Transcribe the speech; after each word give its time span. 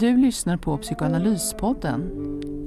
Du 0.00 0.16
lyssnar 0.16 0.56
på 0.56 0.78
Psykoanalyspodden. 0.78 2.10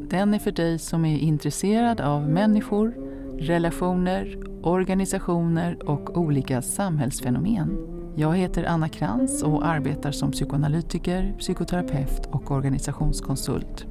Den 0.10 0.34
är 0.34 0.40
för 0.40 0.52
dig 0.52 0.80
som 0.80 1.06
är 1.06 1.18
intresserad 1.18 2.02
av 2.02 2.30
människor, 2.30 2.96
relationer, 3.40 4.38
organisationer 4.64 5.90
och 5.90 6.18
olika 6.18 6.62
samhällsfenomen. 6.62 7.78
Jag 8.16 8.38
heter 8.38 8.64
Anna 8.64 8.90
Krantz 8.90 9.44
och 9.44 9.68
arbetar 9.68 10.12
som 10.12 10.32
psykoanalytiker, 10.32 11.36
psykoterapeut 11.40 12.26
och 12.32 12.52
organisationskonsult. 12.52 13.86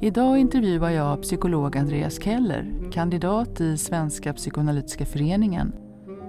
Idag 0.00 0.38
intervjuar 0.38 0.90
jag 0.90 1.22
psykolog 1.22 1.76
Andreas 1.76 2.22
Keller, 2.22 2.90
kandidat 2.92 3.60
i 3.60 3.76
Svenska 3.76 4.32
psykoanalytiska 4.32 5.06
föreningen, 5.06 5.72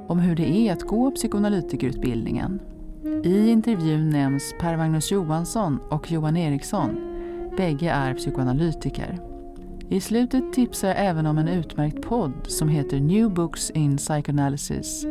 om 0.07 0.19
hur 0.19 0.35
det 0.35 0.49
är 0.49 0.73
att 0.73 0.83
gå 0.83 1.11
psykoanalytikerutbildningen. 1.11 2.59
I 3.23 3.49
intervjun 3.49 4.09
nämns 4.09 4.55
Per 4.59 4.77
Magnus 4.77 5.11
Johansson 5.11 5.79
och 5.89 6.11
Johan 6.11 6.37
Eriksson. 6.37 6.97
Bägge 7.57 7.91
är 7.91 8.13
psykoanalytiker. 8.13 9.19
I 9.89 10.01
slutet 10.01 10.53
tipsar 10.53 10.87
jag 10.87 10.97
även 10.99 11.25
om 11.25 11.37
en 11.37 11.47
utmärkt 11.47 12.01
podd 12.01 12.33
som 12.47 12.69
heter 12.69 12.99
New 12.99 13.33
Books 13.33 13.69
in 13.69 13.97
Psychoanalysis. 13.97 15.05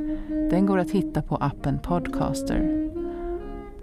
Den 0.50 0.66
går 0.66 0.78
att 0.78 0.90
hitta 0.90 1.22
på 1.22 1.36
appen 1.36 1.78
Podcaster. 1.78 2.90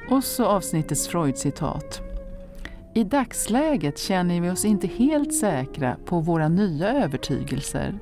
Och 0.10 0.24
så 0.24 0.46
avsnittets 0.46 1.08
Freud-citat. 1.08 2.02
I 2.94 3.04
dagsläget 3.04 4.00
känner 4.00 4.42
vi 4.42 4.50
oss 4.50 4.66
inte 4.66 4.88
helt 4.88 5.34
säkra 5.34 5.96
på 6.06 6.20
våra 6.20 6.48
nya 6.48 7.04
övertygelser 7.04 8.00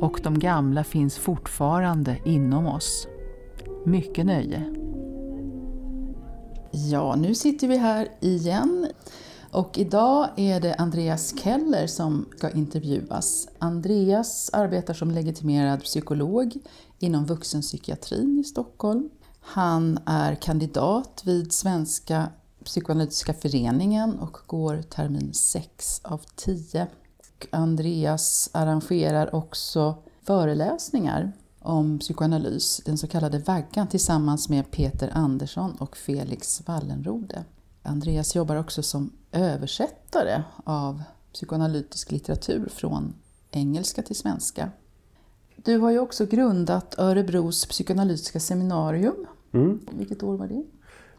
och 0.00 0.20
de 0.22 0.38
gamla 0.38 0.84
finns 0.84 1.18
fortfarande 1.18 2.16
inom 2.24 2.66
oss. 2.66 3.08
Mycket 3.84 4.26
nöje. 4.26 4.79
Ja, 6.70 7.16
nu 7.16 7.34
sitter 7.34 7.68
vi 7.68 7.76
här 7.76 8.08
igen 8.20 8.86
och 9.52 9.78
idag 9.78 10.28
är 10.36 10.60
det 10.60 10.74
Andreas 10.74 11.34
Keller 11.38 11.86
som 11.86 12.28
ska 12.36 12.50
intervjuas. 12.50 13.48
Andreas 13.58 14.50
arbetar 14.52 14.94
som 14.94 15.10
legitimerad 15.10 15.82
psykolog 15.82 16.54
inom 16.98 17.26
vuxenpsykiatrin 17.26 18.38
i 18.40 18.44
Stockholm. 18.44 19.10
Han 19.40 19.98
är 20.06 20.34
kandidat 20.34 21.22
vid 21.24 21.52
Svenska 21.52 22.28
psykoanalytiska 22.64 23.34
föreningen 23.34 24.18
och 24.18 24.36
går 24.46 24.82
termin 24.82 25.34
6 25.34 26.00
av 26.04 26.20
10. 26.34 26.86
Andreas 27.50 28.50
arrangerar 28.52 29.34
också 29.34 29.94
föreläsningar 30.22 31.32
om 31.62 31.98
psykoanalys, 31.98 32.80
den 32.84 32.98
så 32.98 33.06
kallade 33.06 33.38
vaggan, 33.38 33.88
tillsammans 33.88 34.48
med 34.48 34.70
Peter 34.70 35.10
Andersson 35.14 35.74
och 35.78 35.96
Felix 35.96 36.62
Wallenrode. 36.68 37.44
Andreas 37.82 38.34
jobbar 38.34 38.56
också 38.56 38.82
som 38.82 39.12
översättare 39.32 40.42
av 40.64 41.02
psykoanalytisk 41.32 42.10
litteratur 42.10 42.68
från 42.74 43.14
engelska 43.50 44.02
till 44.02 44.16
svenska. 44.16 44.70
Du 45.56 45.78
har 45.78 45.90
ju 45.90 45.98
också 45.98 46.26
grundat 46.26 46.94
Örebros 46.98 47.66
psykoanalytiska 47.66 48.40
seminarium. 48.40 49.26
Mm. 49.52 49.80
Vilket 49.92 50.22
år 50.22 50.36
var 50.36 50.46
det? 50.46 50.64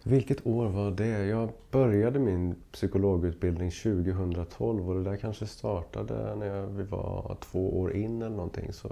Vilket 0.03 0.47
år 0.47 0.67
var 0.67 0.91
det? 0.91 1.25
Jag 1.25 1.49
började 1.71 2.19
min 2.19 2.55
psykologutbildning 2.71 3.71
2012 3.71 4.89
och 4.89 4.95
det 4.95 5.03
där 5.03 5.15
kanske 5.17 5.47
startade 5.47 6.35
när 6.35 6.65
vi 6.65 6.83
var 6.83 7.37
två 7.51 7.79
år 7.79 7.95
in 7.95 8.21
eller 8.21 8.35
någonting, 8.35 8.73
så 8.73 8.87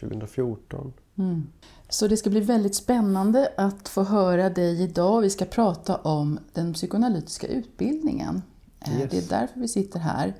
2014. 0.00 0.92
Mm. 1.18 1.46
Så 1.88 2.08
det 2.08 2.16
ska 2.16 2.30
bli 2.30 2.40
väldigt 2.40 2.74
spännande 2.74 3.52
att 3.56 3.88
få 3.88 4.02
höra 4.02 4.50
dig 4.50 4.82
idag. 4.82 5.20
Vi 5.20 5.30
ska 5.30 5.44
prata 5.44 5.96
om 5.96 6.38
den 6.52 6.72
psykoanalytiska 6.72 7.46
utbildningen. 7.46 8.42
Eh, 8.80 9.00
Yes. 9.00 9.10
Det 9.10 9.18
är 9.18 9.40
därför 9.40 9.60
vi 9.60 9.68
sitter 9.68 9.98
här. 10.00 10.34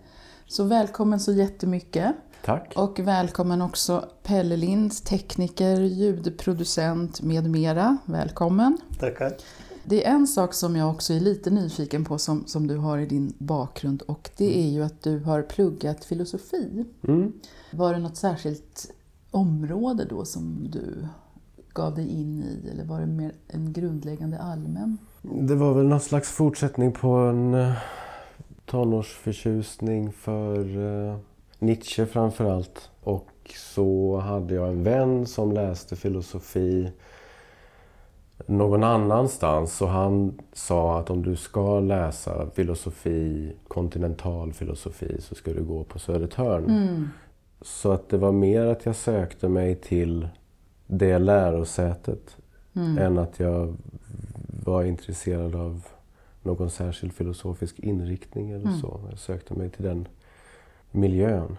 Så 0.47 0.65
välkommen 0.65 1.21
så 1.21 1.33
jättemycket. 1.33 2.12
Tack! 2.45 2.72
Och 2.77 2.99
välkommen 2.99 3.62
också 3.62 4.09
Pelle 4.22 4.56
Lind, 4.56 5.05
tekniker, 5.05 5.81
ljudproducent 5.81 7.22
med 7.22 7.50
mera. 7.50 7.97
Välkommen! 8.05 8.78
Tackar. 9.00 9.33
Det 9.88 10.06
är 10.06 10.10
en 10.10 10.26
sak 10.26 10.54
som 10.54 10.76
jag 10.76 10.91
också 10.91 11.12
är 11.12 11.20
lite 11.20 11.50
nyfiken 11.50 12.04
på 12.04 12.19
som, 12.19 12.47
som 12.47 12.66
du 12.66 12.76
har 12.76 12.98
i 12.98 13.06
din 13.06 13.32
bakgrund 13.38 14.02
och 14.02 14.30
det 14.36 14.58
är 14.58 14.69
ju 14.69 14.82
att 14.82 15.02
du 15.02 15.19
har 15.19 15.42
pluggat 15.42 16.04
filosofi. 16.04 16.84
Mm. 17.08 17.32
Var 17.70 17.92
det 17.92 17.98
något 17.98 18.16
särskilt 18.16 18.92
område 19.30 20.04
då 20.04 20.24
som 20.24 20.70
du 20.70 21.06
gav 21.72 21.94
dig 21.94 22.08
in 22.08 22.42
i 22.42 22.69
eller 22.70 22.84
var 22.84 23.00
det 23.00 23.06
mer 23.06 23.32
en 23.48 23.72
grundläggande 23.72 24.38
allmän? 24.38 24.98
Det 25.22 25.54
var 25.54 25.74
väl 25.74 25.86
någon 25.86 26.00
slags 26.00 26.30
fortsättning 26.30 26.92
på 26.92 27.08
en 27.08 27.54
eh, 27.54 27.72
tonårsförtjusning 28.64 30.12
för 30.12 30.58
eh, 31.10 31.18
Nietzsche 31.58 32.06
framför 32.06 32.44
allt. 32.44 32.91
Och 33.03 33.54
så 33.56 34.18
hade 34.18 34.54
jag 34.54 34.68
en 34.68 34.82
vän 34.82 35.26
som 35.26 35.53
läste 35.53 35.97
filosofi 35.97 36.92
någon 38.47 38.84
annanstans 38.84 39.83
och 39.83 39.89
han 39.89 40.39
sa 40.53 40.99
att 41.01 41.11
om 41.11 41.23
du 41.23 41.37
ska 41.37 41.81
läsa 41.81 42.51
filosofi, 42.51 43.53
kontinental 43.69 44.53
filosofi, 44.53 45.17
så 45.21 45.34
ska 45.34 45.53
du 45.53 45.65
gå 45.65 45.84
på 45.84 45.99
Södertörn. 45.99 46.65
Mm. 46.65 47.09
Så 47.62 47.93
att 47.93 48.09
det 48.09 48.19
var 48.19 48.33
mer 48.33 48.67
att 48.67 48.87
jag 48.87 48.97
sökte 48.97 49.49
mig 49.49 49.75
till 49.75 50.29
det 50.87 51.19
lärosätet 51.19 52.37
Mm. 52.77 52.99
än 52.99 53.19
att 53.19 53.41
jag 53.41 53.77
var 54.65 54.84
intresserad 54.84 55.55
av 55.55 55.83
någon 56.43 56.71
särskild 56.71 57.13
filosofisk 57.13 57.78
inriktning 57.78 58.51
eller 58.51 58.67
Mm. 58.67 58.81
så. 58.81 59.01
Jag 59.11 59.19
sökte 59.19 59.55
mig 59.55 59.71
till 59.71 59.84
den 59.84 60.09
miljön. 60.91 61.57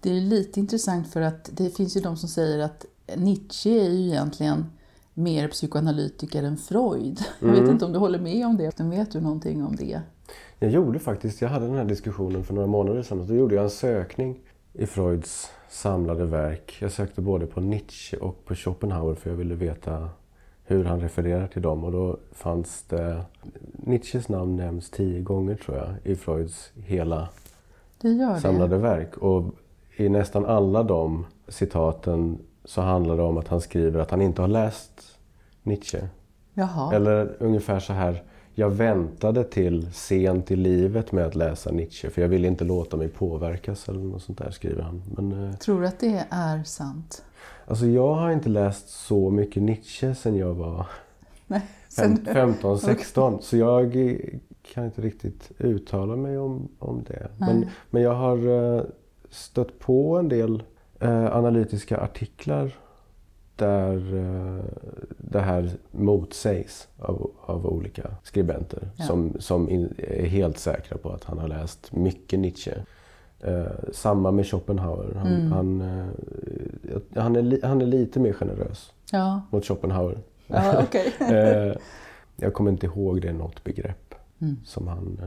Det 0.00 0.10
är 0.10 0.20
lite 0.20 0.60
intressant 0.60 1.08
för 1.12 1.20
att 1.20 1.50
det 1.52 1.70
finns 1.70 1.96
ju 1.96 2.00
de 2.00 2.16
som 2.16 2.28
säger 2.28 2.58
att 2.58 2.86
Nietzsche 3.16 3.70
är 3.70 3.90
ju 3.90 4.06
egentligen 4.08 4.66
mer 5.14 5.48
psykoanalytiker 5.48 6.42
än 6.42 6.56
Freud. 6.56 7.18
Jag 7.40 7.48
vet 7.48 7.58
Mm. 7.58 7.70
inte 7.70 7.84
om 7.84 7.92
du 7.92 7.98
håller 7.98 8.18
med 8.18 8.46
om 8.46 8.56
det. 8.56 8.80
Vet 8.80 9.10
du 9.12 9.20
någonting 9.20 9.64
om 9.64 9.76
det? 9.76 10.00
Jag 10.58 10.70
gjorde 10.70 10.98
faktiskt, 10.98 11.40
jag 11.42 11.48
hade 11.48 11.66
den 11.66 11.76
här 11.76 11.84
diskussionen 11.84 12.44
för 12.44 12.54
några 12.54 12.66
månader 12.68 13.02
sedan 13.02 13.26
då 13.26 13.34
gjorde 13.34 13.54
jag 13.54 13.64
en 13.64 13.70
sökning 13.70 14.40
i 14.72 14.86
Freuds 14.86 15.50
samlade 15.68 16.24
verk. 16.24 16.76
Jag 16.80 16.92
sökte 16.92 17.20
både 17.20 17.46
på 17.46 17.60
Nietzsche 17.60 18.16
och 18.16 18.44
på 18.44 18.54
Schopenhauer 18.54 19.14
för 19.14 19.30
jag 19.30 19.36
ville 19.36 19.54
veta 19.54 20.08
hur 20.64 20.84
han 20.84 21.00
refererar 21.00 21.46
till 21.46 21.62
dem 21.62 21.84
och 21.84 21.92
då 21.92 22.18
fanns 22.32 22.82
det 22.88 23.22
Nietzsches 23.72 24.28
namn 24.28 24.56
nämns 24.56 24.90
tio 24.90 25.20
gånger 25.20 25.54
tror 25.54 25.76
jag 25.76 25.88
i 26.12 26.16
Freuds 26.16 26.70
hela 26.74 27.28
Det 28.00 28.08
gör 28.08 28.34
det. 28.34 28.40
samlade 28.40 28.78
verk. 28.78 29.16
Och 29.16 29.44
i 29.96 30.08
nästan 30.08 30.44
alla 30.46 30.82
de 30.82 31.26
citaten 31.48 32.38
så 32.64 32.80
handlar 32.80 33.16
det 33.16 33.22
om 33.22 33.38
att 33.38 33.48
han 33.48 33.60
skriver 33.60 34.00
att 34.00 34.10
han 34.10 34.22
inte 34.22 34.40
har 34.40 34.48
läst 34.48 35.18
Nietzsche. 35.62 36.08
Jaha. 36.54 36.94
Eller 36.94 37.36
ungefär 37.38 37.80
så 37.80 37.92
här. 37.92 38.22
Jag 38.56 38.70
väntade 38.70 39.44
till 39.44 39.92
sent 39.92 40.50
i 40.50 40.56
livet 40.56 41.12
med 41.12 41.26
att 41.26 41.34
läsa 41.34 41.70
Nietzsche 41.72 42.10
för 42.10 42.22
jag 42.22 42.28
ville 42.28 42.48
inte 42.48 42.64
låta 42.64 42.96
mig 42.96 43.08
påverkas 43.08 43.88
eller 43.88 44.00
något 44.00 44.22
sånt 44.22 44.38
där 44.38 44.50
skriver 44.50 44.82
han. 44.82 45.02
Men, 45.16 45.48
eh, 45.48 45.56
Tror 45.56 45.80
du 45.80 45.86
att 45.86 45.98
det 46.00 46.26
är 46.30 46.62
sant? 46.64 47.24
alltså 47.66 47.86
jag 47.86 48.14
har 48.14 48.30
inte 48.30 48.48
läst 48.48 48.88
så 48.88 49.30
mycket 49.30 49.62
Nietzsche 49.62 50.14
sen 50.14 50.36
jag 50.36 50.54
var 50.54 50.86
Nej. 51.46 51.60
fem, 51.96 52.16
Sen, 52.16 52.34
15, 52.34 52.78
16 52.78 53.38
så 53.42 53.56
jag 53.56 53.92
kan 54.74 54.84
inte 54.84 55.02
riktigt 55.02 55.52
uttala 55.58 56.16
mig 56.16 56.38
om, 56.38 56.68
om 56.78 57.04
det. 57.06 57.28
Men, 57.38 57.60
Nej. 57.60 57.68
men 57.90 58.02
jag 58.02 58.14
har 58.14 58.76
eh, 58.76 58.82
stött 59.30 59.78
på 59.78 60.16
en 60.16 60.28
del 60.28 60.62
eh, 61.04 61.36
analytiska 61.36 61.98
artiklar 62.00 62.72
där 63.56 64.14
eh, 64.14 64.64
det 65.18 65.40
här 65.40 65.70
motsägs 65.90 66.88
av, 66.98 67.30
av 67.40 67.66
olika 67.66 68.10
skribenter 68.22 68.88
Ja. 68.96 69.04
som, 69.04 69.36
som 69.38 69.70
in, 69.70 69.94
är 69.98 70.26
helt 70.26 70.58
säkra 70.58 70.98
på 70.98 71.10
att 71.10 71.24
han 71.24 71.38
har 71.38 71.48
läst 71.48 71.92
mycket 71.92 72.38
Nietzsche. 72.40 72.74
Eh, 73.40 73.66
samma 73.92 74.30
med 74.30 74.46
Schopenhauer. 74.46 75.14
Han, 75.14 75.26
Mm. 75.26 75.52
han, 75.52 75.80
eh, 75.80 77.22
han, 77.22 77.36
är, 77.36 77.66
han 77.66 77.80
är 77.82 77.86
lite 77.86 78.20
mer 78.20 78.32
generös 78.32 78.92
ja, 79.12 79.40
mot 79.50 79.64
Schopenhauer. 79.64 80.18
ja. 80.46 80.82
Eh, 81.34 81.76
jag 82.36 82.54
kommer 82.54 82.70
inte 82.70 82.86
ihåg 82.86 83.22
det 83.22 83.32
något 83.32 83.64
begrepp 83.64 84.14
Mm. 84.40 84.56
som 84.64 84.88
han 84.88 85.20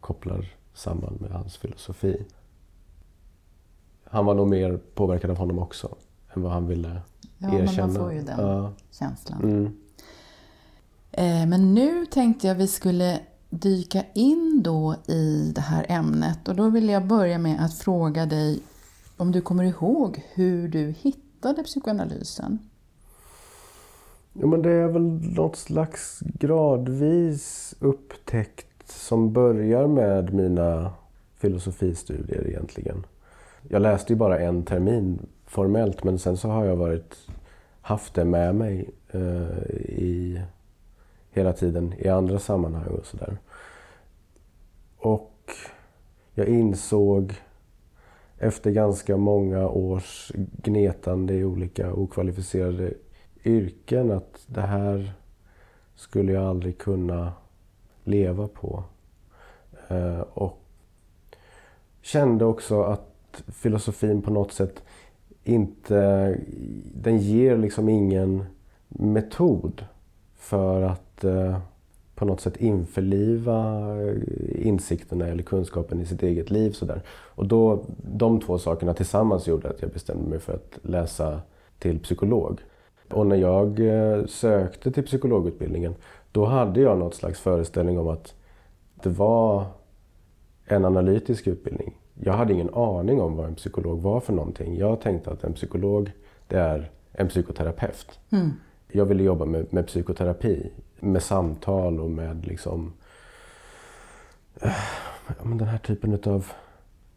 kopplar 0.00 0.46
samman 0.74 1.16
med 1.20 1.30
hans 1.30 1.56
filosofi. 1.56 2.22
Han 4.10 4.26
var 4.26 4.34
nog 4.34 4.48
mer 4.48 4.76
påverkad 4.94 5.30
av 5.30 5.36
honom 5.36 5.58
också 5.58 5.96
än 6.34 6.42
vad 6.42 6.52
han 6.52 6.66
ville 6.66 7.00
Ja, 7.38 7.48
men 7.48 7.54
erkänna. 7.60 7.86
man 7.86 7.96
får 7.96 8.12
ju 8.12 8.22
den 8.22 8.40
Ja. 8.46 8.72
känslan. 8.90 9.42
Mm. 9.42 9.64
Eh, 11.12 11.46
Men 11.48 11.74
nu 11.74 12.06
tänkte 12.06 12.46
jag 12.46 12.54
vi 12.54 12.66
skulle 12.66 13.20
dyka 13.50 14.04
in 14.14 14.60
då 14.64 14.94
i 15.08 15.52
det 15.54 15.60
här 15.60 15.86
ämnet 15.88 16.48
och 16.48 16.56
då 16.56 16.70
vill 16.70 16.88
jag 16.88 17.06
börja 17.06 17.38
med 17.38 17.64
att 17.64 17.74
fråga 17.74 18.26
dig 18.26 18.60
om 19.16 19.32
du 19.32 19.40
kommer 19.40 19.64
ihåg 19.64 20.22
hur 20.34 20.68
du 20.68 20.94
hittade 20.98 21.62
psykoanalysen? 21.62 22.58
Ja, 24.32 24.46
men 24.46 24.62
det 24.62 24.70
är 24.70 24.88
väl 24.88 25.02
något 25.36 25.56
slags 25.56 26.20
gradvis 26.20 27.74
upptäckt 27.80 28.90
som 28.92 29.32
börjar 29.32 29.86
med 29.86 30.34
mina 30.34 30.90
filosofistudier 31.36 32.46
egentligen. 32.48 33.06
Jag 33.70 33.82
läste 33.82 34.12
ju 34.12 34.16
bara 34.16 34.38
en 34.38 34.62
termin 34.62 35.26
formellt 35.46 36.04
men 36.04 36.18
sen 36.18 36.36
så 36.36 36.48
har 36.48 36.64
jag 36.64 36.76
varit, 36.76 37.28
haft 37.80 38.14
det 38.14 38.24
med 38.24 38.54
mig 38.54 38.90
eh, 39.10 39.70
i, 39.78 40.42
hela 41.30 41.52
tiden 41.52 41.94
i 41.98 42.08
andra 42.08 42.38
sammanhang 42.38 42.86
och 42.86 43.06
sådär. 43.06 43.38
Och 44.98 45.50
jag 46.34 46.48
insåg 46.48 47.34
efter 48.38 48.70
ganska 48.70 49.16
många 49.16 49.68
års 49.68 50.32
gnetande 50.34 51.34
i 51.34 51.44
olika 51.44 51.92
okvalificerade 51.92 52.94
yrken 53.44 54.10
att 54.10 54.44
det 54.46 54.60
här 54.60 55.12
skulle 55.94 56.32
jag 56.32 56.44
aldrig 56.44 56.78
kunna 56.78 57.32
leva 58.04 58.48
på. 58.48 58.84
Eh, 59.88 60.20
och 60.20 60.58
kände 62.02 62.44
också 62.44 62.82
att 62.82 63.07
filosofin 63.48 64.22
på 64.22 64.30
något 64.30 64.52
sätt 64.52 64.82
inte... 65.44 66.38
Den 66.94 67.18
ger 67.18 67.56
liksom 67.56 67.88
ingen 67.88 68.44
metod 68.88 69.84
för 70.36 70.82
att 70.82 71.24
eh, 71.24 71.58
på 72.14 72.24
något 72.24 72.40
sätt 72.40 72.56
införliva 72.56 73.88
eh, 74.02 74.66
insikterna 74.66 75.26
eller 75.26 75.42
kunskapen 75.42 76.00
i 76.00 76.06
sitt 76.06 76.22
eget 76.22 76.50
liv. 76.50 76.70
Sådär. 76.70 77.02
Och 77.08 77.46
då, 77.46 77.84
de 78.02 78.40
två 78.40 78.58
sakerna 78.58 78.94
tillsammans 78.94 79.46
gjorde 79.46 79.68
att 79.68 79.82
jag 79.82 79.90
bestämde 79.90 80.30
mig 80.30 80.38
för 80.38 80.54
att 80.54 80.78
läsa 80.82 81.40
till 81.78 81.98
psykolog. 81.98 82.60
Och 83.10 83.26
när 83.26 83.36
jag 83.36 83.80
eh, 83.80 84.26
sökte 84.26 84.92
till 84.92 85.04
psykologutbildningen 85.04 85.94
då 86.32 86.44
hade 86.44 86.80
jag 86.80 86.98
något 86.98 87.14
slags 87.14 87.40
föreställning 87.40 87.98
om 87.98 88.08
att 88.08 88.34
det 89.02 89.08
var 89.08 89.64
en 90.64 90.84
analytisk 90.84 91.46
utbildning. 91.46 91.94
Jag 92.20 92.32
hade 92.32 92.52
ingen 92.52 92.74
aning 92.74 93.20
om 93.20 93.36
vad 93.36 93.46
en 93.46 93.54
psykolog 93.54 94.02
var 94.02 94.20
för 94.20 94.32
någonting. 94.32 94.76
Jag 94.76 95.00
tänkte 95.00 95.30
att 95.30 95.44
en 95.44 95.52
psykolog, 95.52 96.12
det 96.46 96.58
är 96.58 96.90
en 97.12 97.28
psykoterapeut. 97.28 98.18
Mm. 98.30 98.50
Jag 98.88 99.04
ville 99.04 99.22
jobba 99.22 99.44
med, 99.44 99.72
med, 99.72 99.86
psykoterapi, 99.86 100.70
med 101.00 101.22
samtal 101.22 102.00
och 102.00 102.10
med 102.10 102.46
liksom 102.46 102.92
äh, 104.60 105.56
den 105.56 105.68
här 105.68 105.78
typen 105.78 106.18
av 106.24 106.46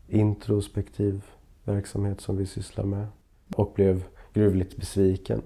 introspektiv 0.08 1.26
verksamhet 1.64 2.22
som 2.22 2.38
vi 2.38 2.46
sysslar 2.46 2.86
med. 2.86 3.08
Och 3.56 3.72
blev 3.76 4.04
gruvligt 4.34 4.78
besviken 4.78 5.42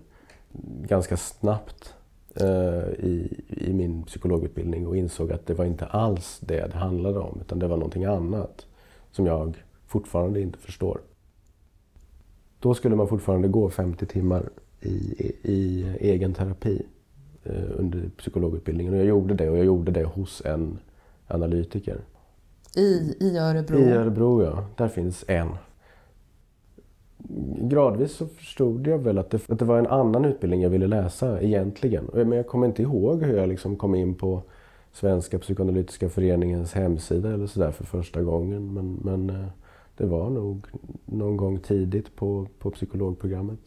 ganska 0.81 1.18
snabbt 1.18 1.94
eh, 2.36 2.90
i, 2.90 3.44
i 3.48 3.74
min 3.74 4.04
psykologutbildning 4.04 4.88
och 4.88 4.98
insåg 4.98 5.31
att 5.31 5.46
det 5.46 5.54
var 5.54 5.66
inte 5.66 5.86
alls 5.86 6.40
det 6.40 6.68
det 6.68 6.78
handlade 6.78 7.19
om 7.19 7.38
utan 7.42 7.60
det 7.60 7.68
var 7.68 7.78
någonting 7.78 8.06
annat 8.06 8.66
som 9.15 9.25
jag 9.25 9.63
fortfarande 9.88 10.41
inte 10.41 10.59
förstår. 10.59 11.01
Då 12.59 12.73
skulle 12.73 12.95
man 12.95 13.07
fortfarande 13.07 13.47
gå 13.47 13.69
50 13.69 14.06
timmar 14.06 14.50
i, 14.81 14.95
i 15.44 15.88
egen 16.00 16.33
terapi 16.33 16.85
eh, 17.44 17.79
under 17.79 18.09
psykologutbildningen 18.17 18.94
och 18.94 19.00
jag 19.00 19.06
gjorde 19.06 19.33
det 19.33 19.50
och 19.50 19.57
jag 19.57 19.65
gjorde 19.65 19.91
det 19.91 20.03
hos 20.03 20.41
en 20.45 20.79
analytiker. 21.27 22.01
I, 22.75 23.15
I 23.19 23.38
Örebro? 23.38 23.79
I 23.79 23.91
Örebro, 23.91 24.44
ja. 24.44 24.65
Där 24.77 24.88
finns 24.88 25.25
en 25.27 25.50
gradvis 27.69 28.11
så 28.11 28.27
förstod 28.27 28.88
jag 28.88 28.97
väl 28.97 29.18
att 29.18 29.29
det, 29.29 29.50
att 29.50 29.59
det 29.59 29.65
var 29.65 29.79
en 29.79 29.88
annan 29.88 30.25
utbildning 30.25 30.61
jag 30.61 30.69
ville 30.69 30.88
läsa 30.88 31.41
egentligen. 31.41 32.09
Men 32.13 32.31
jag 32.31 32.47
kommer 32.47 32.68
inte 32.68 32.81
ihåg 32.81 33.23
hur 33.23 33.38
jag 33.38 33.50
liksom 33.50 33.75
kom 33.75 33.95
in 33.95 34.15
på 34.15 34.44
Svenska 34.95 35.39
psykoanalytiska 35.39 36.09
föreningens 36.09 36.74
hemsida 36.74 37.33
eller 37.33 37.47
sådär 37.47 37.71
för 37.71 37.83
första 37.83 38.21
gången. 38.21 38.74
Men, 38.74 38.94
men 38.94 39.30
eh, 39.30 39.47
det 39.97 40.06
var 40.06 40.30
nog 40.30 40.68
någon 41.06 41.38
gång 41.38 41.59
tidigt 41.59 42.15
på, 42.15 42.47
på 42.59 42.71
psykologprogrammet. 42.71 43.59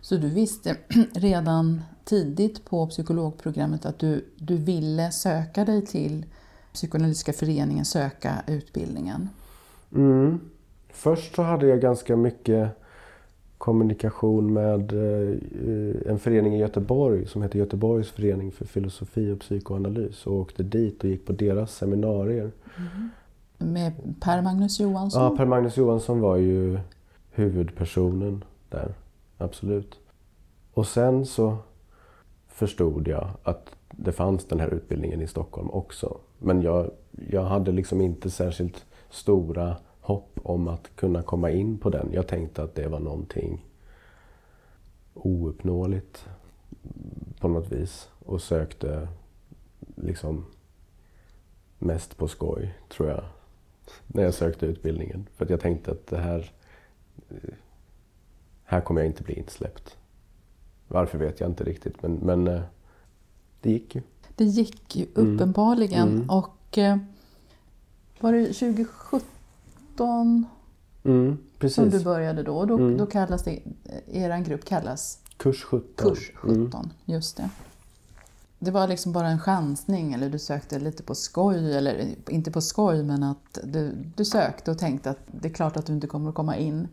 Så 0.00 0.16
du 0.16 0.28
visste 0.28 0.76
redan 1.14 1.82
tidigt 2.04 2.64
på 2.64 2.86
psykologprogrammet 2.86 3.86
att 3.86 3.98
du, 3.98 4.24
du 4.36 4.56
ville 4.56 5.10
söka 5.10 5.64
dig 5.64 5.86
till 5.86 6.26
Psykoanalytiska 6.72 7.32
föreningen, 7.32 7.84
söka 7.84 8.42
utbildningen? 8.46 9.28
Mm. 9.94 10.40
Först 10.90 11.34
så 11.34 11.42
hade 11.42 11.66
jag 11.66 11.80
ganska 11.80 12.16
mycket 12.16 12.70
kommunikation 13.58 14.52
med 14.52 14.92
eh, 14.92 16.10
en 16.10 16.18
förening 16.18 16.54
i 16.54 16.58
Göteborg 16.58 17.26
som 17.26 17.42
heter 17.42 17.58
Göteborgs 17.58 18.10
förening 18.10 18.52
för 18.52 18.64
filosofi 18.64 19.30
och 19.30 19.40
psykoanalys 19.40 20.26
och 20.26 20.34
åkte 20.34 20.62
dit 20.62 21.04
och 21.04 21.10
gick 21.10 21.26
på 21.26 21.32
deras 21.32 21.74
seminarier. 21.74 22.50
Mm. 22.76 23.08
Med 23.72 23.92
Per 24.20 24.42
Magnus 24.42 24.80
Johansson? 24.80 25.22
Ja, 25.22 25.36
Per 25.36 25.46
Magnus 25.46 25.76
Johansson 25.76 26.20
var 26.20 26.36
ju 26.36 26.78
huvudpersonen 27.30 28.44
där, 28.68 28.94
absolut. 29.38 29.98
Och 30.74 30.86
sen 30.86 31.26
så 31.26 31.56
förstod 32.48 33.08
jag 33.08 33.28
att 33.42 33.70
det 33.90 34.12
fanns 34.12 34.44
den 34.44 34.60
här 34.60 34.74
utbildningen 34.74 35.22
i 35.22 35.26
Stockholm 35.26 35.70
också. 35.70 36.18
Men 36.38 36.62
jag, 36.62 36.90
jag 37.30 37.42
hade 37.42 37.72
liksom 37.72 38.00
inte 38.00 38.30
särskilt 38.30 38.84
stora 39.10 39.76
hopp 40.08 40.40
om 40.42 40.68
att 40.68 40.96
kunna 40.96 41.22
komma 41.22 41.50
in 41.50 41.78
på 41.78 41.90
den. 41.90 42.08
Jag 42.12 42.26
tänkte 42.26 42.62
att 42.62 42.74
det 42.74 42.88
var 42.88 43.00
någonting 43.00 43.66
ouppnåeligt 45.14 46.26
på 47.40 47.48
något 47.48 47.72
vis 47.72 48.08
och 48.24 48.42
sökte 48.42 49.08
liksom 49.96 50.46
mest 51.78 52.16
på 52.16 52.28
skoj, 52.28 52.74
tror 52.88 53.08
jag, 53.08 53.24
när 54.06 54.22
jag 54.22 54.34
sökte 54.34 54.66
utbildningen. 54.66 55.26
För 55.36 55.44
att 55.44 55.50
jag 55.50 55.60
tänkte 55.60 55.90
att 55.90 56.06
det 56.06 56.18
här, 56.18 56.52
här 58.64 58.80
kommer 58.80 59.00
jag 59.00 59.08
inte 59.08 59.22
bli 59.22 59.34
insläppt. 59.34 59.96
Varför 60.88 61.18
vet 61.18 61.40
jag 61.40 61.50
inte 61.50 61.64
riktigt, 61.64 62.02
men, 62.02 62.12
men 62.14 62.48
eh, 62.48 62.62
det 63.60 63.70
gick 63.70 63.94
ju. 63.94 64.02
Det 64.36 64.44
gick 64.44 64.96
ju 64.96 65.06
uppenbarligen. 65.14 66.08
Mm. 66.08 66.30
Och 66.30 66.78
eh, 66.78 66.96
var 68.20 68.32
det 68.32 68.44
2017 68.46 69.20
17 69.98 70.46
mm, 71.04 71.38
som 71.70 71.90
du 71.90 72.04
började 72.04 72.42
då. 72.42 72.64
Då, 72.64 72.74
mm. 72.74 72.96
då 72.96 73.06
kallas 73.06 73.42
det, 73.42 73.62
er 74.12 74.38
grupp 74.44 74.64
kallas? 74.64 75.18
Kurs 75.36 75.64
17. 75.64 75.88
Kurs 75.96 76.32
17, 76.34 76.58
mm. 76.58 76.90
just 77.04 77.36
det. 77.36 77.50
Det 78.58 78.70
var 78.70 78.88
liksom 78.88 79.12
bara 79.12 79.28
en 79.28 79.40
chansning 79.40 80.12
eller 80.12 80.30
du 80.30 80.38
sökte 80.38 80.78
lite 80.78 81.02
på 81.02 81.14
skoj, 81.14 81.76
eller 81.76 82.14
inte 82.28 82.50
på 82.50 82.60
skoj 82.60 83.02
men 83.02 83.22
att 83.22 83.58
du, 83.64 83.92
du 84.16 84.24
sökte 84.24 84.70
och 84.70 84.78
tänkte 84.78 85.10
att 85.10 85.18
det 85.26 85.48
är 85.48 85.52
klart 85.52 85.76
att 85.76 85.86
du 85.86 85.92
inte 85.92 86.06
kommer 86.06 86.28
att 86.28 86.34
komma 86.34 86.56
in. 86.56 86.88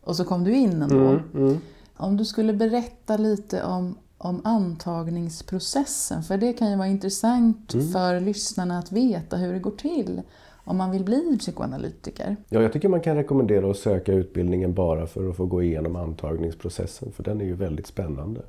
Och 0.00 0.16
så 0.16 0.24
kom 0.24 0.44
du 0.44 0.54
in 0.54 0.82
ändå. 0.82 1.08
Mm, 1.08 1.22
mm. 1.34 1.58
Om 1.96 2.16
du 2.16 2.24
skulle 2.24 2.52
berätta 2.52 3.16
lite 3.16 3.62
om, 3.64 3.98
om 4.18 4.40
antagningsprocessen, 4.44 6.22
för 6.22 6.38
det 6.38 6.52
kan 6.52 6.70
ju 6.70 6.76
vara 6.76 6.88
intressant 6.88 7.74
mm. 7.74 7.92
för 7.92 8.20
lyssnarna 8.20 8.78
att 8.78 8.92
veta 8.92 9.36
hur 9.36 9.52
det 9.52 9.58
går 9.58 9.76
till 9.76 10.22
om 10.66 10.76
man 10.76 10.90
vill 10.90 11.04
bli 11.04 11.36
psykoanalytiker? 11.38 12.36
Ja, 12.48 12.62
jag 12.62 12.72
tycker 12.72 12.88
man 12.88 13.00
kan 13.00 13.16
rekommendera 13.16 13.70
att 13.70 13.76
söka 13.76 14.12
utbildningen 14.12 14.74
bara 14.74 15.06
för 15.06 15.30
att 15.30 15.36
få 15.36 15.46
gå 15.46 15.62
igenom 15.62 15.96
antagningsprocessen 15.96 17.12
för 17.12 17.22
den 17.22 17.40
är 17.40 17.44
ju 17.44 17.54
väldigt 17.54 17.86
spännande. 17.86 18.40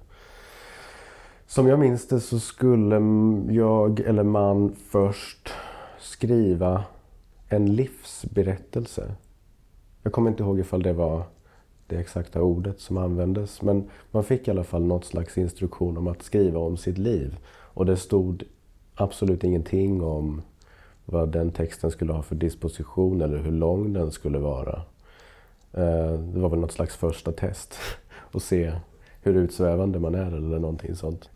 Som 1.48 1.68
jag 1.68 1.80
minns 1.80 2.08
det 2.08 2.20
så 2.20 2.40
skulle 2.40 2.96
jag 3.54 4.00
eller 4.00 4.24
man 4.24 4.76
först 4.90 5.50
skriva 6.00 6.84
en 7.50 7.76
livsberättelse. 7.76 9.12
Jag 10.04 10.14
kommer 10.14 10.30
inte 10.30 10.44
ihåg 10.44 10.60
ifall 10.60 10.84
det 10.84 10.94
var 10.94 11.24
det 11.88 11.96
exakta 11.96 12.42
ordet 12.42 12.80
som 12.80 12.98
användes 12.98 13.62
men 13.62 13.90
man 14.12 14.24
fick 14.24 14.48
i 14.48 14.52
alla 14.52 14.64
fall 14.64 14.86
något 14.86 15.06
slags 15.06 15.38
instruktion 15.38 15.98
om 15.98 16.08
att 16.08 16.24
skriva 16.24 16.60
om 16.60 16.78
sitt 16.78 16.98
liv. 16.98 17.38
Och 17.50 17.86
det 17.86 17.98
stod 17.98 18.44
absolut 18.96 19.44
ingenting 19.44 20.04
om 20.04 20.42
vad 21.10 21.30
den 21.30 21.52
texten 21.52 21.92
skulle 21.92 22.14
ha 22.14 22.22
för 22.22 22.36
disposition 22.36 23.22
eller 23.22 23.38
hur 23.38 23.52
lång 23.52 23.94
den 23.94 24.12
skulle 24.12 24.40
vara. 24.40 24.82
Eh, 25.74 26.12
det 26.12 26.40
var 26.40 26.50
väl 26.50 26.60
något 26.60 26.72
slags 26.72 26.96
första 26.96 27.32
test 27.32 27.76
att 28.32 28.44
se 28.44 28.74
hur 29.22 29.36
utsvävande 29.36 30.00
man 30.00 30.16
är 30.16 30.28
eller 30.28 30.60
någonting 30.60 30.96
sånt. 30.96 31.30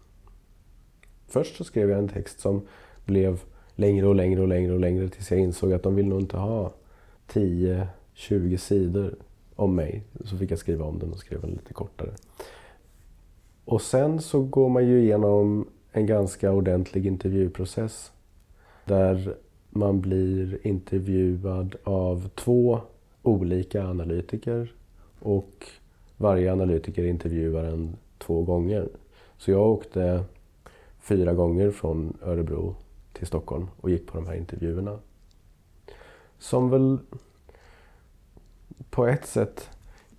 Först 1.27 1.55
så 1.55 1.63
skrev 1.63 1.89
jag 1.89 1.99
en 1.99 2.07
text 2.07 2.39
som 2.39 2.61
blev 3.05 3.41
längre 3.75 4.07
och 4.07 4.15
längre 4.15 4.41
och 4.41 4.47
längre 4.47 4.73
och 4.73 4.79
längre 4.79 5.09
tills 5.09 5.31
jag 5.31 5.39
insåg 5.39 5.73
att 5.73 5.83
de 5.83 5.95
vill 5.95 6.07
nog 6.07 6.21
inte 6.21 6.37
ha 6.37 6.73
10-20 7.27 8.57
sidor 8.57 9.15
om 9.55 9.75
mig. 9.75 10.03
Så 10.25 10.37
fick 10.37 10.51
jag 10.51 10.59
skriva 10.59 10.85
om 10.85 10.99
den 10.99 11.11
och 11.11 11.19
skrev 11.19 11.41
den 11.41 11.51
lite 11.51 11.73
kortare. 11.73 12.11
Och 13.65 13.81
sen 13.81 14.21
så 14.21 14.41
går 14.41 14.69
man 14.69 14.87
ju 14.87 15.01
igenom 15.01 15.67
en 15.91 16.05
ganska 16.05 16.51
ordentlig 16.51 17.05
intervjuprocess 17.07 18.11
där 18.85 19.35
man 19.71 20.01
blir 20.01 20.67
intervjuad 20.67 21.75
av 21.83 22.29
två 22.35 22.79
olika 23.21 23.85
analytiker 23.87 24.73
och 25.19 25.65
varje 26.17 26.51
analytiker 26.51 27.03
intervjuar 27.03 27.63
en 27.63 27.95
två 28.17 28.41
gånger. 28.41 28.89
Så 29.37 29.51
jag 29.51 29.69
åkte 29.69 30.23
fyra 30.99 31.33
gånger 31.33 31.71
från 31.71 32.17
Örebro 32.21 32.75
till 33.13 33.27
Stockholm 33.27 33.67
och 33.81 33.89
gick 33.89 34.07
på 34.07 34.17
de 34.17 34.27
här 34.27 34.35
intervjuerna. 34.35 34.99
Som 36.37 36.69
väl 36.69 36.97
på 38.89 39.07
ett 39.07 39.25
sätt 39.25 39.69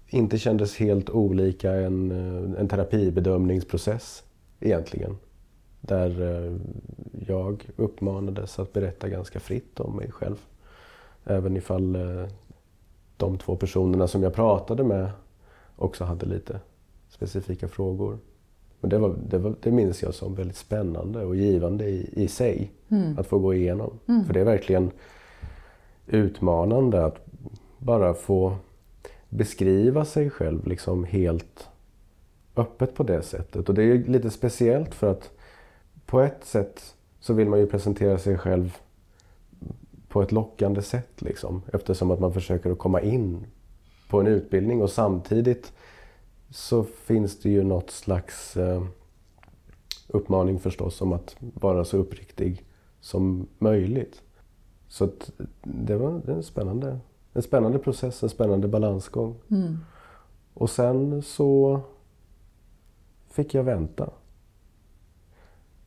inte 0.09 0.39
kändes 0.39 0.77
helt 0.77 1.11
olika 1.11 1.73
en, 1.73 2.11
eh, 2.11 2.61
en 2.61 2.69
terapibedömningsprocess 2.69 4.25
egentligen. 4.61 5.17
Där 5.85 6.23
eh, 6.23 6.53
jag 7.27 7.71
uppmanades 7.77 8.59
att 8.59 8.73
berätta 8.73 9.09
ganska 9.09 9.41
fritt 9.41 9.81
om 9.81 9.97
mig 9.97 10.11
själv. 10.13 10.37
Även 11.25 11.57
ifall 11.57 11.97
eh, 11.97 12.27
de 13.17 13.39
två 13.39 13.57
personerna 13.57 14.09
som 14.09 14.23
jag 14.23 14.35
pratade 14.35 14.85
med 14.85 15.11
också 15.77 16.05
hade 16.05 16.27
lite 16.27 16.61
specifika 17.09 17.69
frågor. 17.69 18.19
Men 18.81 18.91
det, 18.91 18.99
var, 18.99 19.17
det, 19.29 19.39
var, 19.39 19.55
det 19.61 19.71
minns 19.71 20.03
jag 20.03 20.15
som 20.15 20.35
väldigt 20.35 20.57
spännande 20.57 21.25
och 21.25 21.37
givande 21.37 21.85
i, 21.85 22.11
i 22.13 22.29
sig 22.29 22.73
mm. 22.89 23.19
att 23.19 23.27
få 23.27 23.39
gå 23.39 23.55
igenom. 23.55 23.99
Mm. 24.09 24.25
För 24.25 24.35
det 24.35 24.41
är 24.41 24.45
verkligen 24.45 24.91
utmanande 26.07 27.05
att 27.05 27.27
bara 27.79 28.15
få 28.15 28.57
beskriva 29.29 30.05
sig 30.05 30.31
själv 30.31 30.67
liksom 30.67 31.05
helt 31.05 31.69
öppet 32.57 32.95
på 32.95 33.03
det 33.03 33.23
sättet. 33.23 33.69
Och 33.69 33.75
det 33.75 33.83
är 33.83 33.99
lite 33.99 34.31
speciellt 34.31 34.95
för 34.95 35.11
att 35.11 35.31
på 36.13 36.21
ett 36.21 36.45
sätt 36.45 36.97
så 37.21 37.35
vill 37.35 37.49
man 37.49 37.59
ju 37.59 37.67
presentera 37.67 38.19
sig 38.19 38.39
själv 38.39 38.77
på 40.09 40.23
ett 40.23 40.33
lockande 40.33 40.83
sätt 40.83 41.23
liksom. 41.23 41.63
Eftersom 41.73 42.11
att 42.11 42.21
man 42.21 42.33
försöker 42.33 42.71
att 42.71 42.79
komma 42.79 43.01
in 43.01 43.47
på 44.09 44.21
en 44.21 44.27
utbildning 44.27 44.83
och 44.83 44.91
samtidigt 44.91 45.73
så 46.51 46.85
finns 46.85 47.41
det 47.41 47.51
ju 47.51 47.63
något 47.63 47.91
slags 47.91 48.57
eh, 48.57 48.83
uppmaning 50.09 50.59
förstås 50.59 51.01
om 51.01 51.13
att 51.13 51.37
vara 51.39 51.85
så 51.85 51.97
uppriktig 51.97 52.65
som 53.01 53.49
möjligt. 53.59 54.23
Så 54.89 55.09
det 55.63 55.97
var 55.97 56.21
en, 56.27 56.43
spännande, 56.43 56.99
en 57.33 57.43
spännande 57.43 57.79
process, 57.79 58.23
en 58.23 58.29
spännande 58.29 58.69
balansgång. 58.69 59.35
Mm. 59.51 59.79
Och 60.55 60.71
sen 60.71 61.23
så 61.23 61.81
fick 63.31 63.55
jag 63.55 63.65
vänta. 63.65 64.11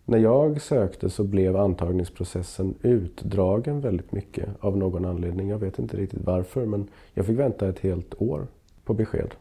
När 0.08 0.18
jag 0.18 0.62
sökte 0.62 1.10
så 1.10 1.24
blev 1.24 1.58
antagningsprocessen 1.58 2.76
utdragen 2.82 3.82
väldigt 3.82 4.12
mycket 4.12 4.50
av 4.60 4.78
någon 4.78 5.06
anledning. 5.06 5.50
Jag 5.50 5.60
vet 5.60 5.80
inte 5.80 5.98
riktigt 5.98 6.24
varför 6.24 6.66
men 6.66 6.88
jag 7.14 7.26
fick 7.26 7.40
vänta 7.40 7.70
ett 7.70 7.80
helt 7.80 8.22
år 8.22 8.48
på 8.84 8.94
besked. 8.94 9.36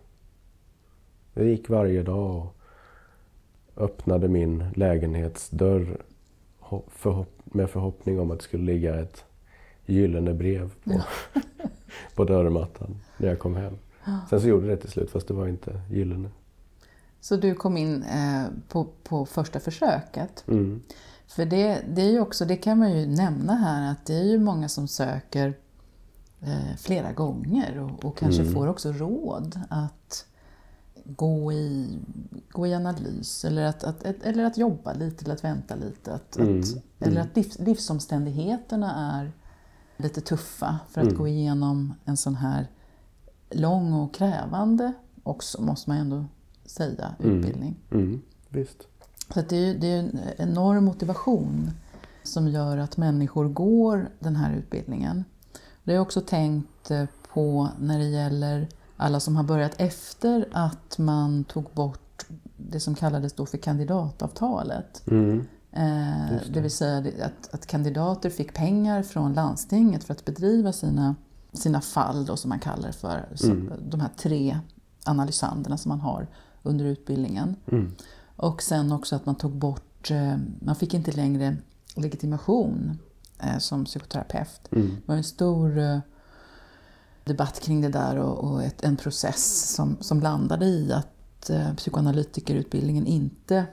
Jag 1.34 1.46
gick 1.46 1.68
varje 1.68 2.02
dag 2.02 2.36
och 2.36 2.54
öppnade 3.76 4.28
min 4.28 4.64
lägenhetsdörr 4.74 5.96
med 7.44 7.70
förhoppning 7.70 8.20
om 8.20 8.30
att 8.30 8.38
det 8.38 8.44
skulle 8.44 8.64
ligga 8.64 9.00
ett 9.00 9.24
gyllene 9.86 10.34
brev 10.34 10.70
på, 10.84 11.02
på 12.14 12.24
dörrmattan 12.24 12.96
när 13.18 13.28
jag 13.28 13.38
kom 13.38 13.56
hem. 13.56 13.74
Sen 14.30 14.40
så 14.40 14.48
gjorde 14.48 14.66
det 14.66 14.76
till 14.76 14.90
slut 14.90 15.10
fast 15.10 15.28
det 15.28 15.34
var 15.34 15.48
inte 15.48 15.80
gyllene. 15.90 16.28
Så 17.24 17.36
du 17.36 17.54
kom 17.54 17.76
in 17.76 18.02
eh, 18.02 18.46
på, 18.68 18.86
på 19.02 19.26
första 19.26 19.60
försöket. 19.60 20.44
Mm. 20.48 20.82
För 21.26 21.44
det, 21.44 21.84
det 21.88 22.02
är 22.02 22.10
ju 22.10 22.20
också, 22.20 22.44
det 22.44 22.56
kan 22.56 22.78
man 22.78 22.98
ju 22.98 23.06
nämna 23.06 23.54
här, 23.54 23.92
att 23.92 24.06
det 24.06 24.14
är 24.14 24.24
ju 24.24 24.38
många 24.38 24.68
som 24.68 24.88
söker 24.88 25.54
eh, 26.40 26.76
flera 26.78 27.12
gånger 27.12 27.78
och, 27.78 28.04
och 28.04 28.16
kanske 28.16 28.42
mm. 28.42 28.54
får 28.54 28.66
också 28.66 28.92
råd 28.92 29.60
att 29.68 30.26
gå 31.04 31.52
i, 31.52 31.98
gå 32.48 32.66
i 32.66 32.74
analys 32.74 33.44
eller 33.44 33.62
att, 33.62 33.84
att, 33.84 34.04
eller 34.04 34.44
att 34.44 34.58
jobba 34.58 34.92
lite 34.92 35.24
eller 35.24 35.34
att 35.34 35.44
vänta 35.44 35.74
lite. 35.74 36.14
Att, 36.14 36.36
mm. 36.36 36.60
att, 36.60 36.66
eller 36.98 37.16
mm. 37.16 37.22
att 37.22 37.36
livs, 37.36 37.58
livsomständigheterna 37.58 39.18
är 39.18 39.32
lite 39.96 40.20
tuffa 40.20 40.78
för 40.90 41.00
att 41.00 41.06
mm. 41.06 41.18
gå 41.18 41.28
igenom 41.28 41.94
en 42.04 42.16
sån 42.16 42.36
här 42.36 42.66
lång 43.50 43.92
och 43.92 44.14
krävande 44.14 44.92
också, 45.22 45.62
måste 45.62 45.90
man 45.90 45.98
ändå 45.98 46.24
säga, 46.64 47.14
mm. 47.18 47.36
utbildning. 47.36 47.76
Mm. 47.90 48.22
Visst. 48.48 48.78
Så 49.34 49.42
det 49.48 49.56
är, 49.56 49.74
det 49.74 49.86
är 49.86 49.98
en 49.98 50.20
enorm 50.36 50.84
motivation 50.84 51.70
som 52.22 52.48
gör 52.48 52.78
att 52.78 52.96
människor 52.96 53.48
går 53.48 54.08
den 54.18 54.36
här 54.36 54.56
utbildningen. 54.56 55.24
Det 55.84 55.92
har 55.92 55.94
jag 55.94 56.02
också 56.02 56.20
tänkt 56.20 56.90
eh, 56.90 57.04
på 57.32 57.68
när 57.78 57.98
det 57.98 58.04
gäller 58.04 58.68
alla 58.96 59.20
som 59.20 59.36
har 59.36 59.44
börjat 59.44 59.80
efter 59.80 60.48
att 60.52 60.98
man 60.98 61.44
tog 61.44 61.64
bort 61.72 62.26
det 62.56 62.80
som 62.80 62.94
kallades 62.94 63.32
då 63.32 63.46
för 63.46 63.58
kandidatavtalet. 63.58 65.02
Mm. 65.06 65.46
Eh, 65.72 66.30
det. 66.30 66.42
det. 66.52 66.60
vill 66.60 66.70
säga 66.70 67.24
att, 67.24 67.54
att, 67.54 67.66
kandidater 67.66 68.30
fick 68.30 68.54
pengar 68.54 69.02
från 69.02 69.32
landstinget 69.32 70.04
för 70.04 70.12
att 70.12 70.24
bedriva 70.24 70.72
sina, 70.72 71.14
sina 71.52 71.80
fall, 71.80 72.26
då, 72.26 72.36
som 72.36 72.48
man 72.48 72.58
kallar 72.58 72.86
det 72.86 72.92
för. 72.92 73.28
Mm. 73.44 73.72
De 73.88 74.00
här 74.00 74.10
tre 74.16 74.58
analysanderna 75.04 75.78
som 75.78 75.88
man 75.88 76.00
har 76.00 76.26
under 76.64 76.84
utbildningen. 76.84 77.56
Mm. 77.72 77.94
Och 78.36 78.62
sen 78.62 78.92
också 78.92 79.16
att 79.16 79.26
man 79.26 79.34
tog 79.34 79.52
bort, 79.52 80.10
eh, 80.10 80.36
man 80.60 80.76
fick 80.76 80.94
inte 80.94 81.12
längre 81.12 81.56
legitimation 81.94 82.98
eh, 83.42 83.58
som 83.58 83.84
psykoterapeut. 83.84 84.72
Mm. 84.72 84.88
Det 84.88 85.08
var 85.08 85.16
en 85.16 85.24
stor 85.24 85.78
eh, 85.78 85.98
debatt 87.24 87.60
kring 87.60 87.80
det 87.80 87.88
där 87.88 88.16
och, 88.16 88.50
och 88.50 88.62
ett, 88.62 88.84
en 88.84 88.96
process 88.96 89.74
som, 89.74 89.96
som 90.00 90.20
landade 90.20 90.66
i 90.66 90.92
att 90.92 91.10
psykoanalytikerutbildningen 91.76 93.06
inte 93.06 93.66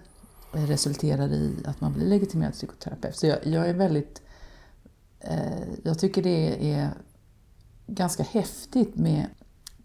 resulterar 0.51 1.33
i 1.33 1.55
att 1.65 1.81
man 1.81 1.93
blir 1.93 2.05
legitimerad 2.05 2.53
psykoterapeut. 2.53 3.15
Så 3.15 3.27
jag, 3.27 3.47
jag 3.47 3.69
är 3.69 3.73
väldigt... 3.73 4.21
Eh, 5.19 5.63
jag 5.83 5.99
tycker 5.99 6.23
det 6.23 6.71
är 6.73 6.89
ganska 7.87 8.23
häftigt 8.23 8.95
med 8.95 9.27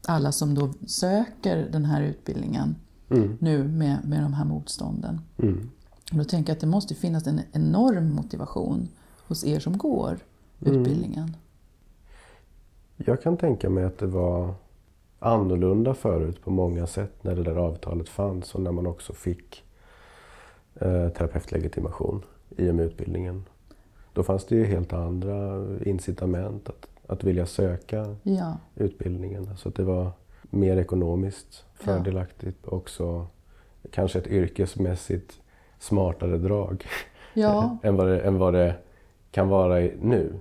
alla 0.07 0.33
som 0.33 0.55
då 0.55 0.73
söker 0.87 1.57
den 1.57 1.85
här 1.85 2.03
utbildningen 2.03 2.77
mm. 3.09 3.37
nu 3.41 3.65
med, 3.69 3.99
med 4.05 4.23
de 4.23 4.33
här 4.33 4.45
motstånden. 4.45 5.21
Mm. 5.37 5.71
Och 6.13 6.19
då 6.19 6.25
tänker 6.25 6.51
jag 6.51 6.55
att 6.57 6.61
det 6.61 6.67
måste 6.67 6.95
finnas 6.95 7.27
en 7.27 7.41
enorm 7.53 8.15
motivation 8.15 8.89
hos 9.27 9.45
er 9.45 9.61
som 9.61 9.79
går 9.79 10.19
mm. 10.61 10.81
utbildningen. 10.81 11.37
Jag 12.97 13.23
kan 13.23 13.37
tänka 13.37 13.71
mig 13.71 13.85
att 13.85 13.99
det 13.99 14.07
var 14.07 14.55
annorlunda 15.19 15.95
förut 15.95 16.43
på 16.45 16.51
många 16.51 16.87
sätt 16.87 17.25
när 17.25 17.37
det 17.37 17.43
där 17.43 17.57
avtalet 17.57 18.09
fanns 18.09 18.55
och 18.55 18.63
när 18.63 18.73
man 18.73 18.87
också 18.87 19.13
fick 19.13 19.65
eh, 20.75 21.09
terapeutlegitimation 21.09 22.25
i 22.57 22.71
och 22.71 22.75
med 22.75 22.87
utbildningen. 22.87 23.45
Då 24.13 24.23
fanns 24.23 24.47
det 24.47 24.57
ju 24.57 24.65
helt 24.65 24.93
andra 24.93 25.67
incitament 25.85 26.69
att, 26.69 26.87
att 27.07 27.25
vilja 27.25 27.47
söka 27.47 28.17
ja. 28.23 28.59
utbildningen. 28.75 29.57
Så 29.57 29.69
att 29.69 29.75
det 29.75 29.85
var 29.85 30.13
mer 30.51 30.77
ekonomiskt 30.77 31.65
fördelaktigt 31.75 32.59
ja. 32.63 32.71
också 32.71 33.27
kanske 33.91 34.19
ett 34.19 34.27
yrkesmässigt 34.27 35.41
smartare 35.79 36.39
drag 36.39 36.87
ja. 37.35 37.79
än, 37.83 37.97
vad 37.97 38.07
det, 38.07 38.21
än 38.21 38.39
vad 38.39 38.55
det 38.55 38.75
kan 39.31 39.49
vara 39.49 39.75
nu. 39.79 40.41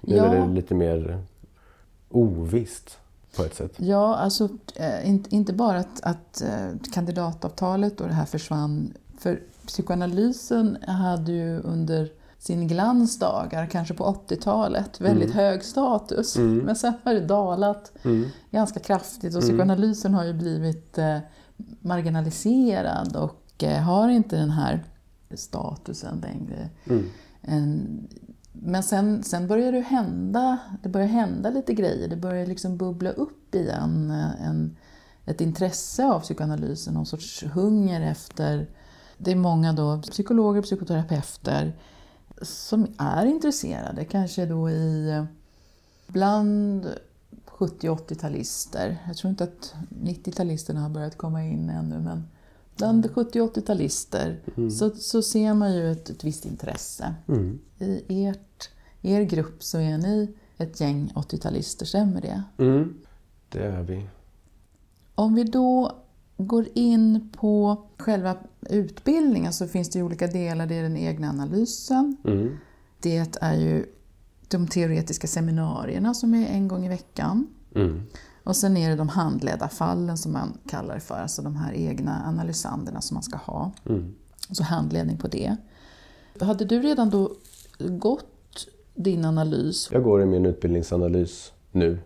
Nu 0.00 0.16
ja. 0.16 0.24
är 0.24 0.40
det 0.40 0.54
lite 0.54 0.74
mer 0.74 1.24
ovisst 2.08 2.98
på 3.36 3.42
ett 3.42 3.54
sätt. 3.54 3.72
Ja, 3.76 4.16
alltså 4.16 4.48
äh, 4.74 5.10
inte 5.28 5.52
bara 5.52 5.78
att, 5.78 6.00
att 6.02 6.42
äh, 6.42 6.92
kandidatavtalet 6.92 8.00
och 8.00 8.08
det 8.08 8.14
här 8.14 8.24
försvann. 8.24 8.92
För 9.18 9.40
psykoanalysen 9.66 10.78
hade 10.86 11.32
ju 11.32 11.60
under 11.60 12.10
sin 12.40 12.68
glansdagar, 12.68 13.66
kanske 13.66 13.94
på 13.94 14.04
80-talet, 14.28 15.00
väldigt 15.00 15.30
mm. 15.30 15.36
hög 15.36 15.64
status. 15.64 16.36
Mm. 16.36 16.58
Men 16.58 16.76
sen 16.76 16.92
har 17.04 17.14
det 17.14 17.20
dalat 17.20 17.92
mm. 18.02 18.28
ganska 18.50 18.80
kraftigt 18.80 19.34
och 19.34 19.42
mm. 19.42 19.48
psykoanalysen 19.48 20.14
har 20.14 20.24
ju 20.24 20.32
blivit 20.32 20.98
eh, 20.98 21.18
marginaliserad 21.80 23.16
och 23.16 23.64
eh, 23.64 23.82
har 23.82 24.08
inte 24.08 24.36
den 24.36 24.50
här 24.50 24.84
statusen 25.34 26.20
längre. 26.20 26.68
Mm. 26.84 27.10
En, 27.42 28.08
men 28.52 28.82
sen, 28.82 29.22
sen 29.22 29.46
börjar 29.46 29.72
det 29.72 29.80
hända, 29.80 30.58
det 30.82 30.88
börjar 30.88 31.08
hända 31.08 31.50
lite 31.50 31.74
grejer, 31.74 32.08
det 32.08 32.16
börjar 32.16 32.46
liksom 32.46 32.76
bubbla 32.76 33.10
upp 33.10 33.54
igen 33.54 34.10
eh, 34.10 34.46
en, 34.46 34.76
ett 35.26 35.40
intresse 35.40 36.06
av 36.06 36.20
psykoanalysen, 36.20 36.94
någon 36.94 37.06
sorts 37.06 37.44
hunger 37.44 38.00
efter 38.00 38.66
det 39.18 39.32
är 39.32 39.36
många 39.36 39.72
då 39.72 40.02
psykologer, 40.02 40.62
psykoterapeuter 40.62 41.72
som 42.42 42.86
är 42.98 43.26
intresserade, 43.26 44.04
kanske 44.04 44.46
då 44.46 44.70
i 44.70 45.24
bland 46.06 46.88
70 47.46 47.88
80-talister. 47.88 48.96
Jag 49.06 49.16
tror 49.16 49.30
inte 49.30 49.44
att 49.44 49.74
90-talisterna 50.02 50.78
har 50.78 50.88
börjat 50.88 51.18
komma 51.18 51.44
in 51.44 51.70
ännu, 51.70 51.98
men 51.98 52.28
bland 52.76 53.10
70 53.10 53.40
80-talister 53.40 54.36
mm. 54.56 54.70
så, 54.70 54.90
så 54.90 55.22
ser 55.22 55.54
man 55.54 55.74
ju 55.74 55.92
ett, 55.92 56.10
ett 56.10 56.24
visst 56.24 56.44
intresse. 56.46 57.14
Mm. 57.28 57.58
I 58.08 58.26
ert, 58.26 58.70
er 59.02 59.22
grupp 59.22 59.62
så 59.62 59.78
är 59.78 59.98
ni 59.98 60.34
ett 60.56 60.80
gäng 60.80 61.12
80-talister, 61.14 61.84
stämmer 61.84 62.20
det? 62.20 62.42
Mm, 62.58 62.94
det 63.48 63.62
är 63.62 63.82
vi. 63.82 64.06
Om 65.14 65.34
vi 65.34 65.44
då 65.44 65.99
går 66.46 66.66
in 66.74 67.30
på 67.32 67.82
själva 67.98 68.36
utbildningen 68.60 69.52
så 69.52 69.66
finns 69.66 69.90
det 69.90 70.02
olika 70.02 70.26
delar. 70.26 70.66
Det 70.66 70.74
är 70.74 70.82
den 70.82 70.96
egna 70.96 71.28
analysen. 71.28 72.16
Mm. 72.24 72.56
det 73.00 73.36
är 73.40 73.54
ju 73.54 73.86
de 74.48 74.66
teoretiska 74.66 75.26
seminarierna 75.26 76.14
som 76.14 76.34
är 76.34 76.46
en 76.46 76.68
gång 76.68 76.86
i 76.86 76.88
veckan. 76.88 77.46
Mm. 77.74 78.02
Och 78.44 78.56
sen 78.56 78.76
är 78.76 78.90
det 78.90 78.96
de 78.96 79.08
handledda 79.08 79.68
fallen 79.68 80.18
som 80.18 80.32
man 80.32 80.58
kallar 80.68 80.94
det 80.94 81.00
för, 81.00 81.14
alltså 81.14 81.42
de 81.42 81.56
här 81.56 81.72
egna 81.72 82.22
analysanderna 82.26 83.00
som 83.00 83.14
man 83.14 83.22
ska 83.22 83.36
ha. 83.36 83.72
Mm. 83.88 84.14
Så 84.50 84.62
handledning 84.62 85.16
på 85.16 85.28
det. 85.28 85.56
Hade 86.40 86.64
du 86.64 86.80
redan 86.80 87.10
då 87.10 87.32
gått 87.78 88.66
din 88.94 89.24
analys? 89.24 89.88
Jag 89.92 90.02
går 90.02 90.22
i 90.22 90.26
min 90.26 90.46
utbildningsanalys 90.46 91.52
nu. 91.72 91.98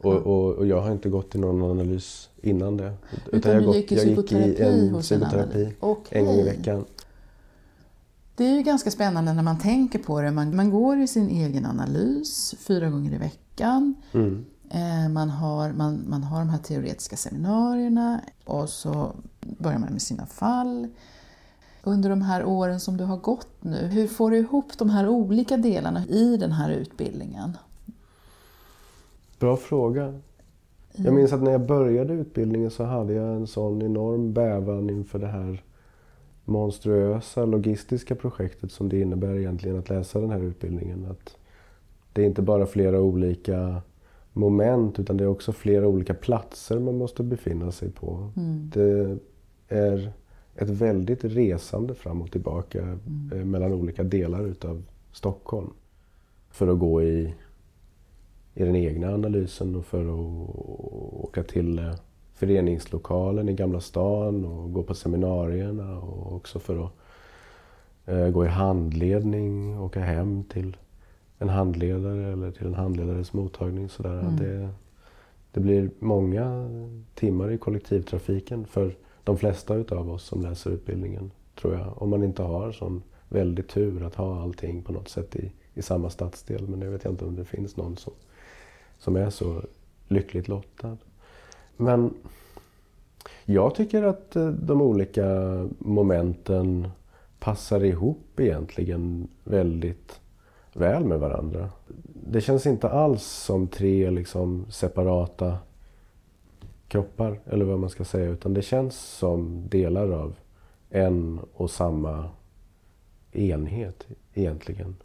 Och, 0.00 0.12
och, 0.14 0.54
och 0.54 0.66
jag 0.66 0.80
har 0.80 0.92
inte 0.92 1.08
gått 1.08 1.34
i 1.34 1.38
någon 1.38 1.70
analys 1.70 2.28
innan 2.42 2.76
det. 2.76 2.92
Utan 3.32 3.52
jag, 3.52 3.62
du 3.62 3.66
gått, 3.66 3.76
gick 3.76 3.92
i 3.92 3.94
jag 3.94 4.06
gick 4.06 4.32
i 4.32 4.62
en 4.62 5.00
psykoterapi. 5.02 5.74
Okej. 5.80 6.18
en 6.18 6.26
gång 6.26 6.34
i 6.34 6.42
veckan. 6.42 6.84
Det 8.36 8.44
är 8.44 8.54
ju 8.56 8.62
ganska 8.62 8.90
spännande 8.90 9.32
när 9.32 9.42
man 9.42 9.58
tänker 9.58 9.98
på 9.98 10.20
det. 10.20 10.30
Man, 10.30 10.56
man 10.56 10.70
går 10.70 10.98
i 10.98 11.06
sin 11.06 11.28
egen 11.28 11.66
analys 11.66 12.54
fyra 12.58 12.90
gånger 12.90 13.14
i 13.14 13.18
veckan. 13.18 13.94
Mm. 14.12 14.44
Eh, 14.70 15.08
Man 15.08 15.30
har, 15.30 15.72
man, 15.72 16.04
man 16.08 16.22
har 16.24 16.38
de 16.38 16.48
här 16.48 16.58
teoretiska 16.58 17.16
seminarierna 17.16 18.20
och 18.44 18.68
så 18.68 19.12
börjar 19.40 19.78
man 19.78 19.92
med 19.92 20.02
sina 20.02 20.26
fall. 20.26 20.88
Under 21.82 22.10
de 22.10 22.22
här 22.22 22.44
åren 22.44 22.80
som 22.80 22.96
du 22.96 23.04
har 23.04 23.16
gått 23.16 23.48
nu, 23.60 23.86
hur 23.86 24.08
får 24.08 24.30
du 24.30 24.36
ihop 24.38 24.78
de 24.78 24.90
här 24.90 25.08
olika 25.08 25.56
delarna 25.56 26.06
i 26.06 26.36
den 26.36 26.52
här 26.52 26.70
utbildningen? 26.70 27.56
Bra 29.38 29.56
fråga. 29.56 30.20
Jag 30.92 31.14
minns 31.14 31.32
att 31.32 31.42
när 31.42 31.52
jag 31.52 31.66
började 31.66 32.14
utbildningen 32.14 32.70
så 32.70 32.84
hade 32.84 33.12
jag 33.12 33.34
en 33.34 33.46
sån 33.46 33.82
enorm 33.82 34.32
bävan 34.32 34.90
inför 34.90 35.18
det 35.18 35.26
här 35.26 35.62
monstruösa 36.44 37.44
logistiska 37.44 38.14
projektet 38.14 38.72
som 38.72 38.88
det 38.88 39.00
innebär 39.00 39.34
egentligen 39.36 39.78
att 39.78 39.88
läsa 39.88 40.20
den 40.20 40.30
här 40.30 40.40
utbildningen. 40.40 41.06
Att 41.10 41.36
det 42.12 42.22
är 42.22 42.26
inte 42.26 42.42
bara 42.42 42.66
flera 42.66 43.00
olika 43.00 43.82
moment 44.32 44.98
utan 44.98 45.16
det 45.16 45.24
är 45.24 45.28
också 45.28 45.52
flera 45.52 45.86
olika 45.86 46.14
platser 46.14 46.78
man 46.78 46.98
måste 46.98 47.22
befinna 47.22 47.72
sig 47.72 47.90
på. 47.90 48.30
Det 48.72 49.18
är 49.68 50.12
ett 50.56 50.68
väldigt 50.70 51.24
resande 51.24 51.94
fram 51.94 52.22
och 52.22 52.32
tillbaka 52.32 52.98
eh, 53.32 53.44
mellan 53.44 53.72
olika 53.72 54.02
delar 54.02 54.46
utav 54.46 54.82
Stockholm. 55.12 55.70
För 56.50 56.68
att 56.68 56.78
gå 56.78 57.02
i, 57.02 57.34
i 58.58 58.64
den 58.64 58.76
egna 58.76 59.14
analysen 59.14 59.76
och 59.76 59.86
för 59.86 60.04
att 60.04 60.50
åka 61.24 61.42
till 61.42 61.78
eh, 61.78 61.94
föreningslokalen 62.34 63.48
i 63.48 63.52
Gamla 63.52 63.80
stan 63.80 64.44
och 64.44 64.72
gå 64.72 64.82
på 64.82 64.94
seminarierna 64.94 65.98
och 65.98 66.36
också 66.36 66.58
för 66.58 66.84
att 66.84 66.92
eh, 68.06 68.28
gå 68.28 68.44
i 68.44 68.48
handledning, 68.48 69.78
åka 69.78 70.00
hem 70.00 70.44
till 70.44 70.76
en 71.38 71.48
handledare 71.48 72.32
eller 72.32 72.50
till 72.50 72.66
en 72.66 72.74
handledares 72.74 73.32
mottagning. 73.32 73.88
Sådär. 73.88 74.36
Det, 74.38 74.68
det 75.52 75.60
blir 75.60 75.90
många 75.98 76.68
timmar 77.14 77.50
i 77.50 77.58
kollektivtrafiken 77.58 78.66
för 78.66 78.96
de 79.24 79.36
flesta 79.36 79.74
utav 79.74 80.10
oss 80.10 80.24
som 80.24 80.42
läser 80.42 80.70
utbildningen, 80.70 81.30
tror 81.60 81.74
jag. 81.74 82.02
Om 82.02 82.10
man 82.10 82.22
inte 82.22 82.42
har 82.42 82.72
sån 82.72 83.02
väldig 83.28 83.68
tur 83.68 84.04
att 84.04 84.14
ha 84.14 84.42
allting 84.42 84.82
på 84.82 84.92
något 84.92 85.08
sätt 85.08 85.36
i, 85.36 85.52
i 85.74 85.82
samma 85.82 86.10
stadsdel. 86.10 86.68
Men 86.68 86.80
det 86.80 86.88
vet 86.88 87.04
jag 87.04 87.12
inte 87.12 87.24
om 87.24 87.36
det 87.36 87.44
finns 87.44 87.76
någon 87.76 87.96
som, 87.96 88.12
som 88.98 89.16
är 89.16 89.30
så 89.30 89.62
lyckligt 90.08 90.48
lottad. 90.48 90.96
Men 91.76 92.14
jag 93.44 93.74
tycker 93.74 94.02
att 94.02 94.36
eh, 94.36 94.48
de 94.48 94.82
olika 94.82 95.26
momenten 95.78 96.88
passar 97.38 97.84
ihop 97.84 98.40
egentligen 98.40 99.28
väldigt 99.44 100.20
väl 100.72 101.04
med 101.04 101.20
varandra. 101.20 101.70
Det 102.26 102.40
känns 102.40 102.66
inte 102.66 102.88
alls 102.88 103.24
som 103.24 103.68
tre 103.68 104.10
liksom 104.10 104.66
separata 104.70 105.58
kroppar, 106.88 107.40
eller 107.44 107.64
vad 107.64 107.78
man 107.78 107.90
ska 107.90 108.04
säga, 108.04 108.30
utan 108.30 108.54
det 108.54 108.62
känns 108.62 109.00
som 109.00 109.68
delar 109.68 110.10
av 110.10 110.34
en 110.90 111.40
och 111.54 111.70
samma 111.70 112.30
enhet 113.32 114.06
egentligen. 114.34 114.96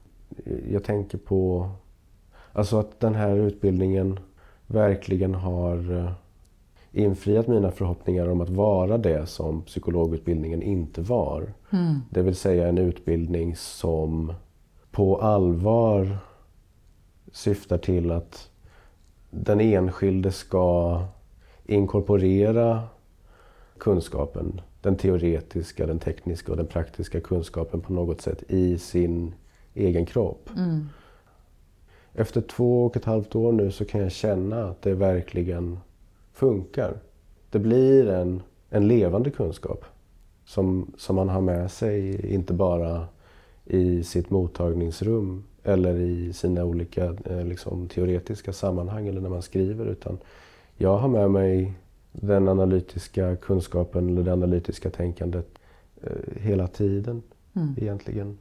Jag 0.71 0.83
tänker 0.83 1.17
på 1.17 1.69
alltså 2.53 2.79
att 2.79 2.99
den 2.99 3.15
här 3.15 3.35
utbildningen 3.37 4.19
verkligen 4.67 5.35
har 5.35 5.97
eh, 5.97 6.11
infriat 6.91 7.47
mina 7.47 7.71
förhoppningar 7.71 8.27
om 8.27 8.41
att 8.41 8.49
vara 8.49 8.97
det 8.97 9.25
som 9.25 9.61
psykologutbildningen 9.61 10.61
inte 10.61 11.01
var. 11.01 11.53
Det 12.09 12.21
vill 12.21 12.35
säga 12.35 12.67
en 12.67 12.77
utbildning 12.77 13.55
som 13.55 14.33
på 14.91 15.21
allvar 15.21 16.17
syftar 17.31 17.77
till 17.77 18.11
att 18.11 18.49
den 19.29 19.61
enskilde 19.61 20.31
ska 20.31 21.01
inkorporera 21.65 22.83
kunskapen, 23.77 24.61
den 24.81 24.95
teoretiska, 24.95 25.87
den 25.87 25.99
tekniska 25.99 26.51
och 26.51 26.57
den 26.57 26.67
praktiska 26.67 27.19
kunskapen 27.19 27.81
på 27.81 27.93
något 27.93 28.21
sätt 28.21 28.43
i 28.47 28.77
sin 28.77 29.33
egen 29.73 30.05
kropp. 30.05 30.49
Efter 32.13 32.41
två 32.41 32.85
och 32.85 32.97
ett 32.97 33.05
halvt 33.05 33.35
år 33.35 33.51
nu 33.51 33.71
så 33.71 33.85
kan 33.85 34.01
jag 34.01 34.11
känna 34.11 34.69
att 34.69 34.81
det 34.81 34.93
verkligen 34.93 35.79
funkar. 36.33 36.97
Det 37.49 37.59
blir 37.59 38.09
en, 38.09 38.41
en 38.69 38.87
levande 38.87 39.29
kunskap 39.29 39.85
som, 40.45 40.93
som 40.97 41.15
man 41.15 41.29
har 41.29 41.41
med 41.41 41.71
sig, 41.71 42.25
inte 42.33 42.53
bara 42.53 43.07
i 43.65 44.03
sitt 44.03 44.29
mottagningsrum 44.29 45.43
eller 45.63 45.95
i 45.95 46.33
sina 46.33 46.65
olika 46.65 47.15
eh, 47.25 47.45
liksom, 47.45 47.87
teoretiska 47.87 48.53
sammanhang 48.53 49.07
eller 49.07 49.21
när 49.21 49.29
man 49.29 49.41
skriver. 49.41 49.85
Utan 49.85 50.17
jag 50.77 50.97
har 50.97 51.07
med 51.07 51.31
mig 51.31 51.73
den 52.11 52.47
analytiska 52.47 53.35
kunskapen 53.35 54.09
eller 54.09 54.23
det 54.23 54.33
analytiska 54.33 54.89
tänkandet 54.89 55.47
eh, 56.03 56.41
hela 56.41 56.67
tiden 56.67 57.21
egentligen. 57.77 58.39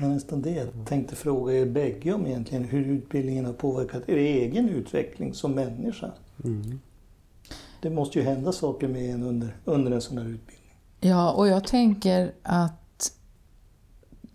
Ja, 0.00 0.08
nästan 0.08 0.42
det 0.42 0.50
jag 0.50 0.68
tänkte 0.86 1.16
fråga 1.16 1.52
er 1.54 1.66
bägge 1.66 2.12
om 2.12 2.26
egentligen. 2.26 2.64
Hur 2.64 2.86
utbildningen 2.86 3.44
har 3.44 3.52
påverkat 3.52 4.08
er 4.08 4.16
egen 4.16 4.68
utveckling 4.68 5.34
som 5.34 5.52
människa. 5.52 6.12
Det 7.82 7.90
måste 7.90 8.18
ju 8.18 8.24
hända 8.24 8.52
saker 8.52 8.88
med 8.88 9.14
en 9.14 9.22
under, 9.22 9.56
under 9.64 9.92
en 9.92 10.00
sån 10.00 10.18
här 10.18 10.24
utbildning. 10.24 10.74
Ja, 11.00 11.32
och 11.32 11.48
jag 11.48 11.64
tänker 11.64 12.32
att 12.42 13.12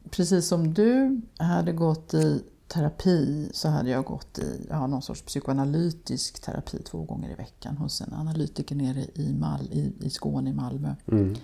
precis 0.10 0.48
som 0.48 0.74
du 0.74 1.22
hade 1.38 1.72
gått 1.72 2.14
i 2.14 2.44
terapi 2.68 3.50
så 3.54 3.70
hade 3.70 3.90
jag 3.90 4.06
gått 4.06 4.40
i 4.40 4.68
ja, 4.70 4.88
någon 4.88 5.02
sorts 5.02 5.22
psykoanalytisk 5.22 6.42
terapi 6.42 6.84
två 6.84 7.04
gånger 7.04 7.32
i 7.32 7.36
veckan 7.36 7.78
hos 7.78 8.02
en 8.02 8.14
analytiker 8.14 8.76
nere 8.76 9.06
i, 9.16 9.34
Mal, 9.34 9.70
i, 9.72 9.94
i 10.00 10.10
Skåne, 10.10 10.50
i 10.50 10.54
Malmö. 10.54 10.96
Mm. 11.08 11.36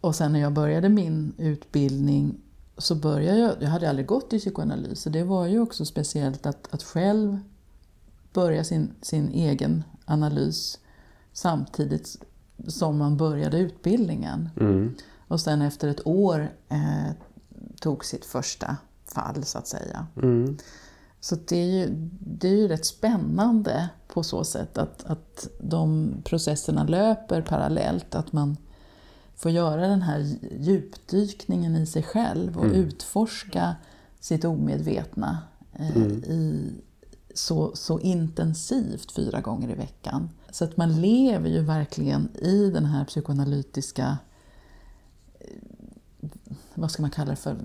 Och 0.00 0.16
sen 0.16 0.32
när 0.32 0.40
jag 0.40 0.52
började 0.52 0.88
min 0.88 1.32
utbildning 1.38 2.34
så 2.82 2.94
började 2.94 3.38
jag, 3.38 3.62
jag 3.62 3.68
hade 3.68 3.88
aldrig 3.90 4.06
gått 4.06 4.32
i 4.32 4.38
psykoanalys, 4.38 5.00
så 5.00 5.10
det 5.10 5.24
var 5.24 5.46
ju 5.46 5.60
också 5.60 5.84
speciellt 5.84 6.46
att, 6.46 6.74
att 6.74 6.82
själv 6.82 7.38
börja 8.32 8.64
sin, 8.64 8.94
sin 9.02 9.28
egen 9.28 9.84
analys 10.04 10.78
samtidigt 11.32 12.24
som 12.66 12.98
man 12.98 13.16
började 13.16 13.58
utbildningen. 13.58 14.48
Mm. 14.60 14.94
Och 15.28 15.40
sen 15.40 15.62
efter 15.62 15.88
ett 15.88 16.06
år 16.06 16.52
eh, 16.68 17.10
tog 17.80 18.04
sitt 18.04 18.24
första 18.24 18.76
fall 19.04 19.44
så 19.44 19.58
att 19.58 19.66
säga. 19.66 20.06
Mm. 20.16 20.58
Så 21.20 21.36
det 21.48 21.56
är, 21.56 21.66
ju, 21.66 22.08
det 22.20 22.48
är 22.48 22.56
ju 22.56 22.68
rätt 22.68 22.86
spännande 22.86 23.88
på 24.08 24.22
så 24.22 24.44
sätt 24.44 24.78
att, 24.78 25.04
att 25.04 25.48
de 25.60 26.12
processerna 26.24 26.84
löper 26.84 27.42
parallellt. 27.42 28.14
Att 28.14 28.32
man 28.32 28.56
får 29.40 29.50
göra 29.50 29.88
den 29.88 30.02
här 30.02 30.36
djupdykningen 30.58 31.76
i 31.76 31.86
sig 31.86 32.02
själv 32.02 32.58
och 32.58 32.64
utforska 32.64 33.76
sitt 34.20 34.44
omedvetna 34.44 35.38
eh, 35.72 35.96
i, 36.06 36.72
så, 37.34 37.70
så 37.74 38.00
intensivt 38.00 39.12
fyra 39.12 39.40
gånger 39.40 39.70
i 39.70 39.74
veckan. 39.74 40.30
Så 40.50 40.64
att 40.64 40.76
man 40.76 41.00
lever 41.00 41.48
ju 41.48 41.60
verkligen 41.60 42.28
i 42.36 42.70
den 42.70 42.84
här 42.84 43.04
psykoanalytiska, 43.04 44.18
eh, 45.40 45.46
vad 46.74 46.90
ska 46.90 47.02
man 47.02 47.10
kalla 47.10 47.30
det 47.30 47.36
för, 47.36 47.56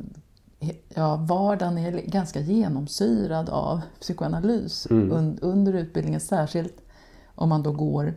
ja, 0.94 1.16
vardagen 1.16 1.78
är 1.78 1.92
ganska 1.92 2.40
genomsyrad 2.40 3.50
av 3.50 3.82
psykoanalys 4.00 4.88
un, 4.90 5.40
under 5.42 5.74
utbildningen, 5.74 6.22
särskilt 6.22 6.82
om 7.36 7.50
man 7.50 7.64
då 7.64 7.72
går 7.72 8.14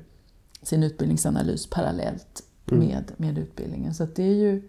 sin 0.62 0.82
utbildningsanalys 0.82 1.66
parallellt 1.66 2.44
med, 2.76 3.12
med 3.16 3.38
utbildningen. 3.38 3.94
Så 3.94 4.06
det 4.14 4.22
är 4.22 4.34
ju, 4.34 4.68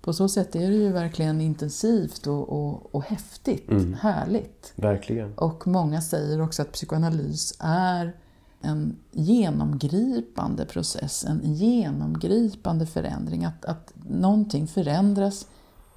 på 0.00 0.12
så 0.12 0.28
sätt 0.28 0.56
är 0.56 0.70
det 0.70 0.76
ju 0.76 0.92
verkligen 0.92 1.40
intensivt 1.40 2.26
och, 2.26 2.48
och, 2.48 2.94
och 2.94 3.04
häftigt, 3.04 3.70
härligt. 4.00 4.72
Verkligen. 4.76 5.34
Och 5.34 5.66
många 5.66 6.00
säger 6.00 6.40
också 6.42 6.62
att 6.62 6.72
psykoanalys 6.72 7.56
är 7.60 8.12
en 8.60 8.96
genomgripande 9.12 10.64
process, 10.66 11.24
en 11.24 11.54
genomgripande 11.54 12.86
förändring. 12.86 13.44
Att, 13.44 13.64
att 13.64 13.92
någonting 14.08 14.66
förändras 14.66 15.46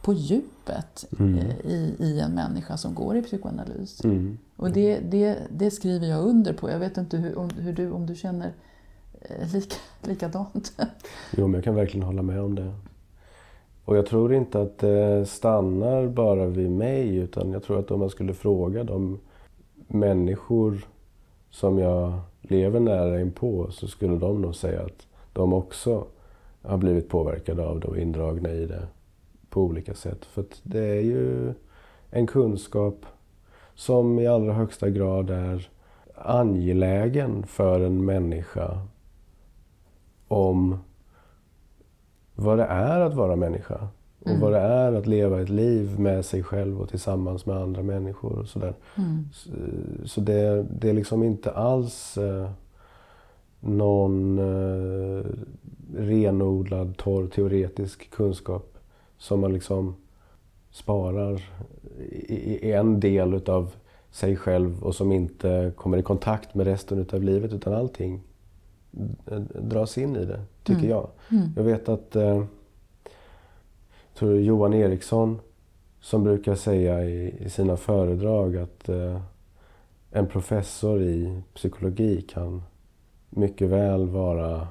på 0.01 0.13
djupet 0.13 1.05
Mm. 1.19 1.37
eh, 1.37 1.55
i, 1.65 1.95
i 1.99 2.19
en 2.19 2.31
människa 2.31 2.77
som 2.77 2.95
går 2.95 3.17
i 3.17 3.21
psykoanalys. 3.21 4.03
Mm. 4.03 4.37
Och 4.55 4.71
det, 4.71 4.99
det, 4.99 5.37
det 5.51 5.71
skriver 5.71 6.07
jag 6.07 6.25
under 6.25 6.53
på. 6.53 6.69
Jag 6.69 6.79
vet 6.79 6.97
inte 6.97 7.17
hur, 7.17 7.37
om, 7.37 7.49
hur 7.49 7.73
du, 7.73 7.91
om 7.91 8.05
du 8.05 8.15
känner 8.15 8.53
Eh, 9.21 9.53
lika, 9.53 9.75
likadant. 10.01 10.73
Jo, 11.37 11.47
men 11.47 11.53
jag 11.53 11.63
kan 11.63 11.75
verkligen 11.75 12.05
hålla 12.05 12.21
med 12.21 12.41
om 12.41 12.55
det. 12.55 12.73
Och 13.85 13.97
jag 13.97 14.05
tror 14.05 14.33
inte 14.33 14.61
att 14.61 14.77
det 14.77 15.25
stannar 15.25 16.07
bara 16.07 16.45
vid 16.45 16.71
mig, 16.71 17.15
utan 17.15 17.51
jag 17.51 17.63
tror 17.63 17.79
att 17.79 17.91
om 17.91 17.99
man 17.99 18.09
skulle 18.09 18.33
fråga 18.33 18.83
de 18.83 19.19
människor 19.87 20.87
som 21.49 21.79
jag 21.79 22.19
lever 22.41 22.79
nära 22.79 23.21
inpå 23.21 23.71
så 23.71 23.87
skulle 23.87 24.17
de 24.17 24.41
nog 24.41 24.55
säga 24.55 24.81
att 24.81 25.07
de 25.33 25.53
också 25.53 26.05
har 26.61 26.77
blivit 26.77 27.09
påverkade 27.09 27.65
av 27.65 27.79
det 27.79 27.87
och 27.87 27.97
indragna 27.97 28.49
i 28.49 28.65
det 28.65 28.87
på 29.49 29.61
olika 29.61 29.93
sätt. 29.93 30.25
För 30.25 30.41
att 30.41 30.61
det 30.63 30.85
är 30.85 31.01
ju 31.01 31.53
en 32.11 32.27
kunskap 32.27 33.05
som 33.75 34.19
i 34.19 34.27
allra 34.27 34.53
högsta 34.53 34.89
grad 34.89 35.29
är 35.29 35.69
angelägen 36.15 37.43
för 37.43 37.79
en 37.79 38.05
människa 38.05 38.79
om 40.29 40.77
vad 42.35 42.57
det 42.57 42.65
är 42.65 42.99
att 42.99 43.13
vara 43.13 43.35
människa. 43.35 43.87
Och 44.19 44.27
Mm. 44.27 44.41
vad 44.41 44.51
det 44.51 44.59
är 44.59 44.93
att 44.93 45.07
leva 45.07 45.41
ett 45.41 45.49
liv 45.49 45.99
med 45.99 46.25
sig 46.25 46.43
själv 46.43 46.81
och 46.81 46.89
tillsammans 46.89 47.45
med 47.45 47.57
andra 47.57 47.83
människor. 47.83 48.39
och 48.39 48.47
sådär. 48.47 48.73
Mm. 48.97 49.25
Så, 49.33 49.49
så 50.05 50.21
det, 50.21 50.63
det 50.63 50.89
är 50.89 50.93
liksom 50.93 51.23
inte 51.23 51.51
alls 51.51 52.17
eh, 52.17 52.49
någon 53.59 54.39
eh, 54.39 55.25
renodlad, 55.95 56.97
torr, 56.97 57.27
teoretisk 57.27 58.09
kunskap 58.11 58.77
som 59.17 59.39
man 59.39 59.53
liksom 59.53 59.95
sparar 60.71 61.41
i, 62.09 62.67
i 62.67 62.71
en 62.71 62.99
del 62.99 63.33
utav 63.33 63.71
sig 64.11 64.35
själv 64.35 64.83
och 64.83 64.95
som 64.95 65.11
inte 65.11 65.71
kommer 65.75 65.97
i 65.97 66.03
kontakt 66.03 66.55
med 66.55 66.67
resten 66.67 66.99
utav 66.99 67.23
livet 67.23 67.53
utan 67.53 67.73
allting 67.73 68.13
eh, 68.13 68.19
dras 69.61 69.97
in 69.97 70.15
i 70.15 70.25
det, 70.25 70.41
tycker 70.63 70.79
Mm. 70.79 70.89
jag. 70.91 71.09
Mm. 71.31 71.49
Jag 71.55 71.63
vet 71.63 71.89
att 71.89 72.15
eh, 72.15 72.43
tror 74.13 74.39
Johan 74.39 74.73
Eriksson 74.73 75.39
som 76.01 76.23
brukar 76.23 76.55
säga 76.55 77.05
i, 77.05 77.35
i 77.45 77.49
sina 77.49 77.77
föredrag 77.77 78.57
att 78.57 78.89
eh, 78.89 79.21
en 80.11 80.27
professor 80.27 81.01
i 81.01 81.41
psykologi 81.53 82.21
kan 82.21 82.63
mycket 83.29 83.69
väl 83.69 84.09
vara 84.09 84.67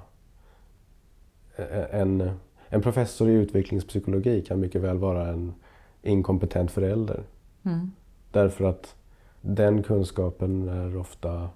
eh, 1.57 2.01
en, 2.01 2.31
en 2.69 2.83
professor 2.83 3.29
i 3.29 3.33
utvecklingspsykologi 3.33 4.43
kan 4.43 4.61
mycket 4.61 4.81
väl 4.81 4.99
vara 4.99 5.29
en 5.29 5.55
inkompetent 6.03 6.71
förälder. 6.71 7.23
Mm. 7.63 7.91
Därför 8.33 8.65
att 8.65 8.95
den 9.41 9.83
kunskapen 9.83 10.69
är 10.69 10.97
ofta 10.97 11.49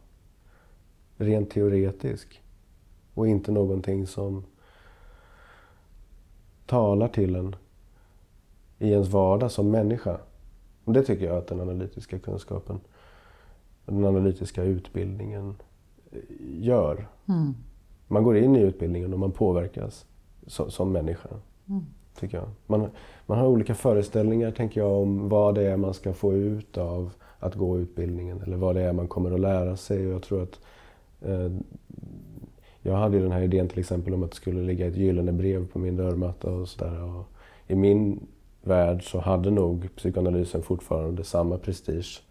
rent 1.17 1.51
teoretisk 1.51 2.43
och 3.15 3.29
inte 3.29 3.53
någonting 3.53 4.07
som 4.07 4.45
talar 6.67 7.09
till 7.09 7.35
en 7.35 7.57
i 8.79 8.91
ens 8.91 9.09
vardag 9.09 9.51
som 9.51 9.71
människa. 9.71 10.19
Och 10.85 10.93
det 10.93 11.03
tycker 11.03 11.27
jag 11.27 11.37
att 11.37 11.47
den 11.47 11.61
analytiska 11.61 12.19
kunskapen, 12.19 12.81
den 13.87 14.05
analytiska 14.05 14.63
utbildningen 14.63 15.55
gör. 16.41 17.09
Mm. 17.29 17.55
Man 18.09 18.25
går 18.25 18.37
in 18.37 18.57
i 18.57 18.61
utbildningen 18.61 19.13
och 19.13 19.19
man 19.19 19.33
påverkas 19.33 20.07
som, 20.47 20.71
som 20.71 20.93
människa. 20.93 21.29
Mm. 21.69 21.83
Tycker 22.21 22.39
jag. 22.39 22.49
Man, 22.67 22.91
man 23.27 23.39
har 23.39 23.47
olika 23.47 23.75
föreställningar 23.75 24.51
tänker 24.51 24.81
jag 24.81 24.93
om 24.93 25.29
vad 25.29 25.55
det 25.55 25.63
är 25.63 25.77
man 25.77 25.95
ska 25.95 26.13
få 26.13 26.33
ut 26.33 26.79
av 26.79 27.11
att 27.39 27.55
gå 27.55 27.79
utbildningen 27.79 28.41
eller 28.41 28.57
vad 28.57 28.75
det 28.75 28.83
är 28.83 28.93
man 28.93 29.09
kommer 29.09 29.31
att 29.31 29.41
lära 29.41 29.77
sig. 29.77 30.07
Och 30.07 30.15
jag 30.15 30.23
tror 30.23 30.43
att 30.43 30.61
eh, 31.21 31.51
jag 32.83 32.95
hade 32.95 33.17
ju 33.17 33.23
den 33.23 33.33
här 33.33 33.43
idén 33.43 33.69
till 33.69 33.79
exempel 33.79 34.15
om 34.15 34.23
att 34.23 34.31
det 34.31 34.37
skulle 34.37 34.63
ligga 34.63 34.87
ett 34.87 34.97
gyllene 34.97 35.33
brev 35.33 35.67
på 35.67 35.79
min 35.79 35.97
dörrmatta 35.97 36.51
och 36.51 36.69
sådär. 36.69 37.23
I 37.67 37.75
min 37.75 38.27
värld 38.63 39.11
så 39.11 39.21
hade 39.21 39.51
nog 39.51 39.97
psykoanalysen 39.97 40.63
fortfarande 40.63 41.25
samma 41.25 41.59
prestige 41.59 42.23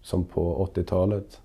som 0.00 0.24
på 0.24 0.68
80-talet. 0.74 1.40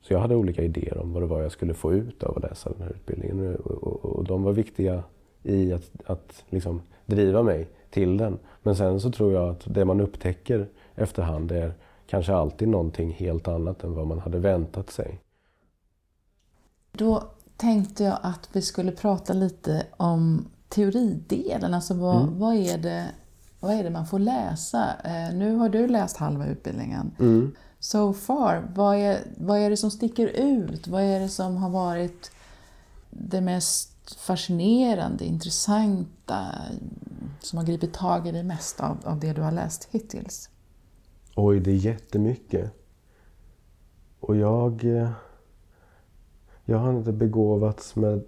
Så 0.00 0.12
jag 0.12 0.20
hade 0.20 0.36
olika 0.36 0.62
idéer 0.62 0.98
om 0.98 1.12
vad 1.12 1.22
det 1.22 1.26
var 1.26 1.42
jag 1.42 1.52
skulle 1.52 1.74
få 1.74 1.92
ut 1.92 2.22
av 2.22 2.36
att 2.36 2.42
läsa 2.42 2.70
den 2.70 2.82
här 2.82 2.90
utbildningen. 2.90 3.56
Och, 3.56 3.70
och, 3.70 4.04
och 4.04 4.24
de 4.24 4.42
var 4.42 4.52
viktiga 4.52 5.02
i 5.42 5.72
att, 5.72 5.90
att 6.06 6.44
liksom 6.48 6.82
driva 7.06 7.42
mig 7.42 7.68
till 7.90 8.16
den. 8.16 8.38
Men 8.62 8.76
sen 8.76 9.00
så 9.00 9.10
tror 9.10 9.32
jag 9.32 9.48
att 9.48 9.64
det 9.64 9.84
man 9.84 10.00
upptäcker 10.00 10.66
efterhand 10.94 11.52
är 11.52 11.72
kanske 12.06 12.34
alltid 12.34 12.68
någonting 12.68 13.10
helt 13.10 13.48
annat 13.48 13.84
än 13.84 13.94
vad 13.94 14.06
man 14.06 14.18
hade 14.18 14.38
väntat 14.38 14.90
sig. 14.90 15.20
Då 16.96 17.22
tänkte 17.56 18.04
jag 18.04 18.18
att 18.22 18.48
vi 18.52 18.62
skulle 18.62 18.92
prata 18.92 19.32
lite 19.32 19.86
om 19.96 20.46
teoridelen. 20.68 21.74
Alltså 21.74 21.94
vad, 21.94 22.22
Mm. 22.22 22.38
vad, 22.38 22.54
är, 22.54 22.78
det, 22.78 23.06
vad 23.60 23.72
är 23.74 23.84
det 23.84 23.90
man 23.90 24.06
får 24.06 24.18
läsa? 24.18 24.88
Eh, 25.04 25.34
nu 25.34 25.54
har 25.56 25.68
du 25.68 25.88
läst 25.88 26.16
halva 26.16 26.46
utbildningen. 26.46 27.10
Mm. 27.18 27.54
So 27.78 28.12
far, 28.12 28.70
vad 28.74 28.96
är, 28.96 29.18
vad 29.36 29.58
är 29.58 29.70
det 29.70 29.76
som 29.76 29.90
sticker 29.90 30.26
ut? 30.26 30.88
Vad 30.88 31.02
är 31.02 31.20
det 31.20 31.28
som 31.28 31.56
har 31.56 31.70
varit 31.70 32.30
det 33.10 33.40
mest 33.40 34.14
fascinerande, 34.20 35.24
intressanta, 35.24 36.46
som 37.40 37.58
har 37.58 37.66
gripit 37.66 37.92
tag 37.94 38.26
i 38.26 38.32
dig 38.32 38.42
mest 38.42 38.80
av, 38.80 38.96
av 39.04 39.20
det 39.20 39.32
du 39.32 39.42
har 39.42 39.52
läst 39.52 39.88
hittills? 39.90 40.50
Oj, 41.36 41.60
det 41.60 41.70
är 41.70 41.74
jättemycket. 41.74 42.72
Och 44.20 44.36
jag... 44.36 44.84
Jag 46.64 46.78
har 46.78 46.92
inte 46.98 47.12
begåvats 47.12 47.96
med, 47.96 48.24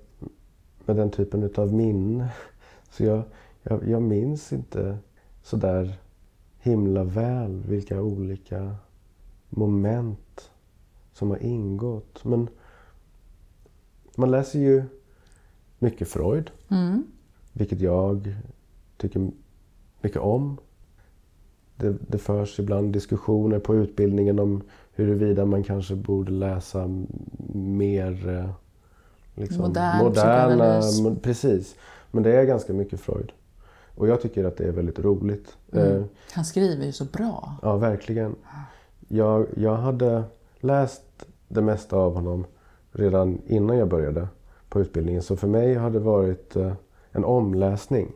med 0.85 0.97
den 0.97 1.11
typen 1.11 1.43
utav 1.43 1.73
minne. 1.73 2.33
Så 2.91 3.05
jag, 3.05 3.23
jag, 3.63 3.89
jag 3.89 4.03
minns 4.03 4.53
inte 4.53 4.99
så 5.43 5.57
där 5.57 5.95
himla 6.59 7.05
väl 7.05 7.63
vilka 7.67 8.03
olika 8.03 8.77
moment 9.49 10.51
som 11.13 11.31
har 11.31 11.39
ingått. 11.39 12.25
Men 12.25 12.49
man 14.17 14.31
läser 14.31 14.59
ju 14.59 14.85
mycket 15.79 16.09
Freud, 16.09 16.51
Mm. 16.69 17.07
vilket 17.53 17.81
jag 17.81 18.35
tycker 18.97 19.31
mycket 20.01 20.21
om. 20.21 20.59
Det, 21.77 21.97
det 22.09 22.19
förs 22.19 22.59
ibland 22.61 22.93
diskussioner 22.93 23.59
på 23.59 23.75
utbildningen 23.75 24.39
om 24.39 24.63
huruvida 24.97 25.45
man 25.45 25.63
kanske 25.63 25.95
borde 25.95 26.33
läsa 26.33 26.89
mer 27.55 28.29
eh, 28.29 28.51
liksom, 29.35 29.61
Modern 29.63 30.13
psykoanalys. 30.13 31.01
mo- 31.01 31.21
Precis. 31.23 31.75
Men 32.11 32.23
det 32.23 32.37
är 32.37 32.45
ganska 32.45 32.73
mycket 32.73 33.01
Freud. 33.01 33.33
Och 33.95 34.09
jag 34.09 34.21
tycker 34.21 34.45
att 34.45 34.57
det 34.57 34.65
är 34.65 34.73
väldigt 34.73 34.99
roligt. 34.99 35.57
Mm. 35.73 35.97
Eh, 35.97 36.03
Han 36.33 36.45
skriver 36.45 36.85
ju 36.87 36.93
så 36.93 37.05
bra. 37.05 37.53
Ja, 37.63 37.77
verkligen. 37.77 38.35
Jag, 39.09 39.47
jag 39.57 39.77
hade 39.77 40.23
läst 40.61 41.03
det 41.49 41.63
mesta 41.63 41.97
av 41.97 42.15
honom 42.15 42.45
redan 42.93 43.39
innan 43.47 43.79
jag 43.79 43.89
började 43.89 44.29
på 44.69 44.81
utbildningen. 44.81 45.23
Så 45.23 45.37
för 45.37 45.49
mig 45.49 45.75
har 45.75 45.91
det 45.91 45.99
varit 45.99 46.57
eh, 46.57 46.73
en 47.11 47.25
omläsning. 47.25 48.13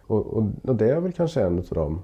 Och, 0.00 0.26
och, 0.26 0.44
och 0.62 0.76
det 0.76 0.90
är 0.90 1.00
väl 1.00 1.12
kanske 1.12 1.42
en 1.42 1.58
av 1.58 1.64
dem. 1.64 2.02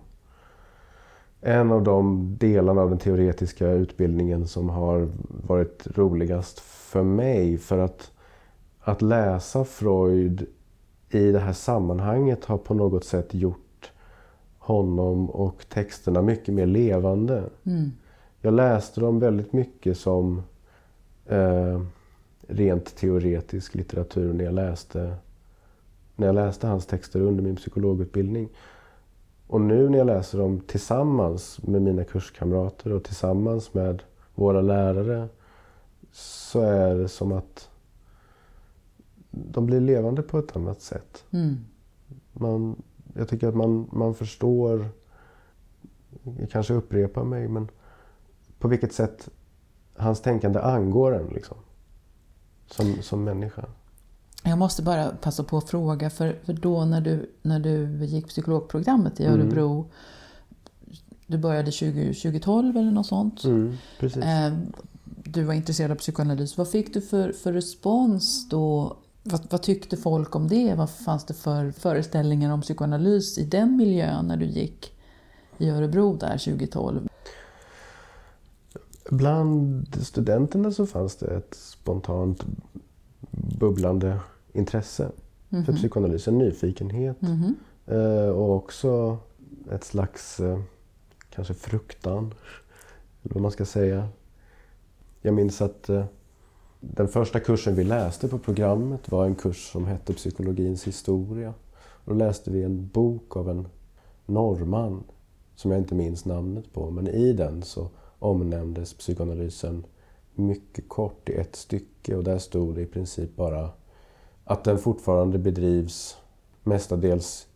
En 1.44 1.72
av 1.72 1.82
de 1.82 2.36
delarna 2.38 2.80
av 2.80 2.88
den 2.88 2.98
teoretiska 2.98 3.70
utbildningen 3.70 4.46
som 4.46 4.68
har 4.68 5.08
varit 5.28 5.86
roligast 5.94 6.60
för 6.60 7.02
mig. 7.02 7.58
För 7.58 7.78
att, 7.78 8.12
att 8.80 9.02
läsa 9.02 9.64
Freud 9.64 10.46
i 11.10 11.32
det 11.32 11.38
här 11.38 11.52
sammanhanget 11.52 12.44
har 12.44 12.58
på 12.58 12.74
något 12.74 13.04
sätt 13.04 13.34
gjort 13.34 13.92
honom 14.58 15.30
och 15.30 15.64
texterna 15.68 16.22
mycket 16.22 16.54
mer 16.54 16.66
levande. 16.66 17.42
Mm. 17.64 17.92
Jag 18.40 18.54
läste 18.54 19.00
dem 19.00 19.20
väldigt 19.20 19.52
mycket 19.52 19.98
som 19.98 20.42
eh, 21.26 21.82
rent 22.46 22.96
teoretisk 22.96 23.74
litteratur 23.74 24.32
när 24.32 24.44
jag, 24.44 24.54
läste, 24.54 25.14
när 26.16 26.26
jag 26.26 26.34
läste 26.34 26.66
hans 26.66 26.86
texter 26.86 27.20
under 27.20 27.42
min 27.42 27.56
psykologutbildning. 27.56 28.48
Och 29.52 29.60
nu 29.60 29.88
när 29.88 29.98
jag 29.98 30.06
läser 30.06 30.38
dem 30.38 30.60
tillsammans 30.60 31.62
med 31.62 31.82
mina 31.82 32.04
kurskamrater 32.04 32.92
och 32.92 33.04
tillsammans 33.04 33.74
med 33.74 34.02
våra 34.34 34.60
lärare 34.60 35.28
så 36.12 36.60
är 36.60 36.94
det 36.94 37.08
som 37.08 37.32
att 37.32 37.70
de 39.30 39.66
blir 39.66 39.80
levande 39.80 40.22
på 40.22 40.38
ett 40.38 40.56
annat 40.56 40.80
sätt. 40.80 41.24
Mm. 41.30 41.56
Man, 42.32 42.82
jag 43.14 43.28
tycker 43.28 43.48
att 43.48 43.54
man, 43.54 43.88
man 43.92 44.14
förstår, 44.14 44.88
jag 46.38 46.50
kanske 46.50 46.74
upprepar 46.74 47.24
mig, 47.24 47.48
men 47.48 47.68
på 48.58 48.68
vilket 48.68 48.92
sätt 48.92 49.28
hans 49.96 50.20
tänkande 50.20 50.60
angår 50.60 51.14
en 51.14 51.26
liksom. 51.26 51.56
Som, 52.66 53.02
som 53.02 53.24
människa. 53.24 53.64
Jag 54.42 54.58
måste 54.58 54.82
bara 54.82 55.10
passa 55.10 55.44
på 55.44 55.58
att 55.58 55.70
fråga, 55.70 56.10
för, 56.10 56.38
för 56.44 56.52
då 56.52 56.84
när 56.84 57.00
du, 57.00 57.30
när 57.42 57.60
du 57.60 58.04
gick 58.04 58.28
psykologprogrammet 58.28 59.20
i 59.20 59.26
Örebro, 59.26 59.72
mm. 59.72 59.84
du 61.26 61.38
började 61.38 61.72
20, 61.72 62.14
2012 62.14 62.76
eller 62.76 62.90
något 62.90 63.06
sånt. 63.06 63.44
Mm, 63.44 63.76
eh, 64.00 64.58
du 65.24 65.42
var 65.42 65.54
intresserad 65.54 65.90
av 65.90 65.96
psykoanalys. 65.96 66.58
Vad 66.58 66.70
fick 66.70 66.94
du 66.94 67.00
för, 67.00 67.32
för 67.32 67.52
respons 67.52 68.48
då? 68.48 68.96
Vad, 69.22 69.40
vad, 69.50 69.62
tyckte 69.62 69.96
folk 69.96 70.36
om 70.36 70.48
det? 70.48 70.74
Vad 70.74 70.90
fanns 70.90 71.24
det 71.24 71.34
för 71.34 71.70
föreställningar 71.70 72.52
om 72.52 72.60
psykoanalys 72.60 73.38
i 73.38 73.44
den 73.44 73.76
miljön 73.76 74.26
när 74.26 74.36
du 74.36 74.46
gick 74.46 74.92
i 75.58 75.70
Örebro 75.70 76.16
där 76.16 76.38
2012? 76.38 77.08
Bland 79.10 79.86
studenterna 80.02 80.72
så 80.72 80.86
fanns 80.86 81.16
det 81.16 81.36
ett 81.36 81.54
spontant 81.54 82.44
bubblande 83.30 84.18
intresse 84.52 85.02
mm 85.02 85.14
-hmm. 85.50 85.64
för 85.64 85.72
mhm. 85.72 85.78
psykoanalys, 85.78 86.28
en 86.28 86.38
nyfikenhet. 86.38 87.22
Mm 87.22 87.54
-hmm. 87.86 88.28
och 88.28 88.56
också 88.56 89.18
ett 89.70 89.84
slags 89.84 90.40
eh, 90.40 90.60
kanske 91.30 91.54
fruktan, 91.54 92.34
eller 93.22 93.34
vad 93.34 93.42
man 93.42 93.50
ska 93.50 93.64
säga. 93.64 94.08
Jag 95.20 95.34
minns 95.34 95.62
att 95.62 95.88
eh, 95.88 96.04
den 96.80 97.08
första 97.08 97.40
kursen 97.40 97.74
vi 97.74 97.84
läste 97.84 98.28
på 98.28 98.38
programmet 98.38 99.10
var 99.10 99.26
en 99.26 99.34
kurs 99.34 99.72
som 99.72 99.86
hette 99.86 100.12
Psykologins 100.12 100.86
historia. 100.86 101.54
då 102.04 102.14
läste 102.14 102.50
vi 102.50 102.62
en 102.62 102.88
bok 102.88 103.36
av 103.36 103.50
en 103.50 103.68
norrman 104.26 105.04
som 105.54 105.70
jag 105.70 105.80
inte 105.80 105.94
minns 105.94 106.24
namnet 106.24 106.72
på. 106.72 106.90
Men 106.90 107.08
i 107.08 107.32
den 107.32 107.62
så 107.62 107.90
omnämndes 108.18 108.94
psykoanalysen 108.94 109.86
mycket 110.34 110.88
kort 110.88 111.28
i 111.28 111.34
ett 111.34 111.56
stycke 111.56 112.16
och 112.16 112.24
där 112.24 112.38
stod 112.38 112.74
det 112.74 112.82
i 112.82 112.86
princip 112.86 113.36
bara 113.36 113.70
att 114.44 114.64
den 114.64 114.78
fortfarande 114.78 115.38
bedrivs 115.38 116.16
mestadels 116.62 117.46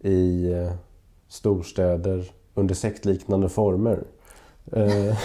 i 0.00 0.52
eh, 0.52 0.72
storstäder 1.28 2.32
under 2.54 2.74
sektliknande 2.74 3.48
former. 3.48 4.04
Eh, 4.72 5.18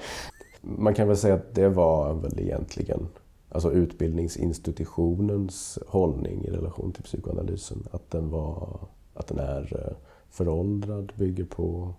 man 0.60 0.94
kan 0.94 1.08
väl 1.08 1.16
säga 1.16 1.34
att 1.34 1.54
det 1.54 1.68
var 1.68 2.14
väl 2.14 2.40
egentligen 2.40 3.08
alltså 3.48 3.72
utbildningsinstitutionens 3.72 5.78
hållning 5.86 6.44
i 6.44 6.50
relation 6.50 6.92
till 6.92 7.02
psykoanalysen. 7.02 7.88
Att 7.90 8.10
den, 8.10 8.30
var, 8.30 8.78
att 9.14 9.26
den 9.26 9.38
är 9.38 9.86
eh, 9.86 9.96
föråldrad, 10.30 11.12
bygger 11.16 11.44
på 11.44 11.94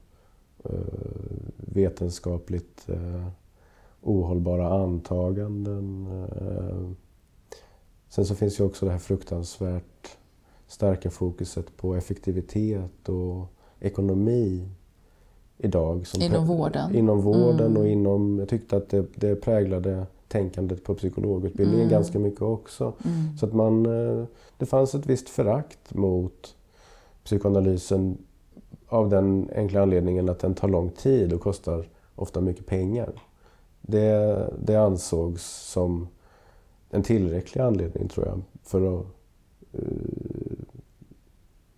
vetenskapligt 1.58 2.88
ohållbara 4.02 4.70
antaganden. 4.70 6.08
Sen 8.16 8.26
så 8.26 8.36
finns 8.36 8.60
ju 8.60 8.64
också 8.64 8.86
det 8.86 8.92
här 8.92 9.00
fruktansvärt 9.00 10.18
starka 10.68 11.10
fokuset 11.10 11.78
på 11.78 11.96
effektivitet 11.96 13.10
och 13.10 13.46
ekonomi 13.80 14.70
idag. 15.58 16.08
Som 16.08 16.22
inom 16.22 16.46
vården? 16.46 16.96
Inom 16.96 17.22
vården 17.22 17.68
mm. 17.68 17.78
och 17.78 17.88
inom... 17.88 18.40
Jag 18.40 18.50
tyckte 18.50 18.78
att 18.78 18.90
det, 18.90 19.06
det 19.16 19.36
präglade 19.36 20.06
tänkandet 20.28 20.84
på 20.84 20.96
psykologutbildningen 20.96 21.82
mm. 21.82 21.92
ganska 21.92 22.20
mycket 22.20 22.42
också. 22.42 22.94
Mm. 23.06 23.38
Så 23.38 23.46
att 23.46 23.54
man... 23.54 23.86
Eh, 23.86 24.26
det 24.58 24.66
fanns 24.66 24.96
ett 24.96 25.06
visst 25.06 25.30
förakt 25.30 25.94
mot 25.94 26.56
psykoanalysen 27.24 28.18
av 28.88 29.10
den 29.10 29.50
enkla 29.56 29.82
anledningen 29.82 30.30
att 30.30 30.40
den 30.40 30.56
tar 30.56 30.68
lång 30.68 30.90
tid 30.90 31.34
och 31.34 31.42
kostar 31.42 31.88
ofta 32.16 32.42
mycket 32.42 32.66
pengar. 32.66 33.22
Det, 33.82 34.50
det 34.60 34.76
ansågs 34.76 35.72
som 35.72 36.08
en 36.96 37.04
tillräcklig 37.04 37.62
anledning, 37.62 38.08
tror 38.08 38.26
jag, 38.26 38.42
för 38.64 39.00
att 39.00 39.06
uh, 39.74 40.58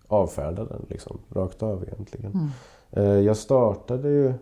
avfärda 0.06 0.64
den 0.64 0.86
liksom, 0.88 1.18
rakt 1.30 1.62
av 1.62 1.82
egentligen. 1.82 2.32
Mm. 2.32 2.48
Uh, 2.96 3.24
jag 3.24 3.36
startade 3.36 4.08
ju 4.08 4.32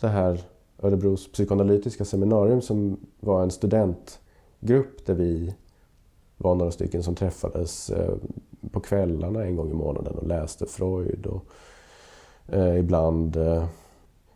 det 0.00 0.08
här 0.08 0.40
Örebros 0.78 1.32
psykoanalytiska 1.32 2.04
seminarium 2.04 2.60
som 2.60 2.96
var 3.20 3.42
en 3.42 3.50
studentgrupp 3.50 5.06
där 5.06 5.14
vi 5.14 5.54
var 6.36 6.54
några 6.54 6.70
stycken 6.70 7.02
som 7.02 7.14
träffades 7.14 7.90
uh, 7.90 8.14
på 8.70 8.80
kvällarna 8.80 9.44
en 9.44 9.56
gång 9.56 9.70
i 9.70 9.74
månaden 9.74 10.14
och 10.14 10.26
läste 10.26 10.66
Freud 10.66 11.26
och 11.26 11.44
ibland 12.78 13.36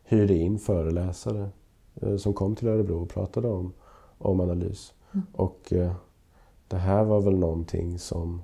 hyrde 0.05 0.35
in 0.35 0.59
föreläsare 0.59 1.49
som 2.19 2.35
kom 2.35 2.57
till 2.57 2.69
Örebro 2.69 3.03
och 3.03 3.09
pratade 3.09 3.49
om, 3.49 3.73
om 4.19 4.41
analys. 4.41 4.93
Mm. 5.13 5.27
Och 5.33 5.73
eh, 5.73 5.93
det 6.69 6.77
här 6.77 7.05
var 7.05 7.21
väl 7.21 7.39
någonting 7.39 7.99
som... 7.99 8.43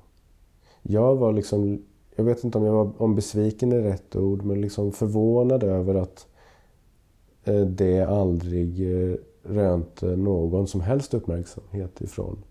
Jag 0.82 1.16
var 1.16 1.32
liksom... 1.32 1.82
Jag 2.16 2.24
vet 2.24 2.44
inte 2.44 2.58
om 2.58 2.64
jag 2.64 2.72
var 2.72 3.02
om 3.02 3.14
besviken 3.14 3.72
är 3.72 3.80
rätt 3.80 4.16
ord, 4.16 4.44
men 4.44 4.60
liksom 4.60 4.92
förvånad 4.92 5.62
över 5.62 5.94
att 5.94 6.26
eh, 7.44 7.60
det 7.60 8.00
aldrig 8.00 8.92
eh, 8.92 9.16
rönte 9.42 10.16
någon 10.16 10.66
som 10.66 10.80
helst 10.80 11.14
uppmärksamhet 11.14 12.00
ifrån 12.00 12.44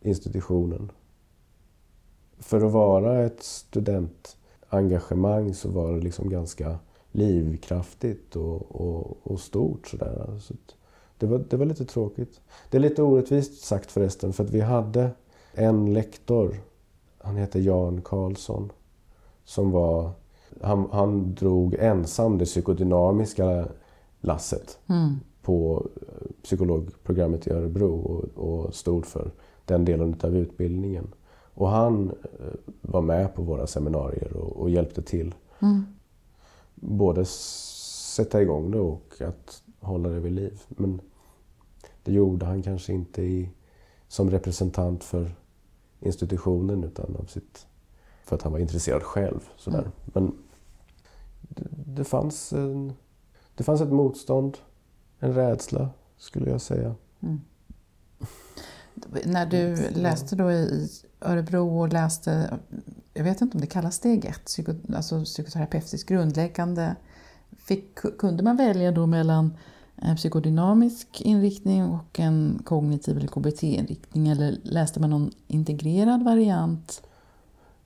institutionen. 0.00 0.92
För 2.38 2.66
att 2.66 2.72
vara 2.72 3.24
ett 3.24 3.42
studentengagemang 3.42 5.54
så 5.54 5.68
var 5.68 5.92
det 5.92 6.00
liksom 6.00 6.30
ganska 6.30 6.78
livkraftigt 7.12 8.36
och, 8.36 8.80
och, 8.80 9.16
och 9.22 9.40
stort. 9.40 9.86
Sådär. 9.86 10.38
Så 10.40 10.54
det 11.20 11.26
var, 11.26 11.44
det 11.50 11.56
var 11.56 11.66
lite 11.66 11.84
tråkigt. 11.84 12.40
Det 12.70 12.76
är 12.76 12.80
lite 12.80 13.02
orättvist 13.02 13.64
sagt 13.64 13.90
förresten, 13.90 14.32
för 14.32 14.44
att 14.44 14.50
vi 14.50 14.60
hade 14.60 15.10
en 15.52 15.92
lektor, 15.92 16.56
han 17.18 17.36
heter 17.36 17.60
Jan 17.60 18.02
Karlsson, 18.02 18.72
som 19.44 19.70
var... 19.70 20.10
Han, 20.60 20.88
han 20.92 21.34
drog 21.34 21.74
ensam 21.74 22.38
det 22.38 22.44
psykodynamiska 22.44 23.68
lasset 24.20 24.78
mm. 24.86 25.16
på 25.42 25.86
psykologprogrammet 26.42 27.46
i 27.46 27.50
Örebro 27.50 27.94
och, 27.94 28.44
och 28.44 28.74
stod 28.74 29.06
för 29.06 29.30
den 29.64 29.84
delen 29.84 30.16
av 30.22 30.36
utbildningen. 30.36 31.14
Och 31.54 31.68
han 31.68 32.10
eh, 32.10 32.72
var 32.80 33.02
med 33.02 33.34
på 33.34 33.42
våra 33.42 33.66
seminarier 33.66 34.36
och, 34.36 34.56
och 34.56 34.70
hjälpte 34.70 35.02
till. 35.02 35.34
Mm. 35.58 35.86
Både 36.74 37.24
sätta 37.24 38.42
igång 38.42 38.70
det 38.70 38.78
och 38.78 39.14
att 39.20 39.62
hålla 39.80 40.08
det 40.08 40.20
vid 40.20 40.32
liv. 40.32 40.62
Men 40.68 41.00
det 42.02 42.12
gjorde 42.12 42.46
han 42.46 42.62
kanske 42.62 42.92
inte 42.92 43.22
i, 43.22 43.50
som 44.08 44.30
representant 44.30 45.04
för 45.04 45.34
institutionen 46.00 46.84
utan 46.84 47.16
av 47.16 47.24
sitt, 47.24 47.66
för 48.24 48.36
att 48.36 48.42
han 48.42 48.52
var 48.52 48.58
intresserad 48.58 49.02
själv. 49.02 49.48
Sådär. 49.56 49.78
Mm. 49.78 49.92
Men 50.04 50.32
det, 51.40 51.68
det, 51.86 52.04
fanns 52.04 52.52
en, 52.52 52.92
det 53.54 53.64
fanns 53.64 53.80
ett 53.80 53.92
motstånd, 53.92 54.58
en 55.18 55.34
rädsla 55.34 55.90
skulle 56.16 56.50
jag 56.50 56.60
säga. 56.60 56.94
Mm. 57.20 57.40
När 59.24 59.46
du 59.46 59.90
läste 59.90 60.36
då 60.36 60.52
i 60.52 60.88
Örebro 61.20 61.80
och 61.80 61.88
läste, 61.88 62.58
jag 63.14 63.24
vet 63.24 63.40
inte 63.40 63.56
om 63.56 63.60
det 63.60 63.66
kallas 63.66 63.94
steg 63.94 64.24
ett, 64.24 64.44
psyko, 64.44 64.74
alltså 64.94 65.24
psykoterapeutiskt 65.24 66.08
grundläggande. 66.08 66.96
Fick, 67.58 67.94
kunde 68.18 68.42
man 68.42 68.56
välja 68.56 68.92
då 68.92 69.06
mellan 69.06 69.56
en 69.96 70.16
psykodynamisk 70.16 71.20
inriktning 71.20 71.84
och 71.84 72.20
en 72.20 72.62
kognitiv 72.64 73.16
eller 73.16 73.28
KBT-inriktning? 73.28 74.28
Eller 74.28 74.56
läste 74.62 75.00
man 75.00 75.10
någon 75.10 75.30
integrerad 75.46 76.24
variant 76.24 77.02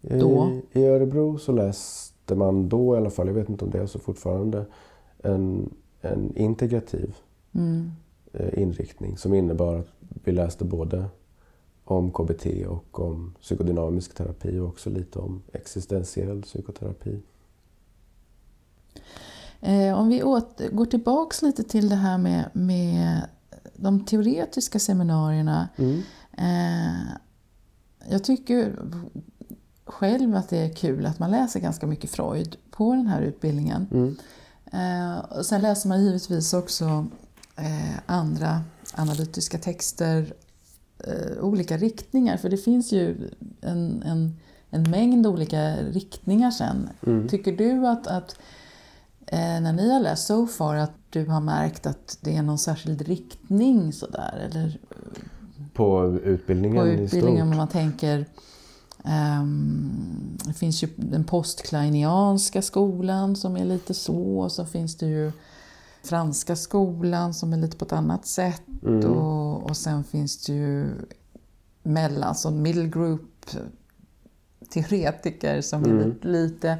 då? 0.00 0.60
I, 0.72 0.80
I 0.80 0.86
Örebro 0.86 1.38
så 1.38 1.52
läste 1.52 2.34
man 2.34 2.68
då 2.68 2.94
i 2.94 2.98
alla 2.98 3.10
fall, 3.10 3.26
jag 3.26 3.34
vet 3.34 3.48
inte 3.48 3.64
om 3.64 3.70
det 3.70 3.78
är 3.78 3.86
så 3.86 3.98
fortfarande, 3.98 4.66
en, 5.18 5.74
en 6.00 6.36
integrativ 6.36 7.14
mm. 7.52 7.92
Eh, 8.32 8.62
inriktning 8.62 9.16
som 9.16 9.34
innebar 9.34 9.74
att 9.74 9.88
vi 10.24 10.32
läste 10.32 10.64
både 10.64 11.04
om 11.84 12.10
KBT 12.12 12.46
och 12.68 13.00
om 13.00 13.34
psykodynamisk 13.40 14.14
terapi 14.14 14.58
och 14.58 14.68
också 14.68 14.90
lite 14.90 15.18
om 15.18 15.42
existentiell 15.52 16.42
psykoterapi. 16.42 17.20
Eh, 19.64 19.98
om 19.98 20.08
vi 20.08 20.22
åter, 20.22 20.70
går 20.70 20.86
tillbaks 20.86 21.42
lite 21.42 21.62
till 21.62 21.88
det 21.88 21.96
här 21.96 22.18
med, 22.18 22.44
med 22.52 23.20
de 23.76 24.04
teoretiska 24.04 24.78
seminarierna. 24.78 25.68
Mm. 25.76 26.02
Eh, 26.32 27.16
jag 28.08 28.24
tycker 28.24 28.78
själv 29.84 30.36
att 30.36 30.48
det 30.48 30.58
är 30.58 30.74
kul 30.74 31.06
att 31.06 31.18
man 31.18 31.30
läser 31.30 31.60
ganska 31.60 31.86
mycket 31.86 32.10
Freud 32.10 32.56
på 32.70 32.94
den 32.94 33.06
här 33.06 33.22
utbildningen. 33.22 33.86
Mm. 33.90 34.16
Eh, 34.72 35.18
och 35.18 35.46
sen 35.46 35.62
läser 35.62 35.88
man 35.88 36.04
givetvis 36.04 36.54
också 36.54 37.06
eh, 37.56 37.98
andra 38.06 38.60
analytiska 38.94 39.58
texter, 39.58 40.34
eh, 40.98 41.44
olika 41.44 41.76
riktningar, 41.76 42.36
för 42.36 42.48
det 42.48 42.56
finns 42.56 42.92
ju 42.92 43.30
en, 43.60 44.02
en, 44.02 44.36
en 44.70 44.90
mängd 44.90 45.26
olika 45.26 45.76
riktningar 45.76 46.50
sen. 46.50 46.88
Mm. 47.06 47.28
Tycker 47.28 47.52
du 47.52 47.86
att, 47.86 48.06
att 48.06 48.36
när 49.32 49.72
ni 49.72 49.92
har 49.92 50.00
läst 50.00 50.26
So 50.26 50.46
far 50.46 50.74
att 50.76 50.92
du 51.10 51.26
har 51.26 51.40
märkt 51.40 51.86
att 51.86 52.18
det 52.20 52.36
är 52.36 52.42
någon 52.42 52.58
särskild 52.58 53.02
riktning 53.02 53.92
sådär? 53.92 54.48
Eller? 54.50 54.78
På 55.74 56.18
utbildningen, 56.24 56.76
på 56.76 56.86
utbildningen 56.88 57.48
om 57.48 57.56
man 57.56 57.68
tänker 57.68 58.26
Um, 59.42 60.38
det 60.44 60.52
finns 60.52 60.82
ju 60.82 60.88
den 60.96 61.24
postkleinianska 61.24 62.62
skolan 62.62 63.36
som 63.36 63.56
är 63.56 63.64
lite 63.64 63.94
så, 63.94 64.38
och 64.38 64.52
så 64.52 64.64
finns 64.64 64.96
det 64.96 65.06
ju 65.06 65.32
franska 66.04 66.56
skolan 66.56 67.34
som 67.34 67.52
är 67.52 67.56
lite 67.56 67.76
på 67.76 67.84
ett 67.84 67.92
annat 67.92 68.26
sätt 68.26 68.62
Mm. 68.82 69.10
och, 69.10 69.62
och 69.70 69.76
sen 69.76 70.04
finns 70.04 70.46
det 70.46 70.52
ju 70.52 70.86
mellan, 71.82 72.34
så 72.34 72.50
middle 72.50 72.86
group 72.88 73.46
teoretiker 74.70 75.60
som 75.60 75.84
är 75.84 75.88
Mm. 75.88 76.08
lite, 76.08 76.28
lite 76.28 76.70
eh, 76.70 76.78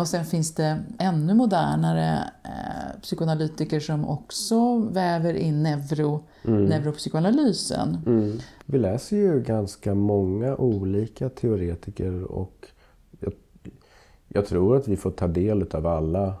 och 0.00 0.08
sen 0.08 0.24
finns 0.24 0.54
det 0.54 0.82
ännu 0.98 1.34
modernare 1.34 2.30
eh, 2.44 3.00
psykoanalytiker 3.02 3.80
som 3.80 4.08
också 4.08 4.78
väver 4.78 5.34
in 5.34 5.62
neuro, 5.62 6.24
neuropsykoanalysen. 6.42 7.98
Mm. 8.06 8.38
Vi 8.64 8.78
läser 8.78 9.16
ju 9.16 9.40
ganska 9.40 9.94
många 9.94 10.56
olika 10.56 11.28
teoretiker 11.28 12.22
och 12.22 12.66
jag, 13.20 13.32
jag 14.28 14.46
tror 14.46 14.76
att 14.76 14.88
vi 14.88 14.96
får 14.96 15.10
ta 15.10 15.26
del 15.26 15.66
av 15.70 15.86
alla 15.86 16.34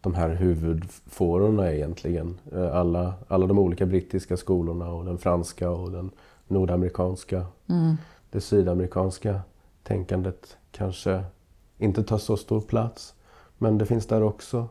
de 0.00 0.14
här 0.14 0.28
huvudfårorna 0.28 1.72
egentligen. 1.72 2.38
Eh, 2.52 2.76
Alla, 2.76 3.14
alla 3.28 3.46
de 3.46 3.58
olika 3.58 3.86
brittiska 3.86 4.36
skolorna 4.36 4.92
och 4.92 5.04
den 5.04 5.18
franska 5.18 5.70
och 5.70 5.90
den 5.92 6.10
nordamerikanska. 6.48 7.46
Mm. 7.68 7.96
Det 8.30 8.40
sydamerikanska 8.40 9.40
tänkandet 9.82 10.56
kanske 10.70 11.24
inte 11.80 12.02
tar 12.02 12.18
så 12.18 12.36
stor 12.36 12.60
plats. 12.60 13.14
Men 13.58 13.78
det 13.78 13.86
finns 13.86 14.06
där 14.06 14.22
också. 14.22 14.68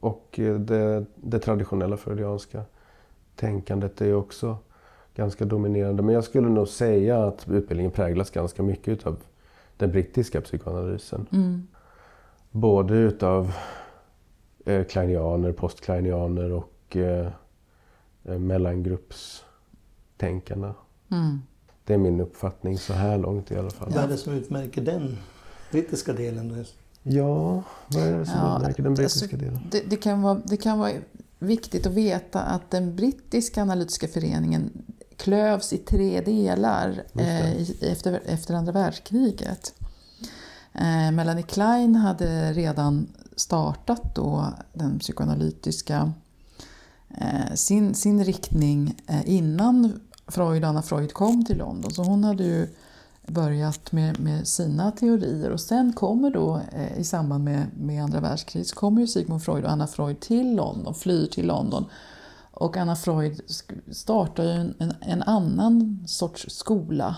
Och 0.00 0.38
eh, 0.38 0.54
det, 0.54 1.04
det 1.16 1.38
traditionella 1.38 1.96
freudianska 1.96 2.62
tänkandet 3.36 4.00
är 4.00 4.14
också 4.14 4.56
ganska 5.14 5.44
dominerande. 5.44 6.02
Men 6.02 6.14
jag 6.14 6.24
skulle 6.24 6.48
nog 6.48 6.68
säga 6.68 7.24
att 7.24 7.48
utbildningen 7.48 7.92
präglas 7.92 8.30
ganska 8.30 8.62
mycket 8.62 9.06
av 9.06 9.16
den 9.76 9.90
brittiska 9.90 10.40
psykoanalysen. 10.40 11.26
Mm. 11.32 11.68
Både 12.50 12.94
utav 12.94 13.52
eh, 14.64 14.84
kleinianer, 14.84 15.52
postkleinianer 15.52 16.52
och 16.52 16.96
eh, 16.96 17.28
eh, 18.24 18.38
mellangruppstänkarna. 18.38 20.74
Mm. 21.10 21.38
Det 21.84 21.94
är 21.94 21.98
min 21.98 22.20
uppfattning 22.20 22.78
så 22.78 22.92
här 22.92 23.18
långt 23.18 23.50
i 23.50 23.56
alla 23.56 23.70
fall. 23.70 23.92
Vad 23.94 24.04
är 24.04 24.08
det 24.08 24.16
som 24.16 24.32
utmärker 24.32 24.82
den 24.82 25.18
brittiska 25.72 26.12
delen? 26.12 26.48
Då? 26.48 26.64
Ja, 27.02 27.62
vad 27.88 28.02
är 28.02 28.18
det 28.18 28.26
som 28.26 28.34
Ja, 28.38 28.56
utmärker 28.56 28.82
den 28.82 28.94
brittiska 28.94 29.24
alltså, 29.24 29.36
delen? 29.36 29.60
Det, 29.70 29.80
det, 29.90 29.96
kan 29.96 30.22
vara, 30.22 30.40
det 30.44 30.56
kan 30.56 30.78
vara 30.78 30.92
viktigt 31.38 31.86
att 31.86 31.92
veta 31.92 32.40
att 32.42 32.70
den 32.70 32.96
brittiska 32.96 33.62
analytiska 33.62 34.08
föreningen 34.08 34.70
klövs 35.16 35.72
i 35.72 35.78
tre 35.78 36.20
delar 36.20 37.02
eh, 37.14 37.52
i- 37.56 37.76
efter, 37.82 38.20
efter 38.26 38.54
andra 38.54 38.72
världskriget. 38.72 39.74
Eh, 40.72 41.10
Melanie 41.12 41.42
Klein 41.44 41.94
hade 41.96 42.52
redan 42.52 43.08
startat 43.36 44.14
då 44.14 44.54
den 44.72 44.98
psykoanalytiska 44.98 46.12
eh, 47.18 47.54
sin, 47.54 47.94
sin 47.94 48.24
riktning 48.24 48.94
eh, 49.06 49.28
innan 49.30 50.00
Freud, 50.26 50.64
Anna 50.64 50.82
Freud 50.82 51.12
kom 51.12 51.44
till 51.44 51.58
London. 51.58 51.90
Så 51.90 52.02
hon 52.02 52.24
hade 52.24 52.44
ju 52.44 52.68
börjat 53.30 53.92
med, 53.92 54.20
med 54.20 54.48
sina 54.48 54.90
teorier 54.90 55.50
och 55.50 55.60
sen 55.60 55.92
kommer 55.92 56.30
då 56.30 56.60
eh, 56.72 56.98
i 56.98 57.04
samband 57.04 57.44
med, 57.44 57.66
med 57.76 58.04
andra 58.04 58.20
världskriget 58.20 58.68
så 58.68 58.76
kommer 58.76 59.00
ju 59.00 59.06
Sigmund 59.06 59.42
Freud 59.42 59.64
och 59.64 59.70
Anna 59.70 59.86
Freud 59.86 60.20
till 60.20 60.54
London, 60.54 60.94
flyr 60.94 61.26
till 61.26 61.46
London. 61.46 61.84
Och 62.52 62.76
Anna 62.76 62.96
Freud 62.96 63.40
startar 63.90 64.44
ju 64.44 64.50
en, 64.50 64.74
en, 64.78 64.94
en 65.00 65.22
annan 65.22 66.04
sorts 66.06 66.46
skola. 66.48 67.16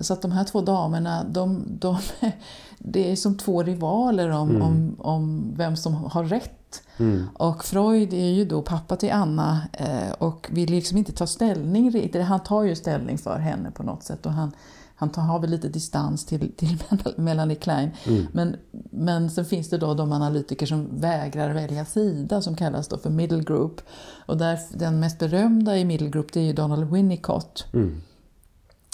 Så 0.00 0.12
att 0.12 0.22
de 0.22 0.32
här 0.32 0.44
två 0.44 0.60
damerna, 0.60 1.24
de, 1.24 1.64
de, 1.68 1.98
det 2.78 3.12
är 3.12 3.16
som 3.16 3.36
två 3.36 3.62
rivaler 3.62 4.30
om, 4.30 4.62
om, 4.62 4.96
om 4.98 5.52
vem 5.56 5.76
som 5.76 5.94
har 5.94 6.24
rätt. 6.24 6.82
Mm. 6.96 7.26
Och 7.34 7.64
Freud 7.64 8.12
är 8.12 8.30
ju 8.30 8.44
då 8.44 8.62
pappa 8.62 8.96
till 8.96 9.12
Anna 9.12 9.60
eh, 9.72 10.12
och 10.18 10.48
vill 10.50 10.70
liksom 10.70 10.98
inte 10.98 11.12
ta 11.12 11.26
ställning. 11.26 11.90
riktigt. 11.90 12.24
Han 12.24 12.40
tar 12.40 12.62
ju 12.62 12.76
ställning 12.76 13.18
för 13.18 13.38
henne 13.38 13.70
på 13.70 13.82
något 13.82 14.02
sätt 14.02 14.26
och 14.26 14.32
han, 14.32 14.52
han 14.96 15.10
tar, 15.10 15.22
har 15.22 15.38
väl 15.38 15.50
lite 15.50 15.68
distans 15.68 16.26
till, 16.26 16.52
till 16.56 16.78
Melanie 17.16 17.56
Klein. 17.56 17.90
Men, 18.32 18.56
men 18.90 19.30
sen 19.30 19.44
finns 19.44 19.70
det 19.70 19.78
då 19.78 19.94
de 19.94 20.12
analytiker 20.12 20.66
som 20.66 21.00
vägrar 21.00 21.54
välja 21.54 21.84
sida 21.84 22.42
som 22.42 22.56
kallas 22.56 22.88
då 22.88 22.98
för 22.98 23.10
middle 23.10 23.42
group. 23.42 23.80
Och 24.26 24.36
där, 24.36 24.58
den 24.72 25.00
mest 25.00 25.18
berömda 25.18 25.78
i 25.78 25.84
middle 25.84 26.08
group 26.08 26.32
det 26.32 26.40
är 26.40 26.44
ju 26.44 26.52
Donald 26.52 26.90
Winnicott 26.90 27.66
Mm. 27.72 28.00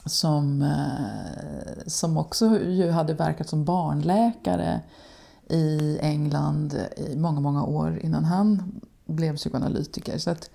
som, 0.04 0.62
eh, 0.62 1.86
som 1.86 2.16
också 2.16 2.60
ju 2.60 2.90
hade 2.90 3.14
verkat 3.14 3.48
som 3.48 3.64
barnläkare 3.64 4.80
i 5.48 5.98
England 6.00 6.78
i 6.96 7.16
många, 7.16 7.40
många 7.40 7.64
år 7.64 8.00
innan 8.02 8.24
han 8.24 8.80
blev 9.06 9.36
psykoanalytiker. 9.36 10.18
Så, 10.18 10.30
att, 10.30 10.50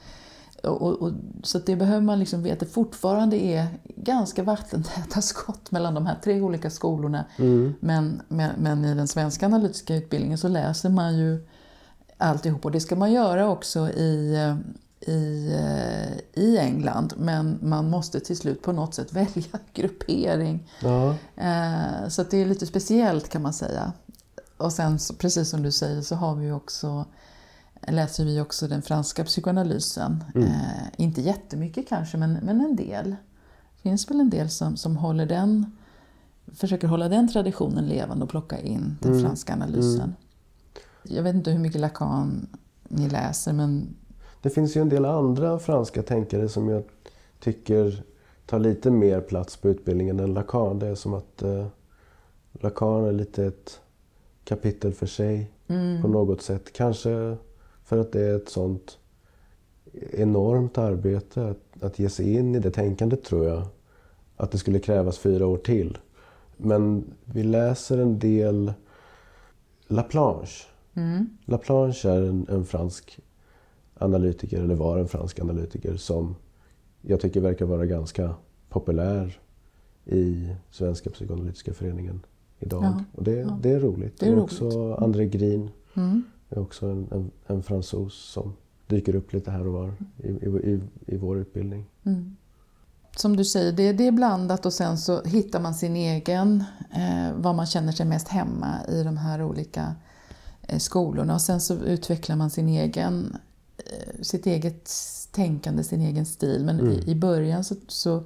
och, 0.66 1.02
och, 1.02 1.12
så 1.44 1.60
det 1.60 1.76
behöver 1.76 2.02
man 2.02 2.20
liksom 2.20 2.44
veta. 2.44 2.66
Fortfarande 2.66 3.38
är 3.38 3.68
ganska 3.96 4.44
vattentäta 4.44 5.22
skott 5.22 5.72
mellan 5.72 5.94
de 5.94 6.06
här 6.06 6.16
tre 6.24 6.42
olika 6.42 6.70
skolorna. 6.70 7.26
Mm. 7.38 7.76
Men, 7.80 8.22
men, 8.28 8.52
men 8.58 8.86
i 8.86 8.96
den 8.96 9.08
svenska 9.08 9.46
analytiska 9.46 9.96
utbildningen 9.96 10.38
så 10.38 10.48
läser 10.48 10.90
man 10.90 11.18
ju 11.18 11.48
alltihop. 12.18 12.66
Och 12.66 12.72
det 12.72 12.80
ska 12.80 12.96
man 12.96 13.12
göra 13.12 13.50
också 13.50 13.90
i, 13.90 14.36
eh, 14.36 14.56
i, 15.14 15.54
eh, 15.54 16.44
i 16.44 16.58
England. 16.58 17.14
Men 17.18 17.60
man 17.62 17.90
måste 17.90 18.20
till 18.20 18.38
slut 18.38 18.62
på 18.62 18.72
något 18.72 18.94
sätt 18.94 19.14
välja 19.14 19.60
gruppering. 19.74 20.68
Ja. 20.82 21.16
Eh, 21.36 22.08
Så 22.10 22.24
det 22.24 22.38
är 22.38 22.46
lite 22.46 22.66
speciellt 22.66 23.30
kan 23.30 23.42
man 23.42 23.54
säga. 23.54 23.94
Och 24.58 24.74
sen 24.74 25.00
precis 25.18 25.50
som 25.50 25.64
du 25.64 25.72
säger 25.72 26.02
så 26.02 26.16
har 26.16 26.36
vi 26.36 26.46
ju 26.46 26.54
också 26.54 27.06
läser 27.88 28.26
vi 28.26 28.42
också 28.42 28.68
den 28.68 28.82
franska 28.82 29.24
psykoanalysen. 29.26 30.24
Mm. 30.36 30.48
Eh, 30.48 30.88
inte 30.98 31.22
jättemycket 31.22 31.88
kanske, 31.90 32.18
men, 32.18 32.34
men 32.34 32.62
en 32.62 32.76
del. 32.76 33.10
Det 33.76 33.90
finns 33.90 34.10
väl 34.12 34.20
en 34.20 34.30
del 34.30 34.50
som, 34.50 34.78
som 34.78 34.98
håller 34.98 35.26
den, 35.26 35.78
försöker 36.54 36.88
hålla 36.88 37.10
den 37.10 37.28
traditionen 37.28 37.88
levande 37.88 38.24
och 38.24 38.30
plocka 38.30 38.60
in 38.60 38.98
den 39.02 39.12
Mm. 39.12 39.24
franska 39.24 39.54
analysen. 39.54 40.16
Jag 41.04 41.24
vet 41.24 41.36
inte 41.36 41.52
hur 41.52 41.60
mycket 41.60 41.82
Lacan 41.82 42.48
ni 42.84 43.10
läser, 43.10 43.54
men 43.54 43.96
Det 44.42 44.50
finns 44.50 44.78
ju 44.78 44.82
en 44.82 44.90
del 44.90 45.06
andra 45.06 45.60
franska 45.60 46.04
tänkare 46.04 46.50
som 46.50 46.70
jag 46.70 46.84
tycker 47.40 48.04
tar 48.46 48.60
lite 48.60 48.92
mer 48.92 49.22
plats 49.22 49.58
på 49.58 49.70
utbildningen 49.70 50.20
än 50.20 50.34
Lacan. 50.34 50.80
Det 50.80 50.88
är 50.88 50.96
som 50.96 51.14
att 51.14 51.42
eh, 51.42 51.68
Lacan 52.52 53.06
är 53.06 53.12
lite 53.12 53.46
ett 53.46 53.80
kapitel 54.44 54.94
för 54.94 55.06
sig 55.06 55.52
mm, 55.68 56.02
på 56.02 56.08
något 56.08 56.42
sätt. 56.42 56.74
Kanske 56.74 57.38
för 57.86 57.98
att 57.98 58.12
det 58.12 58.22
är 58.22 58.36
ett 58.36 58.50
sånt 58.50 58.98
enormt 60.12 60.78
arbete 60.78 61.48
att, 61.48 61.84
att 61.84 62.00
ge 62.00 62.10
sig 62.10 62.34
in 62.34 62.56
i 62.56 62.60
det 62.60 62.72
tänkandet 62.72 63.24
tror 63.24 63.46
jag. 63.46 63.68
Att 64.38 64.52
det 64.52 64.58
skulle 64.58 64.80
krävas 64.80 65.18
fyra 65.18 65.48
år 65.48 65.58
till. 65.58 65.98
Men 66.58 67.04
vi 67.26 67.44
läser 67.44 67.98
en 67.98 68.20
del 68.20 68.74
Laplanche. 69.88 70.66
mm, 70.94 71.30
Laplanche 71.46 72.10
är 72.10 72.22
en, 72.22 72.48
en 72.50 72.66
fransk 72.66 73.20
analytiker, 73.98 74.64
eller 74.64 74.76
var 74.76 74.98
en 74.98 75.08
fransk 75.08 75.40
analytiker 75.40 75.98
som 75.98 76.36
jag 77.02 77.20
tycker 77.20 77.42
verkar 77.42 77.66
vara 77.66 77.86
ganska 77.86 78.36
populär 78.70 79.40
i 80.06 80.56
Svenska 80.72 81.10
psykoanalytiska 81.10 81.74
föreningen 81.74 82.26
idag. 82.60 82.84
Ja, 82.84 83.04
och 83.14 83.24
det, 83.24 83.32
ja. 83.32 83.60
det 83.62 83.72
är 83.72 83.80
roligt. 83.80 84.20
Det 84.20 84.26
är 84.26 84.36
och 84.36 84.44
också 84.44 84.94
André 84.94 85.26
Green 85.26 85.70
mm, 85.94 86.24
är 86.50 86.60
också 86.60 86.86
en, 86.86 87.08
en, 87.12 87.32
en 87.48 87.64
fransos 87.64 88.14
som 88.16 88.54
dyker 88.88 89.16
upp 89.16 89.34
lite 89.34 89.52
här 89.52 89.68
och 89.68 89.74
var 89.74 89.94
i, 90.24 90.28
i, 90.28 90.72
i, 90.72 90.80
i 91.08 91.18
vår 91.18 91.38
utbildning. 91.38 91.86
mm. 92.06 92.36
Som 93.18 93.36
du 93.38 93.46
säger, 93.46 93.72
det, 93.72 93.94
det 93.94 94.08
är 94.08 94.12
blandat 94.12 94.66
och 94.66 94.74
sen 94.74 94.98
så 94.98 95.24
hittar 95.24 95.60
man 95.60 95.74
sin 95.74 95.96
egen, 95.96 96.64
eh, 96.92 97.34
var 97.36 97.54
man 97.54 97.66
känner 97.66 97.92
sig 97.92 98.06
mest 98.06 98.28
hemma 98.28 98.86
i 98.90 99.04
de 99.04 99.18
här 99.18 99.44
olika 99.44 99.96
eh, 100.62 100.80
skolorna. 100.80 101.34
Och 101.34 101.42
sen 101.42 101.62
så 101.62 101.74
utvecklar 101.74 102.36
man 102.36 102.50
sin 102.50 102.70
egen, 102.70 103.38
eh, 103.78 104.22
sitt 104.22 104.46
eget 104.46 104.90
tänkande, 105.32 105.84
sin 105.84 106.02
egen 106.02 106.26
stil. 106.26 106.66
Men 106.66 106.80
Mm. 106.80 106.92
i, 106.92 107.12
i 107.12 107.16
början 107.16 107.64
så, 107.64 107.76
så, 107.88 108.24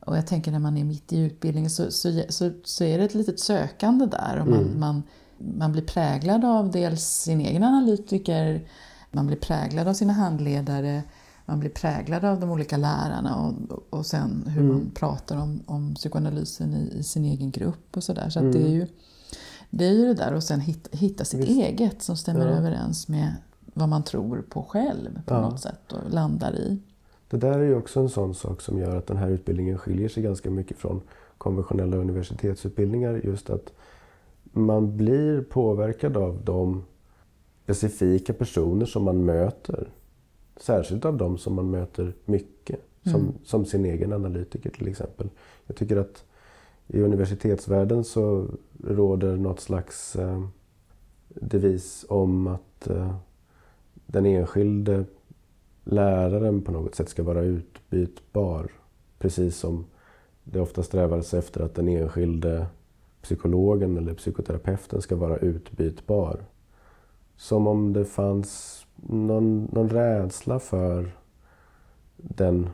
och 0.00 0.16
jag 0.16 0.26
tänker 0.26 0.52
när 0.52 0.58
man 0.58 0.76
är 0.76 0.84
mitt 0.84 1.12
i 1.12 1.18
utbildningen, 1.20 1.70
så, 1.70 1.90
så, 1.90 2.22
så, 2.28 2.50
så 2.64 2.84
är 2.84 2.98
det 2.98 3.04
ett 3.04 3.14
litet 3.14 3.40
sökande 3.40 4.06
där. 4.06 4.40
Och 4.40 4.46
man, 4.48 4.58
Mm. 4.64 4.80
man, 4.80 5.02
man 5.38 5.72
blir 5.72 5.82
präglad 5.82 6.44
av 6.44 6.70
dels 6.70 7.04
sin 7.06 7.40
egen 7.40 7.62
analytiker, 7.64 8.68
man 9.10 9.26
blir 9.26 9.36
präglad 9.36 9.88
av 9.88 9.94
sina 9.94 10.12
handledare, 10.12 11.02
man 11.46 11.60
blir 11.60 11.70
präglad 11.70 12.24
av 12.24 12.40
de 12.40 12.50
olika 12.50 12.76
lärarna 12.76 13.36
och, 13.36 13.82
och 13.98 14.06
sen 14.06 14.44
hur 14.46 14.60
Mm. 14.62 14.72
man 14.72 14.90
pratar 14.94 15.36
om, 15.36 15.60
om 15.66 15.94
psykoanalysen 15.94 16.74
i, 16.74 16.98
i 16.98 17.02
sin 17.02 17.24
egen 17.24 17.50
grupp 17.50 17.96
och 17.96 18.04
sådär. 18.04 18.30
Så 18.30 18.38
Mm. 18.38 18.52
det 18.52 18.58
är 18.62 18.68
ju 18.68 18.86
det 19.70 19.84
är 19.84 19.92
ju 19.92 20.06
det 20.06 20.14
där 20.14 20.32
och 20.34 20.42
sen 20.42 20.60
hitta, 20.60 20.96
hitta 20.96 21.24
sitt 21.24 21.40
Visst. 21.40 21.50
eget 21.50 22.02
som 22.02 22.16
stämmer 22.16 22.46
Ja. 22.46 22.52
överens 22.52 23.08
med 23.08 23.34
vad 23.74 23.88
man 23.88 24.02
tror 24.04 24.44
på 24.50 24.62
själv 24.62 25.22
på 25.26 25.34
Ja. 25.34 25.40
något 25.40 25.60
sätt 25.60 25.92
och 25.92 26.10
landar 26.10 26.54
i. 26.54 26.78
Det 27.30 27.36
där 27.36 27.58
är 27.58 27.62
ju 27.64 27.74
också 27.76 28.00
en 28.00 28.08
sån 28.08 28.34
sak 28.34 28.60
som 28.60 28.78
gör 28.78 28.96
att 28.96 29.06
den 29.06 29.16
här 29.16 29.28
utbildningen 29.28 29.78
skiljer 29.78 30.08
sig 30.08 30.22
ganska 30.22 30.50
mycket 30.50 30.78
från 30.78 31.00
konventionella 31.38 31.96
universitetsutbildningar. 31.96 33.20
Just 33.24 33.50
att 33.50 33.72
man 34.64 34.96
blir 34.96 35.42
påverkad 35.42 36.16
av 36.16 36.40
de 36.44 36.84
specifika 37.64 38.32
personer 38.32 38.86
som 38.86 39.04
man 39.04 39.24
möter. 39.24 39.88
Särskilt 40.56 41.04
av 41.04 41.16
de 41.16 41.38
som 41.38 41.54
man 41.54 41.70
möter 41.70 42.12
mycket. 42.24 42.80
Som, 43.02 43.20
mm. 43.20 43.34
som 43.44 43.64
sin 43.64 43.84
egen 43.84 44.12
analytiker 44.12 44.70
till 44.70 44.88
exempel. 44.88 45.28
Jag 45.66 45.76
tycker 45.76 45.96
att 45.96 46.24
i 46.86 47.00
universitetsvärlden 47.00 48.04
så 48.04 48.46
råder 48.84 49.36
något 49.36 49.60
slags 49.60 50.16
eh, 50.16 50.46
devis 51.28 52.06
om 52.08 52.46
att 52.46 52.86
eh, 52.90 53.16
den 54.06 54.26
enskilde 54.26 55.04
läraren 55.84 56.62
på 56.62 56.72
något 56.72 56.94
sätt 56.94 57.08
ska 57.08 57.22
vara 57.22 57.42
utbytbar. 57.42 58.70
Precis 59.18 59.56
som 59.56 59.84
det 60.44 60.60
ofta 60.60 60.82
strävas 60.82 61.34
efter 61.34 61.60
att 61.60 61.74
den 61.74 61.88
enskilde 61.88 62.66
psykologen 63.26 63.96
eller 63.96 64.14
psykoterapeuten 64.14 65.02
ska 65.02 65.16
vara 65.16 65.36
utbytbar. 65.36 66.44
Som 67.36 67.66
om 67.66 67.92
det 67.92 68.04
fanns 68.04 68.82
någon, 68.96 69.64
någon 69.72 69.88
rädsla 69.88 70.58
för 70.58 71.16
den, 72.16 72.68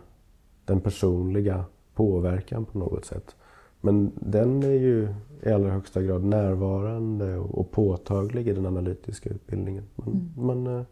den 0.65 0.81
personliga 0.81 1.65
påverkan 1.95 2.65
på 2.65 2.79
något 2.79 3.05
sätt. 3.05 3.37
Men 3.81 4.13
den 4.15 4.63
är 4.63 4.73
ju 4.73 5.15
i 5.43 5.51
allra 5.51 5.71
högsta 5.71 6.03
grad 6.03 6.25
närvarande 6.25 7.39
och 7.39 7.71
påtaglig 7.71 8.49
i 8.49 8.53
den 8.53 8.67
analytiska 8.67 9.31
utbildningen. 9.31 9.85
Man, 9.95 10.09
mm. 10.09 10.47
man, 10.47 10.79
eh, 10.79 10.85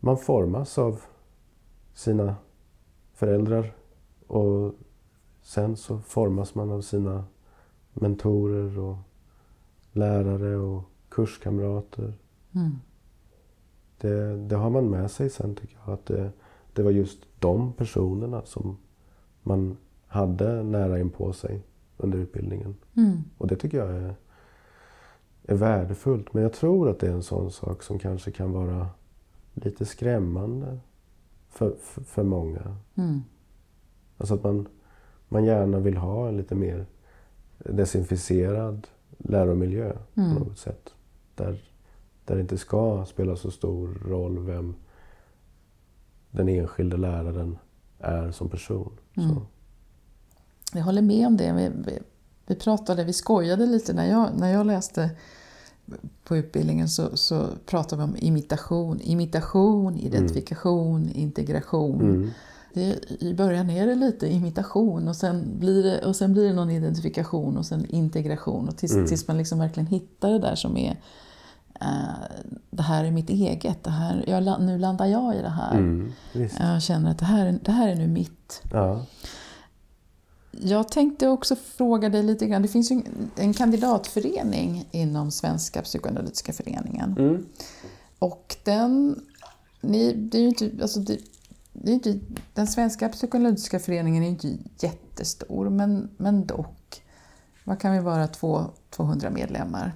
man 0.00 0.18
formas 0.18 0.78
av 0.78 1.00
sina 1.94 2.36
föräldrar 3.12 3.74
och 4.26 4.74
sen 5.42 5.76
så 5.76 5.98
formas 5.98 6.54
man 6.54 6.70
av 6.70 6.80
sina 6.80 7.24
mentorer 8.00 8.78
och 8.78 8.96
lärare 9.92 10.56
och 10.56 10.82
kurskamrater. 11.08 12.12
Mm. 12.54 12.70
Det, 14.00 14.36
det, 14.36 14.56
har 14.56 14.70
man 14.70 14.90
med 14.90 15.10
sig 15.10 15.30
sen 15.30 15.54
tycker 15.54 15.76
jag. 15.86 15.94
Att 15.94 16.06
det, 16.06 16.30
det 16.72 16.82
var 16.82 16.90
just 16.90 17.26
de 17.38 17.72
personerna 17.72 18.42
som 18.44 18.76
man 19.42 19.76
hade 20.06 20.62
nära 20.62 21.00
in 21.00 21.10
på 21.10 21.32
sig 21.32 21.62
under 21.96 22.18
utbildningen. 22.18 22.76
Mm. 22.96 23.18
Och 23.38 23.46
det 23.46 23.56
tycker 23.56 23.78
jag 23.78 23.90
är, 23.90 24.14
är 25.42 25.54
värdefullt. 25.54 26.34
Men 26.34 26.42
jag 26.42 26.52
tror 26.52 26.88
att 26.88 26.98
det 26.98 27.06
är 27.06 27.12
en 27.12 27.22
sån 27.22 27.50
sak 27.50 27.82
som 27.82 27.98
kanske 27.98 28.30
kan 28.30 28.52
vara 28.52 28.88
lite 29.54 29.86
skrämmande 29.86 30.78
för, 31.48 31.76
för, 31.80 32.02
för 32.02 32.22
många. 32.22 32.76
Mm. 32.94 33.20
Alltså 34.18 34.34
att 34.34 34.44
man, 34.44 34.68
man 35.28 35.44
gärna 35.44 35.78
vill 35.78 35.96
ha 35.96 36.28
en 36.28 36.36
lite 36.36 36.54
mer 36.54 36.86
desinficerad 37.64 38.86
läromiljö 39.18 39.92
mm. 40.14 40.34
på 40.34 40.44
något 40.44 40.58
sätt. 40.58 40.94
Där, 41.34 41.64
där 42.24 42.34
det 42.34 42.40
inte 42.40 42.58
ska 42.58 43.04
spela 43.08 43.36
så 43.36 43.50
stor 43.50 43.88
roll 44.06 44.38
vem 44.38 44.74
den 46.30 46.48
enskilde 46.48 46.96
läraren 46.96 47.58
är 47.98 48.30
som 48.30 48.48
person. 48.48 48.92
Mm. 49.16 49.36
Jag 50.72 50.82
håller 50.82 51.02
med 51.02 51.26
om 51.26 51.36
det. 51.36 51.52
Vi, 51.52 51.70
vi, 51.84 51.98
vi, 52.46 52.54
pratade, 52.54 53.04
vi 53.04 53.12
skojade 53.12 53.66
lite 53.66 53.92
när 53.92 54.10
jag, 54.10 54.28
när 54.38 54.52
jag 54.52 54.66
läste 54.66 55.10
på 56.24 56.36
utbildningen 56.36 56.88
så, 56.88 57.16
så 57.16 57.46
pratade 57.66 58.02
vi 58.02 58.08
om 58.08 58.16
imitation, 58.18 59.00
imitation, 59.00 59.96
identifikation, 59.96 61.02
mm. 61.02 61.16
integration. 61.16 62.32
Det, 62.74 63.10
I 63.22 63.34
början 63.34 63.70
är 63.70 63.86
det 63.86 63.94
lite 63.94 64.28
imitation 64.28 65.08
och 65.08 65.16
sen 65.16 65.58
blir 65.58 65.82
det, 65.82 66.06
och 66.06 66.16
sen 66.16 66.32
blir 66.32 66.44
det 66.44 66.52
någon 66.52 66.70
identifikation 66.70 67.56
och 67.56 67.66
sen 67.66 67.86
integration. 67.88 68.68
Och 68.68 68.76
tills, 68.76 68.92
mm. 68.92 69.06
tills 69.06 69.28
man 69.28 69.38
liksom 69.38 69.58
verkligen 69.58 69.86
hittar 69.86 70.30
det 70.30 70.38
där 70.38 70.54
som 70.54 70.76
är 70.76 70.90
uh, 71.82 72.46
det 72.70 72.82
här 72.82 73.04
är 73.04 73.10
mitt 73.10 73.30
eget, 73.30 73.84
det 73.84 73.90
här, 73.90 74.24
jag, 74.26 74.62
nu 74.62 74.78
landar 74.78 75.06
jag 75.06 75.36
i 75.36 75.42
det 75.42 75.48
här. 75.48 75.78
Mm, 75.78 76.12
jag 76.58 76.82
känner 76.82 77.10
att 77.10 77.18
det 77.18 77.24
här, 77.24 77.58
det 77.64 77.72
här 77.72 77.88
är 77.88 77.94
nu 77.94 78.06
mitt. 78.06 78.62
Ja. 78.72 79.06
Jag 80.50 80.88
tänkte 80.88 81.28
också 81.28 81.56
fråga 81.56 82.08
dig 82.08 82.22
lite 82.22 82.46
grann. 82.46 82.62
Det 82.62 82.68
finns 82.68 82.90
ju 82.90 83.02
en 83.36 83.54
kandidatförening 83.54 84.88
inom 84.90 85.30
Svenska 85.30 85.82
psykoanalytiska 85.82 86.52
föreningen. 86.52 87.16
Mm. 87.18 87.46
Och 88.18 88.56
den... 88.64 89.20
Ni, 89.80 90.12
det 90.12 90.38
är 90.38 90.48
inte, 90.48 90.70
alltså 90.82 91.00
det, 91.00 91.18
det 91.82 91.90
är 91.90 91.94
inte, 91.94 92.18
den 92.54 92.66
svenska 92.66 93.08
psykoanalytiska 93.08 93.78
föreningen 93.78 94.22
är 94.22 94.28
inte 94.28 94.58
jättestor, 94.78 95.70
men, 95.70 96.08
men 96.16 96.46
dock. 96.46 97.02
Vad 97.64 97.80
kan 97.80 97.92
vi 97.92 98.00
vara? 98.00 98.26
Två, 98.26 98.64
200 98.90 99.30
medlemmar. 99.30 99.92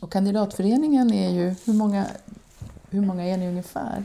Och 0.00 0.12
kandidatföreningen 0.12 1.12
är 1.12 1.30
ju... 1.30 1.54
Hur 1.64 1.72
många, 1.72 2.06
hur 2.90 3.00
många 3.00 3.24
är 3.24 3.36
ni 3.36 3.48
ungefär? 3.48 4.04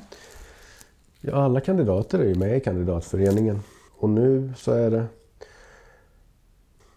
Ja, 1.21 1.43
alla 1.43 1.61
kandidater 1.61 2.19
är 2.19 2.27
ju 2.27 2.35
med 2.35 2.57
i 2.57 2.59
kandidatföreningen. 2.59 3.59
Och 3.97 4.09
nu 4.09 4.53
så 4.57 4.71
är 4.71 4.91
det 4.91 5.05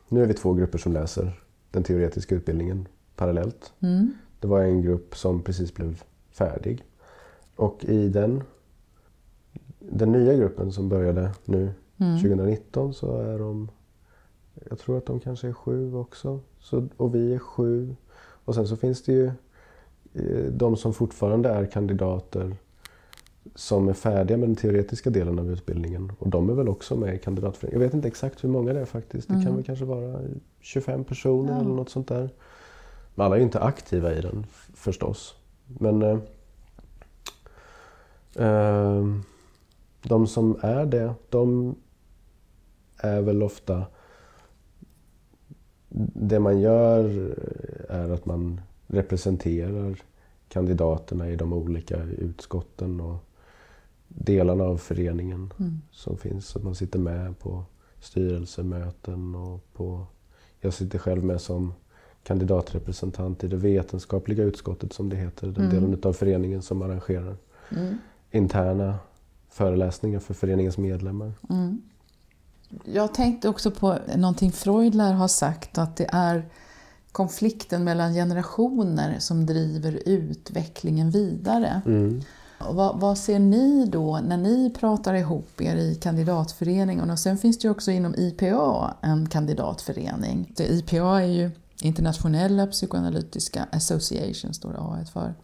nu 0.08 0.22
är 0.22 0.26
vi 0.26 0.34
två 0.34 0.54
grupper 0.54 0.78
som 0.78 0.92
läser 0.92 1.40
den 1.70 1.82
teoretiska 1.82 2.34
utbildningen 2.34 2.88
parallellt. 3.16 3.72
Mm. 3.80 4.14
Det 4.40 4.46
var 4.46 4.60
en 4.60 4.82
grupp 4.82 5.16
som 5.16 5.42
precis 5.42 5.74
blev 5.74 6.02
färdig. 6.30 6.84
Och 7.56 7.84
i 7.84 8.08
den, 8.08 8.42
den 9.90 10.12
nya 10.12 10.34
gruppen 10.34 10.72
som 10.72 10.88
började 10.88 11.30
nu 11.44 11.72
mm. 11.98 12.18
2019 12.18 12.94
så 12.94 13.16
är 13.20 13.38
de, 13.38 13.70
jag 14.68 14.78
tror 14.78 14.98
att 14.98 15.06
de 15.06 15.20
kanske 15.20 15.48
är 15.48 15.52
sju 15.52 15.94
också. 15.94 16.40
Så, 16.58 16.88
och 16.96 17.14
vi 17.14 17.34
är 17.34 17.38
sju. 17.38 17.94
Och 18.16 18.54
sen 18.54 18.68
så 18.68 18.76
finns 18.76 19.02
det 19.02 19.12
ju 19.12 19.26
eh, 20.14 20.52
de 20.52 20.76
som 20.76 20.94
fortfarande 20.94 21.48
är 21.48 21.66
kandidater 21.66 22.56
som 23.54 23.88
är 23.88 23.92
färdiga 23.92 24.36
med 24.36 24.48
den 24.48 24.56
teoretiska 24.56 25.10
delen 25.10 25.38
av 25.38 25.50
utbildningen. 25.50 26.12
Och 26.18 26.28
de 26.28 26.50
är 26.50 26.54
väl 26.54 26.68
också 26.68 26.96
med 26.96 27.14
i 27.14 27.18
kandidatföreningen. 27.18 27.80
Jag 27.80 27.86
vet 27.86 27.94
inte 27.94 28.08
exakt 28.08 28.44
hur 28.44 28.48
många 28.48 28.72
det 28.72 28.80
är 28.80 28.84
faktiskt. 28.84 29.28
Det 29.28 29.34
mm. 29.34 29.46
kan 29.46 29.54
väl 29.54 29.64
kanske 29.64 29.84
vara 29.84 30.20
25 30.60 31.04
personer 31.04 31.52
ja. 31.52 31.60
eller 31.60 31.74
något 31.74 31.90
sånt 31.90 32.08
där. 32.08 32.30
Men 33.14 33.26
alla 33.26 33.34
är 33.34 33.38
ju 33.38 33.44
inte 33.44 33.60
aktiva 33.60 34.14
i 34.14 34.20
den 34.20 34.46
förstås. 34.74 35.34
Men 35.66 36.02
eh, 36.02 36.18
eh, 38.36 39.04
de 40.04 40.26
som 40.26 40.58
är 40.60 40.86
det, 40.86 41.14
de 41.30 41.74
är 42.96 43.22
väl 43.22 43.42
ofta... 43.42 43.86
Det 46.14 46.40
man 46.40 46.60
gör 46.60 47.34
är 47.88 48.10
att 48.10 48.26
man 48.26 48.60
representerar 48.86 50.02
kandidaterna 50.48 51.30
i 51.30 51.36
de 51.36 51.52
olika 51.52 52.02
utskotten 52.02 53.00
och 53.00 53.16
delarna 54.08 54.64
av 54.64 54.76
föreningen 54.76 55.52
mm. 55.58 55.80
som 55.90 56.16
finns. 56.16 56.56
Att 56.56 56.62
man 56.62 56.74
sitter 56.74 56.98
med 56.98 57.38
på 57.38 57.64
styrelsemöten 58.00 59.34
och 59.34 59.60
på... 59.72 60.06
Jag 60.60 60.74
sitter 60.74 60.98
själv 60.98 61.24
med 61.24 61.40
som 61.40 61.74
kandidatrepresentant 62.22 63.44
i 63.44 63.48
det 63.48 63.56
vetenskapliga 63.56 64.44
utskottet 64.44 64.92
som 64.92 65.08
det 65.08 65.16
heter. 65.16 65.46
Den 65.46 65.64
mm. 65.64 65.74
delen 65.74 66.00
av 66.02 66.12
föreningen 66.12 66.62
som 66.62 66.82
arrangerar 66.82 67.36
mm. 67.70 67.98
interna 68.30 68.98
föreläsningar 69.54 70.20
för 70.20 70.34
föreningens 70.34 70.78
medlemmar. 70.78 71.32
Mm. 71.50 71.82
Jag 72.84 73.14
tänkte 73.14 73.48
också 73.48 73.70
på 73.70 73.98
någonting 74.16 74.52
Freud 74.52 74.94
lär 74.94 75.12
ha 75.12 75.28
sagt 75.28 75.78
att 75.78 75.96
det 75.96 76.06
är 76.12 76.48
konflikten 77.12 77.84
mellan 77.84 78.14
generationer 78.14 79.18
som 79.18 79.46
driver 79.46 80.02
utvecklingen 80.06 81.10
vidare. 81.10 81.82
Mm. 81.86 82.22
Vad, 82.70 83.00
vad, 83.00 83.18
ser 83.18 83.38
ni 83.38 83.86
då 83.86 84.18
när 84.18 84.36
ni 84.36 84.70
pratar 84.70 85.14
ihop 85.14 85.60
er 85.60 85.76
i 85.76 85.94
kandidatföreningen? 85.94 87.10
Och 87.10 87.18
sen 87.18 87.38
finns 87.38 87.58
det 87.58 87.66
ju 87.68 87.70
också 87.70 87.90
inom 87.90 88.14
IPA 88.14 88.94
en 89.00 89.28
kandidatförening. 89.28 90.52
Det 90.56 90.66
IPA 90.66 91.22
är 91.22 91.26
ju 91.26 91.50
Internationella 91.82 92.66
psykoanalytiska 92.66 93.66
association, 93.72 94.54
står 94.54 94.72
det 94.72 94.78
A 94.78 94.98
för. 95.12 95.34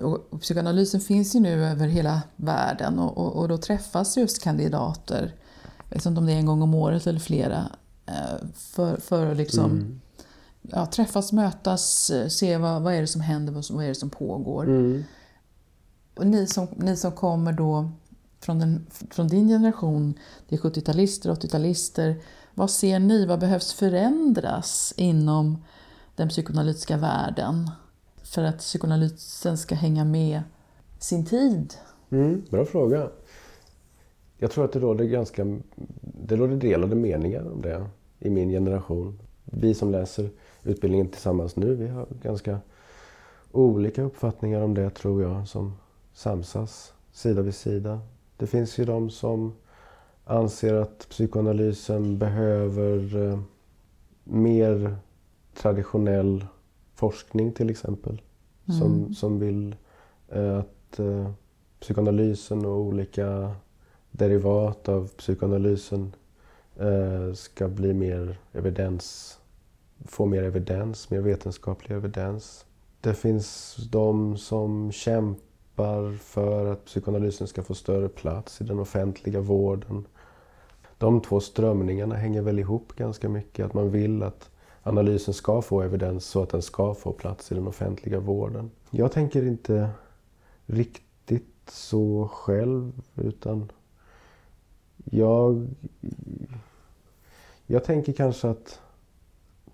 Och 0.00 0.40
psykoanalysen 0.40 1.00
finns 1.00 1.36
ju 1.36 1.40
nu 1.40 1.64
över 1.64 1.88
hela 1.88 2.22
världen 2.36 2.98
och, 2.98 3.18
och, 3.18 3.36
och 3.36 3.48
då 3.48 3.58
träffas 3.58 4.16
just 4.16 4.42
kandidater, 4.42 5.34
jag 5.88 5.96
vet 5.96 6.06
inte 6.06 6.18
om 6.18 6.26
det 6.26 6.32
är 6.32 6.36
en 6.36 6.46
gång 6.46 6.62
om 6.62 6.74
året 6.74 7.06
eller 7.06 7.20
flera, 7.20 7.70
eh, 8.06 8.46
för, 8.54 8.96
för 8.96 9.26
att 9.26 9.36
liksom 9.36 9.70
mm. 9.70 10.00
ja, 10.62 10.86
träffas, 10.86 11.32
mötas, 11.32 12.10
se 12.28 12.56
vad, 12.56 12.82
vad 12.82 12.94
är 12.94 13.00
det 13.00 13.06
som 13.06 13.20
händer, 13.20 13.72
vad 13.72 13.84
är 13.84 13.88
det 13.88 13.94
som 13.94 14.10
pågår. 14.10 14.64
Mm. 14.64 15.04
Och 16.14 16.26
ni 16.26 16.46
som, 16.46 16.68
ni 16.76 16.96
som 16.96 17.12
kommer 17.12 17.52
då 17.52 17.90
från, 18.40 18.58
den, 18.58 18.86
från 19.10 19.28
din 19.28 19.48
generation, 19.48 20.14
det 20.48 20.54
är 20.54 20.58
70-talister, 20.58 21.30
80-talister. 21.30 22.20
Vad 22.54 22.70
ser 22.70 22.98
ni, 22.98 23.26
vad 23.26 23.40
behövs 23.40 23.72
förändras 23.72 24.94
inom 24.96 25.64
den 26.16 26.28
psykoanalytiska 26.28 26.96
världen 26.96 27.70
för 28.30 28.42
att 28.44 28.58
psykoanalysen 28.58 29.58
ska 29.58 29.74
hänga 29.74 30.04
med 30.04 30.42
sin 30.98 31.24
tid? 31.24 31.74
Mm, 32.10 32.44
bra 32.50 32.64
fråga. 32.64 33.10
jag 34.38 34.50
tror 34.50 34.64
att 34.64 34.72
det 34.72 34.78
råder 34.78 35.04
ganska 35.04 35.44
det 36.00 36.36
råder 36.36 36.56
delade 36.56 36.96
meningar 36.96 37.52
om 37.52 37.62
det 37.62 37.86
i 38.18 38.30
min 38.30 38.48
generation. 38.48 39.18
Vi 39.44 39.74
som 39.74 39.90
läser 39.90 40.30
utbildningen 40.62 41.08
tillsammans 41.08 41.56
nu, 41.56 41.74
vi 41.74 41.88
har 41.88 42.06
ganska 42.22 42.58
olika 43.52 44.02
uppfattningar 44.02 44.60
om 44.60 44.74
det 44.74 44.90
tror 44.90 45.22
jag 45.22 45.48
som 45.48 45.76
samsas 46.12 46.92
sida 47.12 47.42
vid 47.42 47.54
sida. 47.54 48.00
Det 48.36 48.46
finns 48.46 48.78
ju 48.78 48.84
de 48.84 49.10
som 49.10 49.52
anser 50.24 50.74
att 50.74 51.06
psykoanalysen 51.08 52.18
behöver 52.18 53.16
eh, 53.16 53.40
mer 54.24 54.96
traditionell 55.54 56.46
forskning 57.00 57.52
till 57.52 57.70
exempel. 57.70 58.22
Mm. 58.68 58.80
Som, 58.80 59.14
som 59.14 59.38
vill 59.38 59.76
eh, 60.28 60.58
att 60.58 60.98
eh, 60.98 61.30
psykoanalysen 61.80 62.66
och 62.66 62.78
olika 62.78 63.54
derivat 64.10 64.88
av 64.88 65.08
psykoanalysen 65.08 66.12
eh, 66.76 67.32
ska 67.34 67.68
bli 67.68 67.94
mer 67.94 68.38
evidens, 68.52 69.38
få 70.06 70.26
mer 70.26 70.42
evidens, 70.42 71.10
mer 71.10 71.20
vetenskaplig 71.20 71.96
evidens. 71.96 72.66
Det 73.00 73.14
finns 73.14 73.76
de 73.90 74.36
som 74.36 74.92
kämpar 74.92 76.18
för 76.18 76.72
att 76.72 76.84
psykoanalysen 76.84 77.46
ska 77.46 77.62
få 77.62 77.74
större 77.74 78.08
plats 78.08 78.60
i 78.60 78.64
den 78.64 78.78
offentliga 78.78 79.40
vården. 79.40 80.06
De 80.98 81.20
två 81.20 81.40
strömningarna 81.40 82.14
hänger 82.14 82.42
väl 82.42 82.58
ihop 82.58 82.92
ganska 82.96 83.28
mycket. 83.28 83.66
Att 83.66 83.74
man 83.74 83.90
vill 83.90 84.22
att 84.22 84.49
analysen 84.82 85.34
ska 85.34 85.62
få 85.62 85.82
evidens 85.82 86.24
så 86.24 86.42
att 86.42 86.50
den 86.50 86.62
ska 86.62 86.94
få 86.94 87.12
plats 87.12 87.52
i 87.52 87.54
den 87.54 87.66
offentliga 87.66 88.20
vården. 88.20 88.70
Jag 88.90 89.12
tänker 89.12 89.46
inte 89.46 89.90
riktigt 90.66 91.70
så 91.70 92.28
själv 92.32 92.92
utan 93.14 93.72
jag, 95.04 95.68
jag 97.66 97.84
tänker 97.84 98.12
kanske 98.12 98.48
att 98.48 98.80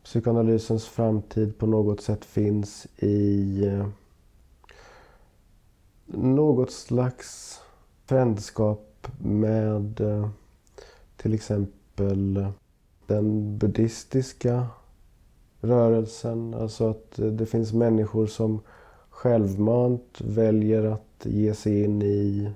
psykoanalysens 0.04 0.86
framtid 0.86 1.58
på 1.58 1.66
något 1.66 2.00
sätt 2.00 2.24
finns 2.24 2.86
i 2.96 3.64
eh, 3.66 3.88
något 6.06 6.70
slags 6.70 7.60
frändskap 8.04 9.08
med 9.18 10.00
eh, 10.00 10.28
till 11.16 11.34
exempel 11.34 12.46
den 13.06 13.58
buddhistiska 13.58 14.66
rörelsen. 15.66 16.54
Alltså 16.54 16.90
att 16.90 17.18
eh, 17.18 17.26
det 17.26 17.46
finns 17.46 17.72
människor 17.72 18.26
som 18.26 18.60
självmant 19.10 20.20
väljer 20.20 20.84
att 20.84 21.26
ge 21.26 21.54
sig 21.54 21.82
in 21.84 22.02
i 22.02 22.50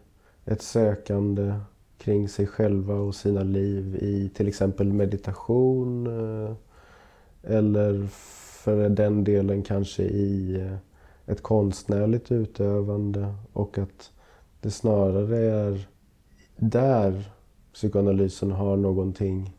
ett 0.45 0.63
sökande 0.63 1.55
kring 1.99 2.29
sig 2.29 2.47
själva 2.47 2.95
och 2.95 3.15
sina 3.15 3.43
liv 3.43 3.97
i 4.01 4.31
till 4.35 4.49
exempel 4.49 4.93
meditation 4.93 6.07
eh, 6.07 6.55
eller 7.43 8.07
för 8.63 8.89
den 8.89 9.25
delen 9.25 9.63
kanske 9.63 10.03
i 10.03 10.61
eh, 10.61 10.77
ett 11.27 11.43
konstnärligt 11.43 12.33
utövande 12.33 13.35
och 13.53 13.79
att 13.79 14.11
det 14.61 14.71
snarare 14.71 15.39
är 15.39 15.89
där 16.57 17.33
psykoanalysen 17.73 18.51
har 18.51 18.77
någonting 18.77 19.53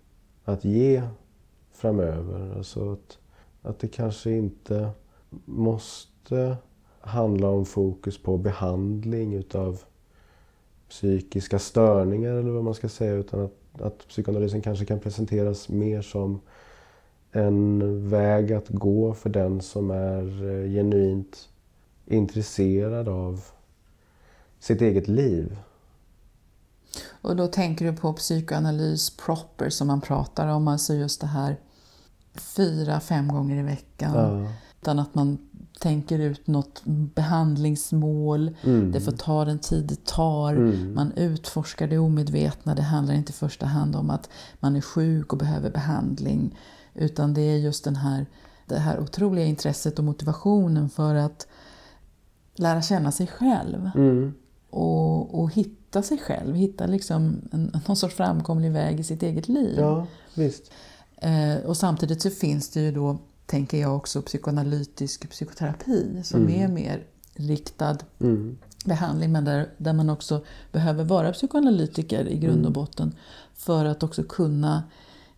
att 0.44 0.66
ge 0.66 1.02
framöver. 1.72 2.54
Alltså 2.58 2.92
att, 2.92 3.18
att 3.62 3.80
det 3.80 3.88
kanske 3.88 4.32
inte 4.32 4.90
måste 5.46 6.58
handla 7.00 7.50
om 7.50 7.66
fokus 7.66 8.24
på 8.24 8.38
behandling 8.38 9.34
utav 9.34 9.84
psykiska 10.90 11.60
störningar 11.60 12.34
eller 12.34 12.52
vad 12.52 12.64
man 12.64 12.74
ska 12.74 12.90
säga 12.90 13.14
utan 13.14 13.42
att, 13.42 13.82
att 13.82 14.08
psykoanalysen 14.08 14.62
kanske 14.62 14.86
kan 14.86 15.00
presenteras 15.00 15.70
mer 15.70 16.02
som 16.02 16.42
en 17.32 18.10
väg 18.10 18.54
att 18.54 18.70
gå 18.70 19.14
för 19.14 19.30
den 19.30 19.62
som 19.62 19.92
är 19.92 20.24
eh, 20.50 20.72
genuint 20.72 21.50
intresserad 22.06 23.08
av 23.08 23.44
sitt 24.60 24.82
eget 24.82 25.08
liv. 25.08 25.60
Och 27.10 27.36
då 27.36 27.48
tänker 27.48 27.86
du 27.86 27.98
på 27.98 28.14
psykoanalys 28.14 29.18
proper 29.18 29.70
som 29.70 29.88
man 29.88 30.02
pratar 30.02 30.48
om, 30.48 30.68
alltså 30.68 30.94
just 30.94 31.22
det 31.22 31.28
här 31.28 31.58
fyra, 32.34 33.00
fem 33.00 33.28
gånger 33.28 33.60
i 33.60 33.64
veckan. 33.64 34.14
Ja. 34.16 34.48
Utan 34.82 35.00
att 35.00 35.16
man 35.16 35.38
tänker 35.80 36.20
ut 36.20 36.48
något 36.48 36.82
behandlingsmål. 36.86 38.56
Mm. 38.64 38.92
Det 38.92 39.02
får 39.02 39.12
ta 39.12 39.46
den 39.46 39.60
tid 39.60 39.86
det 39.86 40.06
tar. 40.06 40.54
Mm. 40.54 40.94
Man 40.94 41.12
utforskar 41.12 41.88
det 41.88 41.98
omedvetna. 41.98 42.76
Det 42.76 42.82
handlar 42.82 43.14
inte 43.14 43.30
i 43.30 43.34
första 43.34 43.66
hand 43.66 43.96
om 43.96 44.10
att 44.10 44.30
man 44.60 44.76
är 44.76 44.82
sjuk 44.82 45.34
och 45.34 45.40
behöver 45.40 45.70
behandling. 45.70 46.58
Utan 46.94 47.34
det 47.34 47.42
är 47.42 47.58
just 47.58 47.84
den 47.84 47.96
här, 47.96 48.26
det 48.66 48.80
här 48.80 49.00
otroliga 49.00 49.46
intresset 49.46 50.00
och 50.00 50.06
motivationen 50.06 50.90
för 50.90 51.16
att 51.16 51.48
lära 52.56 52.82
känna 52.82 53.12
sig 53.12 53.28
själv. 53.28 53.92
Mm. 53.96 54.34
Och, 54.70 55.42
och 55.42 55.54
hitta 55.54 56.02
sig 56.02 56.18
själv. 56.18 56.56
Hitta 56.56 56.86
liksom 56.86 57.42
en, 57.52 57.72
någon 57.88 57.98
sorts 57.98 58.16
framkomlig 58.16 58.72
väg 58.72 59.00
i 59.00 59.04
sitt 59.04 59.24
eget 59.24 59.48
liv. 59.48 59.76
Ja, 59.80 60.08
visst. 60.34 60.72
Eh, 61.22 61.66
och 61.66 61.78
samtidigt 61.78 62.22
så 62.22 62.30
finns 62.30 62.70
det 62.70 62.82
ju 62.82 62.92
då 62.92 63.18
tänker 63.46 63.78
jag 63.78 63.96
också 63.96 64.22
psykoanalytisk 64.22 65.30
psykoterapi 65.30 66.22
som 66.24 66.42
mm. 66.42 66.62
är 66.62 66.68
mer 66.68 67.04
riktad 67.34 67.98
mm. 68.20 68.58
behandling 68.86 69.32
men 69.32 69.46
där, 69.46 69.70
där 69.78 69.94
man 69.94 70.10
också 70.10 70.44
behöver 70.72 71.04
vara 71.04 71.34
psykoanalytiker 71.34 72.28
i 72.28 72.38
grund 72.38 72.60
och 72.60 72.72
mm. 72.72 72.74
botten 72.74 73.16
för 73.54 73.86
att 73.86 74.04
också 74.04 74.24
kunna 74.24 74.84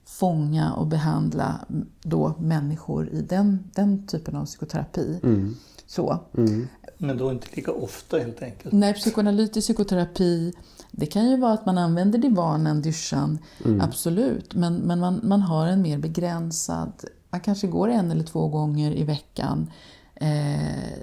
fånga 0.06 0.74
och 0.74 0.88
behandla 0.88 1.66
då 2.02 2.34
människor 2.40 3.10
i 3.10 3.22
den, 3.22 3.70
den 3.74 4.08
typen 4.08 4.36
av 4.36 4.46
psykoterapi. 4.46 5.20
Mm. 5.24 5.56
Så. 5.88 6.20
Mm. 6.38 6.68
Men 6.98 7.18
då 7.18 7.32
inte 7.32 7.48
lika 7.54 7.72
ofta 7.72 8.18
helt 8.18 8.42
enkelt? 8.42 8.74
Nej, 8.74 8.94
psykoanalytisk 8.94 9.68
psykoterapi 9.68 10.54
det 10.96 11.06
kan 11.06 11.30
ju 11.30 11.38
vara 11.38 11.54
att 11.54 11.66
man 11.66 11.78
använder 11.78 12.20
divanen, 12.20 12.82
dyschan, 12.82 13.40
mm. 13.66 13.82
absolut. 13.82 14.54
Men, 14.54 14.76
men 14.76 15.00
man, 15.00 15.20
man 15.24 15.42
har 15.42 15.68
en 15.68 15.82
mer 15.82 15.98
begränsad 15.98 16.92
man 17.34 17.42
kanske 17.42 17.68
går 17.68 17.88
en 17.90 18.12
eller 18.12 18.24
två 18.24 18.48
gånger 18.48 18.92
i 18.92 19.04
veckan. 19.04 19.72
Eh, 20.16 20.98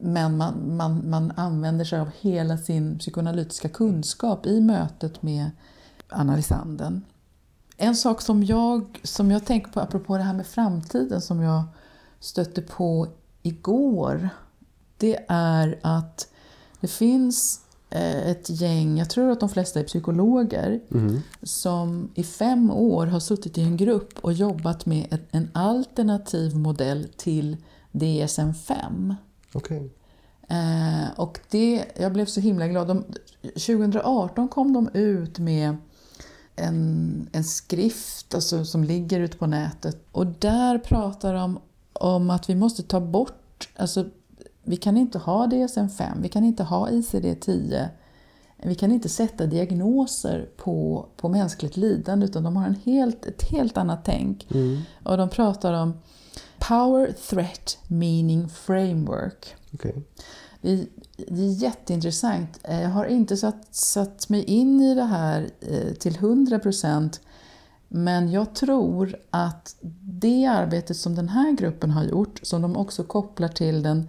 men 0.00 0.36
man, 0.36 0.76
man, 0.76 1.10
man 1.10 1.32
använder 1.36 1.84
sig 1.84 2.00
av 2.00 2.10
hela 2.20 2.58
sin 2.58 2.98
psykoanalytiska 2.98 3.68
kunskap 3.68 4.46
i 4.46 4.60
mötet 4.60 5.22
med 5.22 5.50
analysanden. 6.08 7.04
En 7.76 7.96
sak 7.96 8.22
som 8.22 8.44
jag, 8.44 9.00
som 9.02 9.30
jag 9.30 9.44
tänker 9.44 9.72
på 9.72 9.80
apropå 9.80 10.16
det 10.16 10.22
här 10.22 10.34
med 10.34 10.46
framtiden 10.46 11.20
som 11.20 11.40
jag 11.40 11.62
stötte 12.20 12.62
på 12.62 13.08
igår. 13.42 14.28
Det 14.96 15.24
är 15.28 15.78
att 15.82 16.28
det 16.80 16.88
finns 16.88 17.60
ett 18.30 18.50
gäng, 18.50 18.98
jag 18.98 19.10
tror 19.10 19.30
att 19.30 19.40
de 19.40 19.48
flesta 19.48 19.80
är 19.80 19.84
psykologer, 19.84 20.80
mm. 20.90 21.20
som 21.42 22.10
i 22.14 22.22
fem 22.22 22.70
år 22.70 23.06
har 23.06 23.20
suttit 23.20 23.58
i 23.58 23.62
en 23.62 23.76
grupp 23.76 24.18
och 24.20 24.32
jobbat 24.32 24.86
med 24.86 25.18
en 25.30 25.50
alternativ 25.52 26.56
modell 26.56 27.08
till 27.16 27.56
DSM-5. 27.92 29.14
Okay. 29.54 29.88
Eh, 30.48 31.10
och 31.16 31.40
det, 31.50 31.84
jag 31.96 32.12
blev 32.12 32.26
så 32.26 32.40
himla 32.40 32.68
glad. 32.68 32.88
De, 32.88 33.04
2018 33.42 34.48
kom 34.48 34.72
de 34.72 34.88
ut 34.92 35.38
med 35.38 35.76
en, 36.56 37.28
en 37.32 37.44
skrift 37.44 38.34
alltså, 38.34 38.64
som 38.64 38.84
ligger 38.84 39.20
ute 39.20 39.36
på 39.36 39.46
nätet. 39.46 40.06
Och 40.12 40.26
där 40.26 40.78
pratar 40.78 41.34
de 41.34 41.58
om 41.92 42.30
att 42.30 42.50
vi 42.50 42.54
måste 42.54 42.82
ta 42.82 43.00
bort 43.00 43.68
alltså, 43.76 44.04
vi 44.66 44.76
kan 44.76 44.96
inte 44.96 45.18
ha 45.18 45.46
DSM-5, 45.46 46.22
vi 46.22 46.28
kan 46.28 46.44
inte 46.44 46.62
ha 46.62 46.88
ICD-10. 46.88 47.88
Vi 48.62 48.74
kan 48.74 48.92
inte 48.92 49.08
sätta 49.08 49.46
diagnoser 49.46 50.48
på, 50.56 51.06
på 51.16 51.28
mänskligt 51.28 51.76
lidande 51.76 52.26
utan 52.26 52.42
de 52.42 52.56
har 52.56 52.66
en 52.66 52.80
helt, 52.84 53.26
ett 53.26 53.42
helt 53.42 53.76
annat 53.76 54.04
tänk. 54.04 54.46
Mm. 54.50 54.80
Och 55.04 55.16
de 55.16 55.28
pratar 55.28 55.72
om 55.72 55.94
Power 56.58 57.12
Threat 57.30 57.78
Meaning 57.88 58.48
Framework. 58.48 59.54
Okay. 59.72 59.92
Det, 60.60 60.72
är, 60.72 60.86
det 61.16 61.42
är 61.42 61.62
jätteintressant. 61.62 62.60
Eh, 62.62 62.82
jag 62.82 62.90
har 62.90 63.04
inte 63.04 63.36
satt, 63.36 63.74
satt 63.74 64.28
mig 64.28 64.44
in 64.44 64.80
i 64.80 64.94
det 64.94 65.04
här 65.04 65.50
eh, 65.60 65.92
till 65.92 66.16
100 66.16 66.58
procent 66.58 67.20
men 67.88 68.30
jag 68.30 68.54
tror 68.54 69.16
att 69.30 69.76
det 70.00 70.46
arbetet 70.46 70.96
som 70.96 71.14
den 71.14 71.28
här 71.28 71.52
gruppen 71.52 71.90
har 71.90 72.04
gjort, 72.04 72.40
som 72.42 72.62
de 72.62 72.76
också 72.76 73.04
kopplar 73.04 73.48
till 73.48 73.82
den 73.82 74.08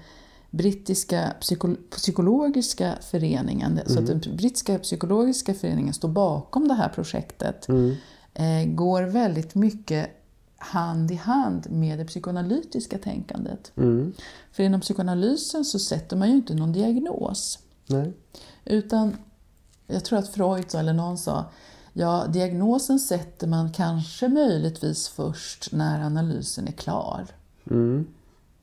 brittiska 0.50 1.34
psyko 1.41 1.76
psykologiska 1.91 2.98
föreningen, 3.02 3.72
mm. 3.72 3.88
så 3.88 3.93
att 3.93 4.10
mm. 4.10 4.20
den 4.20 4.36
brittiska 4.36 4.80
psykologiska 4.80 5.54
föreningen 5.54 5.93
står 5.93 6.10
bakom 6.10 6.68
det 6.68 6.74
här 6.74 6.89
projektet, 6.89 7.68
mm. 7.68 7.95
eh, 8.34 8.76
går 8.76 9.02
väldigt 9.02 9.56
mycket 9.56 10.10
hand 10.58 11.12
i 11.12 11.16
hand 11.16 11.68
med 11.70 12.00
det 12.00 12.06
psykoanalytiska 12.06 12.98
tänkandet. 12.98 13.72
Mm. 13.76 14.14
För 14.52 14.64
inom 14.64 14.82
psykoanalysen 14.82 15.66
så 15.66 15.80
sätter 15.80 16.18
man 16.18 16.30
ju 16.30 16.36
inte 16.36 16.54
någon 16.54 16.72
diagnos. 16.72 17.60
Nej. 17.88 18.14
Utan 18.66 19.18
Jag 19.88 20.06
tror 20.06 20.20
att 20.20 20.30
Freud 20.30 20.72
sa, 20.72 20.80
eller 20.80 20.93
någon 20.93 21.18
sa, 21.18 21.45
ja 21.93 22.26
diagnosen 22.28 23.00
sätter 23.00 23.48
man 23.48 23.72
kanske 23.72 24.28
möjligtvis 24.28 25.08
först 25.08 25.72
när 25.72 26.06
analysen 26.06 26.68
är 26.68 26.72
klar. 26.72 27.28
Mm. 27.70 28.08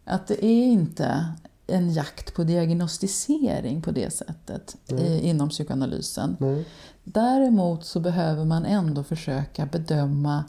Att 0.05 0.27
det 0.27 0.45
är 0.45 0.65
inte 0.65 1.27
en 1.67 1.93
jakt 1.93 2.35
på 2.35 2.45
diagnostisering 2.45 3.83
på 3.83 3.91
det 3.91 4.11
sättet 4.11 4.77
i, 4.87 5.29
inom 5.29 5.49
psykoanalysen. 5.49 6.37
Nej. 6.41 6.69
Däremot 7.05 7.85
så 7.85 8.01
behöver 8.01 8.45
man 8.45 8.65
ändå 8.65 9.05
försöka 9.05 9.67
bedöma, 9.67 10.45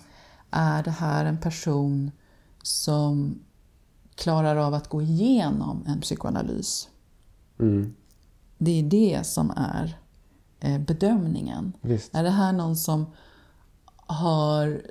är 0.52 0.84
det 0.84 0.92
här 0.92 1.26
en 1.26 1.38
person 1.38 2.12
som 2.62 3.40
klarar 4.16 4.56
av 4.56 4.74
att 4.74 4.90
gå 4.90 5.02
igenom 5.02 5.84
en 5.88 6.02
psykoanalys? 6.02 6.90
Mm. 7.60 7.96
Det 8.58 8.80
är 8.80 8.84
det 8.84 9.26
som 9.26 9.54
är 9.56 9.98
eh, 10.60 10.80
bedömningen. 10.80 11.74
Visst. 11.82 12.16
Är 12.16 12.24
det 12.24 12.30
här 12.30 12.54
någon 12.54 12.76
som 12.76 13.06
har 13.96 14.82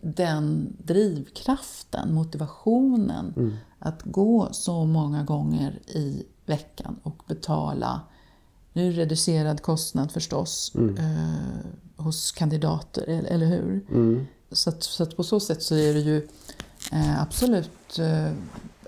den 0.00 0.76
drivkraften, 0.78 2.14
motivationen 2.14 3.58
att 3.80 4.02
gå 4.04 4.48
så 4.52 4.84
många 4.84 5.24
gånger 5.24 5.78
i 5.86 6.26
veckan 6.46 6.96
och 7.02 7.22
betala, 7.26 8.00
nu 8.72 8.92
reducerad 8.92 9.62
kostnad 9.62 10.12
förstås, 10.12 10.72
eh, 10.98 11.70
hos 11.96 12.32
kandidater, 12.32 13.02
eller, 13.02 13.30
eller 13.30 13.46
hur? 13.46 13.86
Mm. 13.90 14.26
Så, 14.52 14.70
att, 14.70 14.82
så 14.82 15.02
att 15.02 15.16
på 15.16 15.22
så 15.22 15.40
sätt 15.40 15.62
så 15.62 15.74
är 15.74 15.94
det 15.94 16.00
ju 16.00 16.28
eh, 16.92 17.22
absolut 17.22 17.98
eh, 17.98 18.32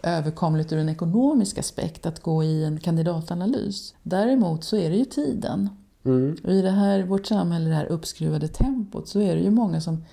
överkomligt 0.03 0.73
ur 0.73 0.79
en 0.79 0.89
ekonomisk 0.89 1.59
aspekt 1.59 2.07
att 2.07 2.23
gå 2.23 2.45
i 2.45 2.65
en 2.65 2.81
kandidatanalys. 2.81 3.95
Däremot 4.03 4.65
så 4.65 4.77
är 4.77 4.91
det 4.91 4.97
ju 4.97 5.05
tiden. 5.05 5.69
Mm. 6.05 6.37
Och 6.45 6.53
i 6.53 6.63
det 6.63 6.71
här, 6.71 7.03
vårt 7.03 7.27
samhälle, 7.27 7.69
det 7.69 7.75
här 7.75 7.87
uppskruvade 7.87 8.49
tempot, 8.49 9.09
så 9.09 9.21
är 9.21 9.37
det 9.37 9.43
ju 9.43 9.51
många 9.51 9.81
som 9.81 10.05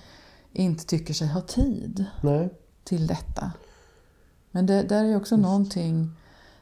inte 0.54 0.86
tycker 0.86 1.14
sig 1.14 1.28
ha 1.28 1.42
tid 1.42 2.06
Nej. 2.22 2.50
till 2.84 3.08
detta. 3.08 3.52
Men 4.52 4.66
det 4.66 4.84
där 4.84 5.04
är 5.06 5.18
också 5.18 5.38
någonting 5.38 6.10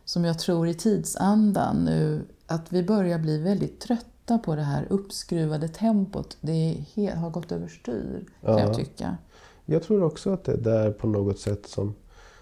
som 0.06 0.26
jag 0.26 0.40
tror 0.40 0.68
i 0.68 0.74
tidsandan 0.74 1.86
nu, 1.86 2.22
att 2.48 2.74
vi 2.74 2.84
börjar 2.84 3.20
bli 3.20 3.38
väldigt 3.38 3.80
trötta 3.80 4.38
på 4.38 4.56
det 4.56 4.62
här 4.64 4.88
uppskruvade 4.90 5.68
tempot. 5.68 6.38
Det 6.42 6.52
är 6.52 6.74
he- 6.74 7.16
har 7.16 7.30
gått 7.30 7.52
överstyr, 7.52 8.26
kan 8.42 8.54
Ja. 8.54 8.60
jag 8.60 8.74
tycka. 8.74 9.18
Jag 9.66 9.84
tror 9.84 10.04
också 10.04 10.34
att 10.34 10.44
det 10.44 10.52
är 10.54 10.58
där 10.58 10.92
på 10.92 11.08
något 11.08 11.40
sätt 11.40 11.68
som, 11.68 11.96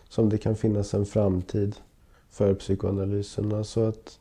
som 0.09 0.29
det 0.29 0.37
kan 0.37 0.55
finnas 0.55 0.93
en 0.93 1.05
framtid 1.05 1.75
för 2.29 2.53
psykoanalysen. 2.53 3.53
Alltså 3.53 3.87
att 3.87 4.19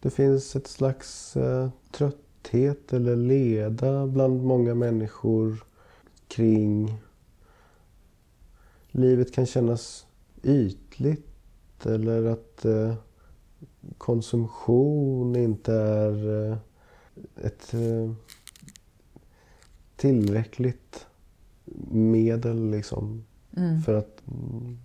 det 0.00 0.10
finns 0.10 0.56
ett 0.56 0.66
slags 0.66 1.36
eh, 1.36 1.68
trötthet 1.92 2.92
eller 2.92 3.16
leda 3.16 4.06
bland 4.06 4.42
många 4.44 4.74
människor 4.74 5.64
kring... 6.28 7.00
Livet 8.90 9.34
kan 9.34 9.46
kännas 9.46 10.06
ytligt 10.42 11.86
eller 11.86 12.24
att 12.24 12.64
eh, 12.64 12.94
konsumtion 13.98 15.36
inte 15.36 15.72
är 15.74 16.50
eh, 16.50 16.56
ett 17.36 17.74
eh, 17.74 18.12
tillräckligt 19.96 21.06
medel 21.90 22.70
liksom 22.70 23.24
Mm. 23.56 23.80
för 23.80 23.94
att 23.94 24.22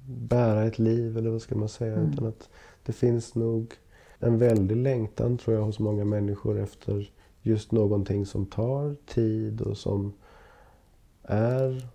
bära 0.08 0.64
ett 0.64 0.80
liv 0.80 1.18
eller 1.18 1.30
vad 1.30 1.42
ska 1.42 1.56
man 1.56 1.70
säga. 1.70 1.96
Mm. 1.96 2.12
Utan 2.12 2.28
att 2.28 2.50
det 2.86 2.94
finns 2.94 3.36
nog 3.36 3.74
en 4.20 4.38
väldig 4.38 4.78
längtan 4.78 5.38
tror 5.38 5.56
jag 5.58 5.64
hos 5.64 5.80
många 5.80 6.06
människor 6.06 6.60
efter 6.60 7.12
just 7.42 7.72
någonting 7.72 8.26
som 8.26 8.46
tar 8.46 8.96
tid 9.08 9.62
och 9.62 9.78
som 9.78 10.14
är 11.24 11.88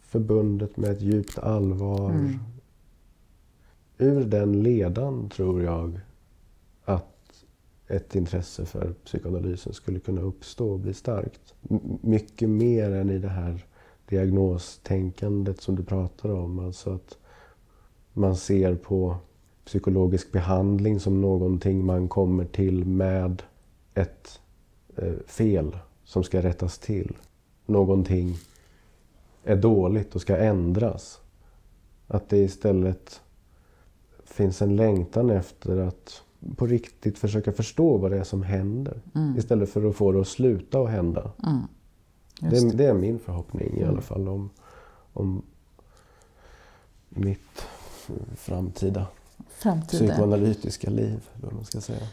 förbundet 0.00 0.76
med 0.76 0.90
ett 0.90 1.02
djupt 1.02 1.38
allvar. 1.38 2.10
Mm. 2.10 2.38
Ur 4.02 4.24
den 4.24 4.62
ledan 4.62 5.28
tror 5.28 5.62
jag 5.62 6.00
att 6.84 7.44
ett 7.88 8.14
intresse 8.14 8.64
för 8.66 8.92
psykoanalysen 9.04 9.72
skulle 9.72 9.98
kunna 10.00 10.20
uppstå 10.20 10.72
och 10.72 10.78
bli 10.78 10.94
starkt. 10.94 11.54
M- 11.70 11.98
mycket 12.00 12.48
mer 12.48 12.90
än 12.90 13.10
i 13.10 13.18
det 13.18 13.28
här 13.28 13.64
diagnostänkandet 14.08 15.60
som 15.60 15.76
du 15.76 15.84
pratar 15.84 16.28
om. 16.28 16.58
Alltså 16.58 16.90
att 16.90 17.18
man 18.12 18.36
ser 18.36 18.74
på 18.74 19.16
psykologisk 19.64 20.32
behandling 20.32 21.00
som 21.00 21.20
någonting 21.20 21.84
man 21.84 22.08
kommer 22.08 22.44
till 22.44 22.84
med 22.84 23.42
ett 23.94 24.40
eh, 24.96 25.14
fel 25.26 25.76
som 26.04 26.24
ska 26.24 26.42
rättas 26.42 26.78
till. 26.78 27.16
Någonting 27.66 28.36
är 29.44 29.56
dåligt 29.56 30.14
och 30.14 30.20
ska 30.20 30.36
ändras. 30.36 31.20
Att 32.06 32.28
det 32.28 32.38
istället 32.38 33.20
finns 34.30 34.62
en 34.62 34.76
längtan 34.76 35.30
efter 35.30 35.76
att 35.76 36.22
på 36.56 36.66
riktigt 36.66 37.18
försöka 37.18 37.52
förstå 37.52 37.96
vad 37.96 38.10
det 38.10 38.18
är 38.18 38.24
som 38.24 38.42
händer. 38.42 39.00
Mm. 39.14 39.38
Istället 39.38 39.70
för 39.70 39.88
att 39.90 39.96
få 39.96 40.12
det 40.12 40.20
att 40.20 40.28
sluta 40.28 40.78
att 40.80 40.90
hända. 40.90 41.30
Mm. 41.46 41.60
Det, 42.40 42.56
är- 42.56 42.76
det 42.76 42.84
är 42.84 42.94
min 42.94 43.18
förhoppning 43.18 43.76
i 43.78 43.84
alla 43.84 44.00
fall 44.00 44.28
om, 44.28 44.50
om 45.12 45.42
mitt 47.08 47.62
framtida 48.36 49.06
Framtiden. 49.48 50.08
psykoanalytiska 50.08 50.90
liv. 50.90 51.28
vad 51.40 51.52
man 51.52 51.64
ska 51.64 51.80
säga. 51.80 52.06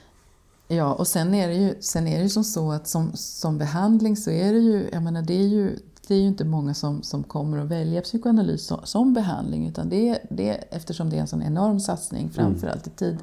Ja, 0.68 0.94
och 0.94 1.08
sen 1.08 1.34
är 1.34 1.48
det 1.48 1.54
ju, 1.54 1.76
sen 1.82 2.08
är 2.08 2.18
det 2.18 2.24
ju 2.24 2.30
som 2.30 2.44
så 2.44 2.72
att 2.72 2.88
som, 2.88 3.12
som 3.14 3.58
behandling 3.58 4.18
så 4.18 4.32
är 4.32 4.54
det 4.54 4.60
ju, 4.60 4.90
jag 4.92 5.04
menar 5.04 5.22
det 5.22 5.34
är 5.34 5.48
ju, 5.48 5.80
det 6.08 6.16
är 6.16 6.20
ju 6.20 6.28
inte 6.28 6.46
många 6.46 6.74
som, 6.74 7.04
som 7.04 7.24
kommer 7.24 7.58
att 7.58 7.68
välja 7.68 8.02
psykoanalys 8.02 8.66
som, 8.66 8.80
som 8.84 9.14
behandling 9.14 9.68
utan 9.68 9.90
det 9.90 10.20
det 10.30 10.52
eftersom 10.52 11.10
det 11.10 11.16
är 11.16 11.22
en 11.22 11.28
sån 11.28 11.44
enorm 11.44 11.80
satsning 11.80 12.30
framförallt 12.30 12.88
i 12.88 12.90
tid, 12.90 13.18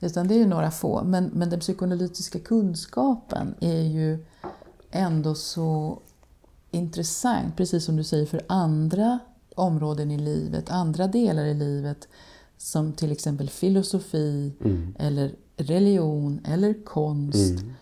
utan 0.00 0.28
det 0.28 0.34
är 0.34 0.38
ju 0.38 0.46
några 0.46 0.70
få. 0.70 1.02
Men, 1.04 1.24
men 1.24 1.50
den 1.50 1.60
psykoanalytiska 1.60 2.38
kunskapen 2.38 3.54
är 3.60 3.82
ju 3.82 4.24
ändå 4.90 5.34
så 5.34 5.98
intressant, 6.70 7.56
precis 7.56 7.84
som 7.84 7.96
du 7.96 8.04
säger, 8.04 8.26
för 8.26 8.40
andra 8.46 9.18
områden 9.54 10.10
i 10.10 10.18
livet, 10.18 10.70
andra 10.70 11.06
delar 11.06 11.44
i 11.44 11.54
livet 11.54 12.08
som 12.58 12.92
till 12.92 13.12
exempel 13.12 13.48
filosofi 13.50 14.52
Mm. 14.64 14.94
eller 14.98 15.34
religion 15.56 16.40
eller 16.44 16.84
konst 16.84 17.60
Mm. 17.60 17.72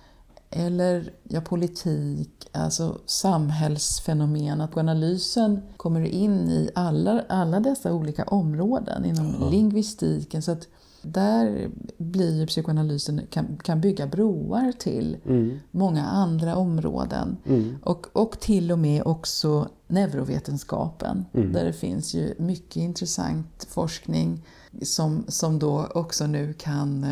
Eller 0.50 1.12
ja, 1.22 1.40
politik, 1.40 2.48
alltså 2.52 2.98
samhällsfenomen. 3.06 4.60
Att 4.60 4.76
analysen 4.76 5.60
kommer 5.76 6.00
in 6.00 6.48
i 6.48 6.70
alla, 6.74 7.24
alla 7.28 7.60
dessa 7.60 7.92
olika 7.92 8.24
områden 8.24 9.04
inom 9.04 9.34
Ja. 9.40 9.50
lingvistiken. 9.50 10.42
Så 10.42 10.52
att 10.52 10.68
där 11.02 11.70
blir 11.98 12.46
psykoanalysen, 12.46 13.20
kan, 13.30 13.56
kan 13.62 13.80
bygga 13.80 14.06
broar 14.06 14.72
till 14.78 15.16
Mm. 15.26 15.58
många 15.70 16.04
andra 16.04 16.56
områden. 16.56 17.36
Mm. 17.46 17.76
Och, 17.82 18.06
och 18.12 18.40
till 18.40 18.72
och 18.72 18.78
med 18.78 19.02
också 19.06 19.68
neurovetenskapen. 19.88 21.24
Mm. 21.34 21.52
Där 21.52 21.64
det 21.64 21.72
finns 21.72 22.14
ju 22.14 22.34
mycket 22.38 22.76
intressant 22.76 23.66
forskning 23.68 24.44
som, 24.82 25.24
som 25.28 25.58
då 25.58 25.86
också 25.94 26.26
nu 26.26 26.52
kan... 26.52 27.04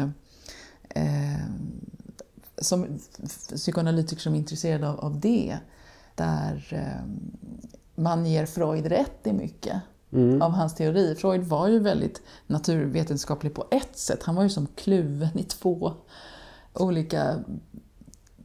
Eh, 0.89 1.45
som 2.59 2.98
psykoanalytiker 3.57 4.22
som 4.22 4.34
är 4.34 4.38
intresserade 4.38 4.88
av, 4.90 5.00
av 5.00 5.20
det, 5.20 5.59
där 6.14 6.66
eh, 6.70 7.07
man 7.94 8.26
ger 8.26 8.46
Freud 8.46 8.86
rätt 8.86 9.26
i 9.26 9.32
mycket 9.32 9.76
Mm. 10.12 10.42
av 10.42 10.50
hans 10.50 10.74
teori. 10.74 11.14
Freud 11.14 11.42
var 11.44 11.68
ju 11.68 11.78
väldigt 11.78 12.22
naturvetenskaplig 12.46 13.55
på 13.55 13.64
ett 13.70 13.98
sätt. 13.98 14.22
Han 14.22 14.34
var 14.34 14.42
ju 14.42 14.48
som 14.48 14.66
kluven 14.74 15.38
i 15.38 15.42
två 15.42 15.92
olika... 16.74 17.36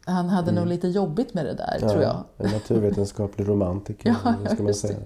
Han 0.05 0.29
hade 0.29 0.51
nog 0.51 0.67
lite 0.67 0.87
jobbigt 0.87 1.33
med 1.33 1.45
det 1.45 1.53
där, 1.53 1.79
tror 1.79 2.01
jag. 2.01 2.23
En 2.37 2.51
naturvetenskaplig 2.51 3.47
romantiker, 3.47 4.09
Ja, 4.23 4.35
ska 4.45 4.55
man 4.55 4.65
det. 4.65 4.73
säga. 4.73 4.97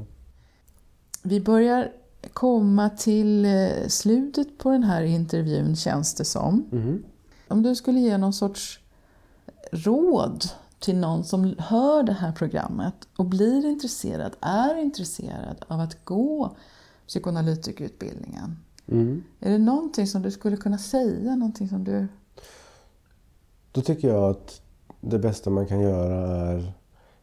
Vi 1.23 1.41
börjar 1.41 1.91
komma 2.33 2.89
till 2.89 3.45
eh, 3.45 3.87
slutet 3.87 4.57
på 4.57 4.69
den 4.71 4.83
här 4.83 5.03
intervjun, 5.03 5.75
känns 5.75 6.13
det 6.15 6.25
som. 6.25 6.65
Mhm. 6.71 7.03
Om 7.47 7.63
du 7.63 7.75
skulle 7.75 7.99
ge 7.99 8.17
någon 8.17 8.33
sorts 8.33 8.79
råd 9.73 10.43
till 10.79 10.97
någon 10.97 11.23
som 11.23 11.55
hör 11.59 12.03
det 12.03 12.13
här 12.13 12.31
programmet 12.31 12.95
och 13.17 13.25
blir 13.25 13.65
intresserad, 13.65 14.35
är 14.41 14.75
intresserad 14.75 15.65
av 15.67 15.79
att 15.79 16.05
gå 16.05 16.55
psykoanalytikerutbildningen. 17.07 18.57
Mm. 18.87 19.23
Är 19.39 19.51
det 19.51 19.57
någonting 19.57 20.07
som 20.07 20.21
du 20.21 20.31
skulle 20.31 20.57
kunna 20.57 20.77
säga? 20.77 21.35
Någonting 21.35 21.69
som 21.69 21.83
du... 21.83 22.07
Då 23.71 23.81
tycker 23.81 24.07
jag 24.07 24.29
att 24.29 24.61
det 25.01 25.19
bästa 25.19 25.49
man 25.49 25.67
kan 25.67 25.81
göra 25.81 26.37
är 26.37 26.73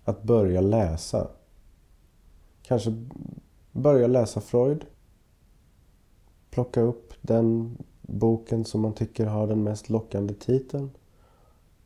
att 0.05 0.23
börja 0.23 0.61
läsa. 0.61 1.29
Kanske 2.63 3.07
börja 3.73 4.07
läsa 4.07 4.41
Freud. 4.41 4.87
Plocka 6.51 6.81
upp 6.81 7.15
den 7.21 7.77
boken 8.01 8.65
som 8.65 8.81
man 8.81 8.93
tycker 8.93 9.27
har 9.27 9.47
den 9.47 9.63
mest 9.63 9.91
lockande 9.91 10.35
titeln. 10.35 10.91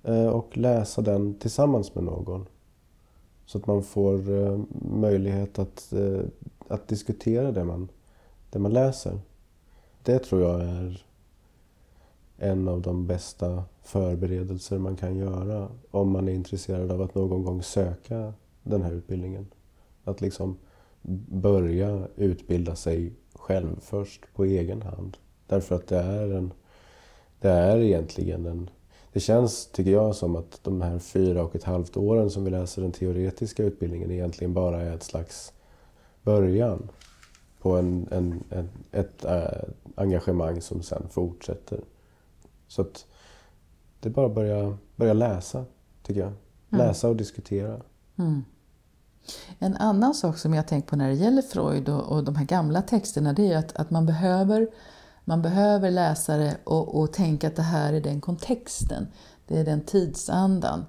Eh, 0.05 0.26
och 0.26 0.57
läsa 0.57 1.02
den 1.02 1.34
tillsammans 1.34 1.94
med 1.94 2.05
någon. 2.05 2.46
Så 3.46 3.59
att 3.59 3.66
man 3.66 3.82
får 3.82 4.30
eh, 4.30 4.61
möjlighet 4.90 5.59
att, 5.59 5.92
eh, 5.92 6.20
att 6.68 6.88
diskutera 6.88 7.52
det 7.52 7.64
man, 7.64 7.88
det 8.50 8.59
man 8.59 8.72
läser. 8.72 9.18
Det 10.02 10.18
tror 10.18 10.42
jag 10.42 10.61
är 10.61 11.05
en 12.36 12.68
av 12.68 12.82
de 12.82 13.07
bästa 13.07 13.64
förberedelser 13.82 14.78
man 14.78 14.96
kan 14.96 15.16
göra 15.16 15.68
om 15.90 16.11
man 16.11 16.28
är 16.28 16.32
intresserad 16.32 16.92
av 16.92 17.02
att 17.02 17.14
någon 17.14 17.42
gång 17.42 17.62
söka 17.62 18.32
den 18.62 18.82
här 18.82 18.92
utbildningen. 18.92 19.46
Att 20.05 20.20
liksom 20.20 20.57
börja 21.28 22.09
utbilda 22.16 22.76
sig 22.76 23.12
själv 23.34 23.80
först 23.80 24.34
på 24.34 24.44
egen 24.44 24.82
hand. 24.82 25.16
Därför 25.46 25.74
att 25.74 25.86
det 25.86 25.98
är 25.98 26.30
en... 26.30 26.52
Det 27.40 27.48
är 27.50 27.78
egentligen 27.78 28.46
en... 28.46 28.70
Det 29.14 29.20
känns, 29.20 29.66
tycker 29.66 29.90
jag, 29.90 30.14
som 30.14 30.36
att 30.36 30.60
de 30.62 30.80
här 30.82 30.98
fyra 30.98 31.44
och 31.44 31.54
ett 31.54 31.64
halvt 31.64 31.96
åren 31.96 32.30
som 32.30 32.44
vi 32.44 32.50
läser 32.50 32.82
den 32.82 32.92
teoretiska 32.92 33.62
utbildningen 33.62 34.10
egentligen 34.10 34.54
bara 34.54 34.82
är 34.82 34.94
ett 34.94 35.02
slags 35.02 35.52
början 36.22 36.88
på 37.60 37.76
en, 37.76 38.08
en, 38.10 38.44
en 38.50 38.68
ett 38.92 39.24
äh, 39.24 39.44
engagemang 39.94 40.60
som 40.60 40.82
sen 40.82 41.08
fortsätter. 41.10 41.80
Så 42.68 42.82
att 42.82 43.06
det 44.00 44.08
är 44.08 44.12
bara 44.12 44.26
att 44.26 44.34
börja, 44.34 44.78
börja 44.96 45.12
läsa, 45.12 45.64
tycker 46.02 46.20
jag. 46.20 46.32
Mm. 46.72 46.86
Läsa 46.86 47.08
och 47.08 47.16
diskutera. 47.16 47.80
Mm. 48.16 48.44
En 49.58 49.76
annan 49.76 50.14
sak 50.14 50.38
som 50.38 50.54
jag 50.54 50.68
tänkt 50.68 50.90
på 50.90 50.96
när 50.96 51.08
det 51.08 51.14
gäller 51.14 51.42
Freud 51.42 51.88
och, 51.88 52.12
och 52.12 52.24
de 52.24 52.36
här 52.36 52.44
gamla 52.44 52.82
texterna 52.82 53.32
det 53.32 53.52
är 53.52 53.58
att, 53.58 53.76
att 53.76 53.90
man, 53.90 54.06
behöver, 54.06 54.68
man 55.25 55.43
behöver 55.43 55.91
läsa 55.91 56.37
det 56.37 56.57
och, 56.64 57.01
och 57.01 57.12
tänka 57.12 57.47
att 57.47 57.57
det 57.57 57.62
här 57.62 57.93
är 57.93 58.01
den 58.01 58.20
kontexten. 58.20 59.07
Det 59.47 59.59
är 59.59 59.64
den 59.64 59.81
tidsandan. 59.81 60.85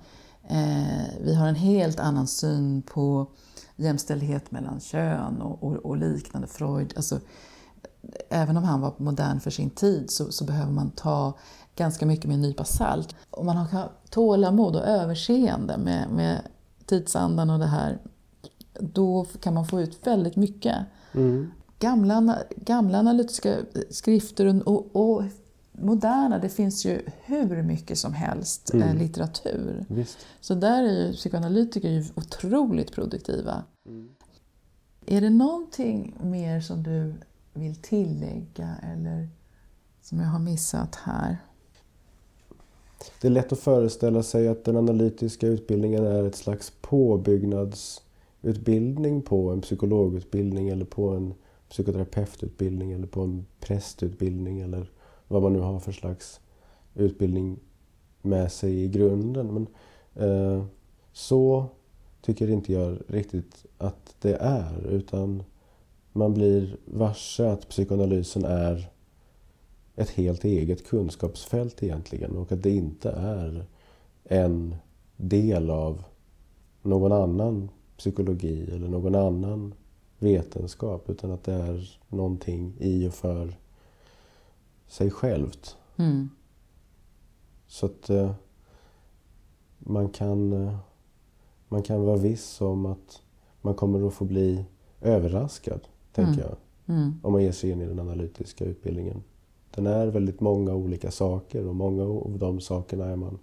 Eh, 0.47 1.03
vi 1.21 1.35
har 1.35 1.47
en 1.47 1.55
helt 1.55 1.99
annan 1.99 2.27
syn 2.27 2.81
på 2.81 3.27
jämställdhet 3.75 4.51
mellan 4.51 4.79
kön 4.79 5.41
och, 5.41 5.63
och, 5.63 5.75
och 5.75 5.97
liknande. 5.97 6.47
Freud, 6.47 6.93
alltså, 6.95 7.19
även 8.29 8.57
om 8.57 8.63
han 8.63 8.81
var 8.81 8.93
modern 8.97 9.39
för 9.39 9.51
sin 9.51 9.69
tid 9.69 10.11
så, 10.11 10.31
så 10.31 10.45
behöver 10.45 10.71
man 10.71 10.91
ta 10.91 11.33
ganska 11.75 12.05
mycket 12.05 12.25
med 12.25 12.35
en 12.35 12.41
nypa 12.41 12.63
salt. 12.63 13.15
Om 13.29 13.45
man 13.45 13.57
har 13.57 13.91
tålamod 14.09 14.75
och 14.75 14.85
överseende 14.85 15.77
med, 15.77 16.09
med 16.09 16.41
tidsandan 16.85 17.49
och 17.49 17.59
det 17.59 17.65
här, 17.65 17.97
då 18.79 19.25
kan 19.39 19.53
man 19.53 19.65
få 19.65 19.81
ut 19.81 20.07
väldigt 20.07 20.35
mycket. 20.35 20.77
Mm. 21.13 21.51
Gamla, 21.79 22.37
gamla 22.55 22.99
analytiska 22.99 23.57
skrifter 23.89 24.69
och, 24.69 24.95
och, 24.95 25.23
moderna, 25.71 26.39
det 26.39 26.49
finns 26.49 26.85
ju 26.85 27.01
hur 27.23 27.63
mycket 27.63 27.97
som 27.97 28.13
helst 28.13 28.73
eh, 28.73 28.81
mm. 28.81 28.97
litteratur. 28.97 29.85
Visst. 29.89 30.17
Så 30.41 30.55
där 30.55 30.83
är 30.83 31.07
ju 31.07 31.13
psykoanalytiker 31.13 31.89
ju 31.89 32.05
otroligt 32.15 32.91
produktiva. 32.91 33.63
Mm. 33.87 34.09
Är 35.05 35.21
det 35.21 35.29
någonting 35.29 36.15
mer 36.21 36.61
som 36.61 36.83
du 36.83 37.13
vill 37.53 37.75
tillägga 37.75 38.75
eller 38.93 39.29
som 40.01 40.19
jag 40.19 40.27
har 40.27 40.39
missat 40.39 40.95
här? 40.95 41.37
Det 43.21 43.27
är 43.27 43.31
lätt 43.31 43.51
att 43.51 43.59
föreställa 43.59 44.23
sig 44.23 44.47
att 44.47 44.65
den 44.65 44.77
analytiska 44.77 45.47
utbildningen 45.47 46.05
är 46.05 46.23
ett 46.23 46.35
slags 46.35 46.73
påbyggnadsutbildning 46.81 49.21
på 49.21 49.51
en 49.51 49.61
psykologutbildning 49.61 50.69
eller 50.69 50.85
på 50.85 51.09
en 51.09 51.33
psykoterapeututbildning 51.75 52.91
eller 52.91 53.07
på 53.07 53.21
en 53.21 53.45
prästutbildning 53.59 54.59
eller 54.59 54.91
vad 55.27 55.41
man 55.41 55.53
nu 55.53 55.59
har 55.59 55.79
för 55.79 55.91
slags 55.91 56.39
utbildning 56.93 57.59
med 58.21 58.51
sig 58.51 58.83
i 58.83 58.87
grunden. 58.87 59.53
Men 59.53 59.67
eh, 60.29 60.65
så 61.13 61.65
tycker 62.21 62.49
inte 62.49 62.73
jag 62.73 62.97
riktigt 63.07 63.65
att 63.77 64.15
det 64.21 64.35
är 64.35 64.87
utan 64.87 65.43
man 66.11 66.33
blir 66.33 66.77
varse 66.85 67.51
att 67.51 67.69
psykoanalysen 67.69 68.45
är 68.45 68.89
ett 69.95 70.09
helt 70.09 70.43
eget 70.43 70.87
kunskapsfält 70.87 71.83
egentligen 71.83 72.37
och 72.37 72.51
att 72.51 72.63
det 72.63 72.71
inte 72.71 73.11
är 73.11 73.65
en 74.23 74.75
del 75.17 75.69
av 75.69 76.03
någon 76.81 77.11
annan 77.11 77.69
psykologi 77.97 78.71
eller 78.71 78.87
någon 78.87 79.15
annan 79.15 79.73
vetenskap 80.19 81.09
utan 81.09 81.31
att 81.31 81.43
det 81.43 81.53
är 81.53 81.99
någonting 82.09 82.73
i 82.79 83.07
och 83.07 83.13
för 83.13 83.57
sig 84.87 85.11
självt. 85.11 85.77
Mm. 85.95 86.29
Så 87.67 87.85
att 87.85 88.09
eh, 88.09 88.31
man, 89.79 90.09
kan, 90.09 90.53
eh, 90.53 90.77
man 91.67 91.83
kan 91.83 92.01
vara 92.01 92.17
viss 92.17 92.61
om 92.61 92.85
att 92.85 93.21
man 93.61 93.73
kommer 93.73 94.07
att 94.07 94.13
få 94.13 94.25
bli 94.25 94.65
överraskad, 95.01 95.87
tänker 96.11 96.33
mm. 96.33 96.45
jag. 96.45 96.55
Mm. 96.95 97.19
Om 97.23 97.31
man 97.31 97.43
ger 97.43 97.51
sig 97.51 97.69
in 97.69 97.81
i 97.81 97.85
den 97.85 97.99
analytiska 97.99 98.65
utbildningen. 98.65 99.23
Den 99.75 99.87
är 99.87 100.07
väldigt 100.07 100.39
många 100.39 100.73
olika 100.73 101.11
saker 101.11 101.67
och 101.67 101.75
många 101.75 102.03
av 102.03 102.37
de 102.39 102.59
sakerna 102.59 103.05
är 103.05 103.15
man 103.15 103.39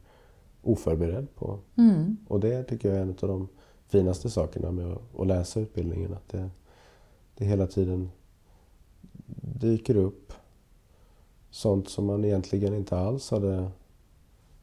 oförberedd 0.62 1.34
på. 1.34 1.58
Mm. 1.76 2.16
Och 2.28 2.40
det 2.40 2.62
tycker 2.64 2.88
jag 2.88 2.98
är 2.98 3.02
en 3.02 3.10
av 3.10 3.28
de 3.28 3.48
finaste 3.86 4.30
sakerna 4.30 4.70
med 4.70 4.96
att 5.18 5.26
läsa 5.26 5.60
utbildningen. 5.60 6.14
Att 6.14 6.28
det, 6.28 6.50
det 7.34 7.44
hela 7.44 7.66
tiden 7.66 8.10
dyker 9.60 9.96
upp 9.96 10.32
sånt 11.50 11.88
som 11.88 12.06
man 12.06 12.24
egentligen 12.24 12.74
inte 12.74 12.98
alls 12.98 13.30
hade 13.30 13.70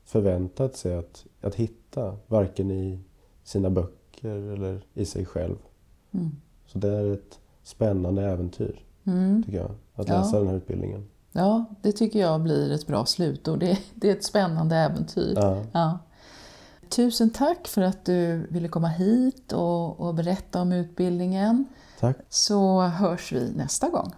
förväntat 0.05 0.75
sig 0.75 0.95
att, 0.95 1.25
att 1.41 1.55
hitta. 1.55 2.17
Varken 2.27 2.71
i 2.71 2.99
sina 3.43 3.69
böcker 3.69 4.35
eller 4.53 4.81
i 4.93 5.05
sig 5.05 5.25
själv. 5.25 5.55
Mm. 6.11 6.31
Så 6.65 6.79
det 6.79 6.89
är 6.89 7.13
ett 7.13 7.39
spännande 7.63 8.23
äventyr, 8.23 8.85
mm. 9.03 9.43
tycker 9.43 9.57
jag, 9.57 9.71
att 9.95 10.07
läsa 10.07 10.35
ja. 10.35 10.39
den 10.39 10.47
här 10.47 10.55
utbildningen. 10.55 11.07
Ja, 11.31 11.65
det 11.81 11.91
tycker 11.91 12.19
jag 12.19 12.41
blir 12.41 12.71
ett 12.71 12.87
bra 12.87 13.05
slutord. 13.05 13.59
Det, 13.59 13.79
det 13.95 14.09
är 14.09 14.15
ett 14.15 14.25
spännande 14.25 14.75
äventyr. 14.75 15.33
Ja. 15.35 15.63
ja. 15.71 15.99
Tusen 16.89 17.29
tack 17.29 17.67
för 17.67 17.81
att 17.81 18.05
du 18.05 18.47
ville 18.49 18.67
komma 18.67 18.87
hit 18.87 19.53
och, 19.53 19.99
och 19.99 20.15
berätta 20.15 20.61
om 20.61 20.71
utbildningen. 20.71 21.65
Tack. 21.99 22.17
Så 22.29 22.81
hörs 22.81 23.31
vi 23.31 23.51
nästa 23.55 23.89
gång. 23.89 24.13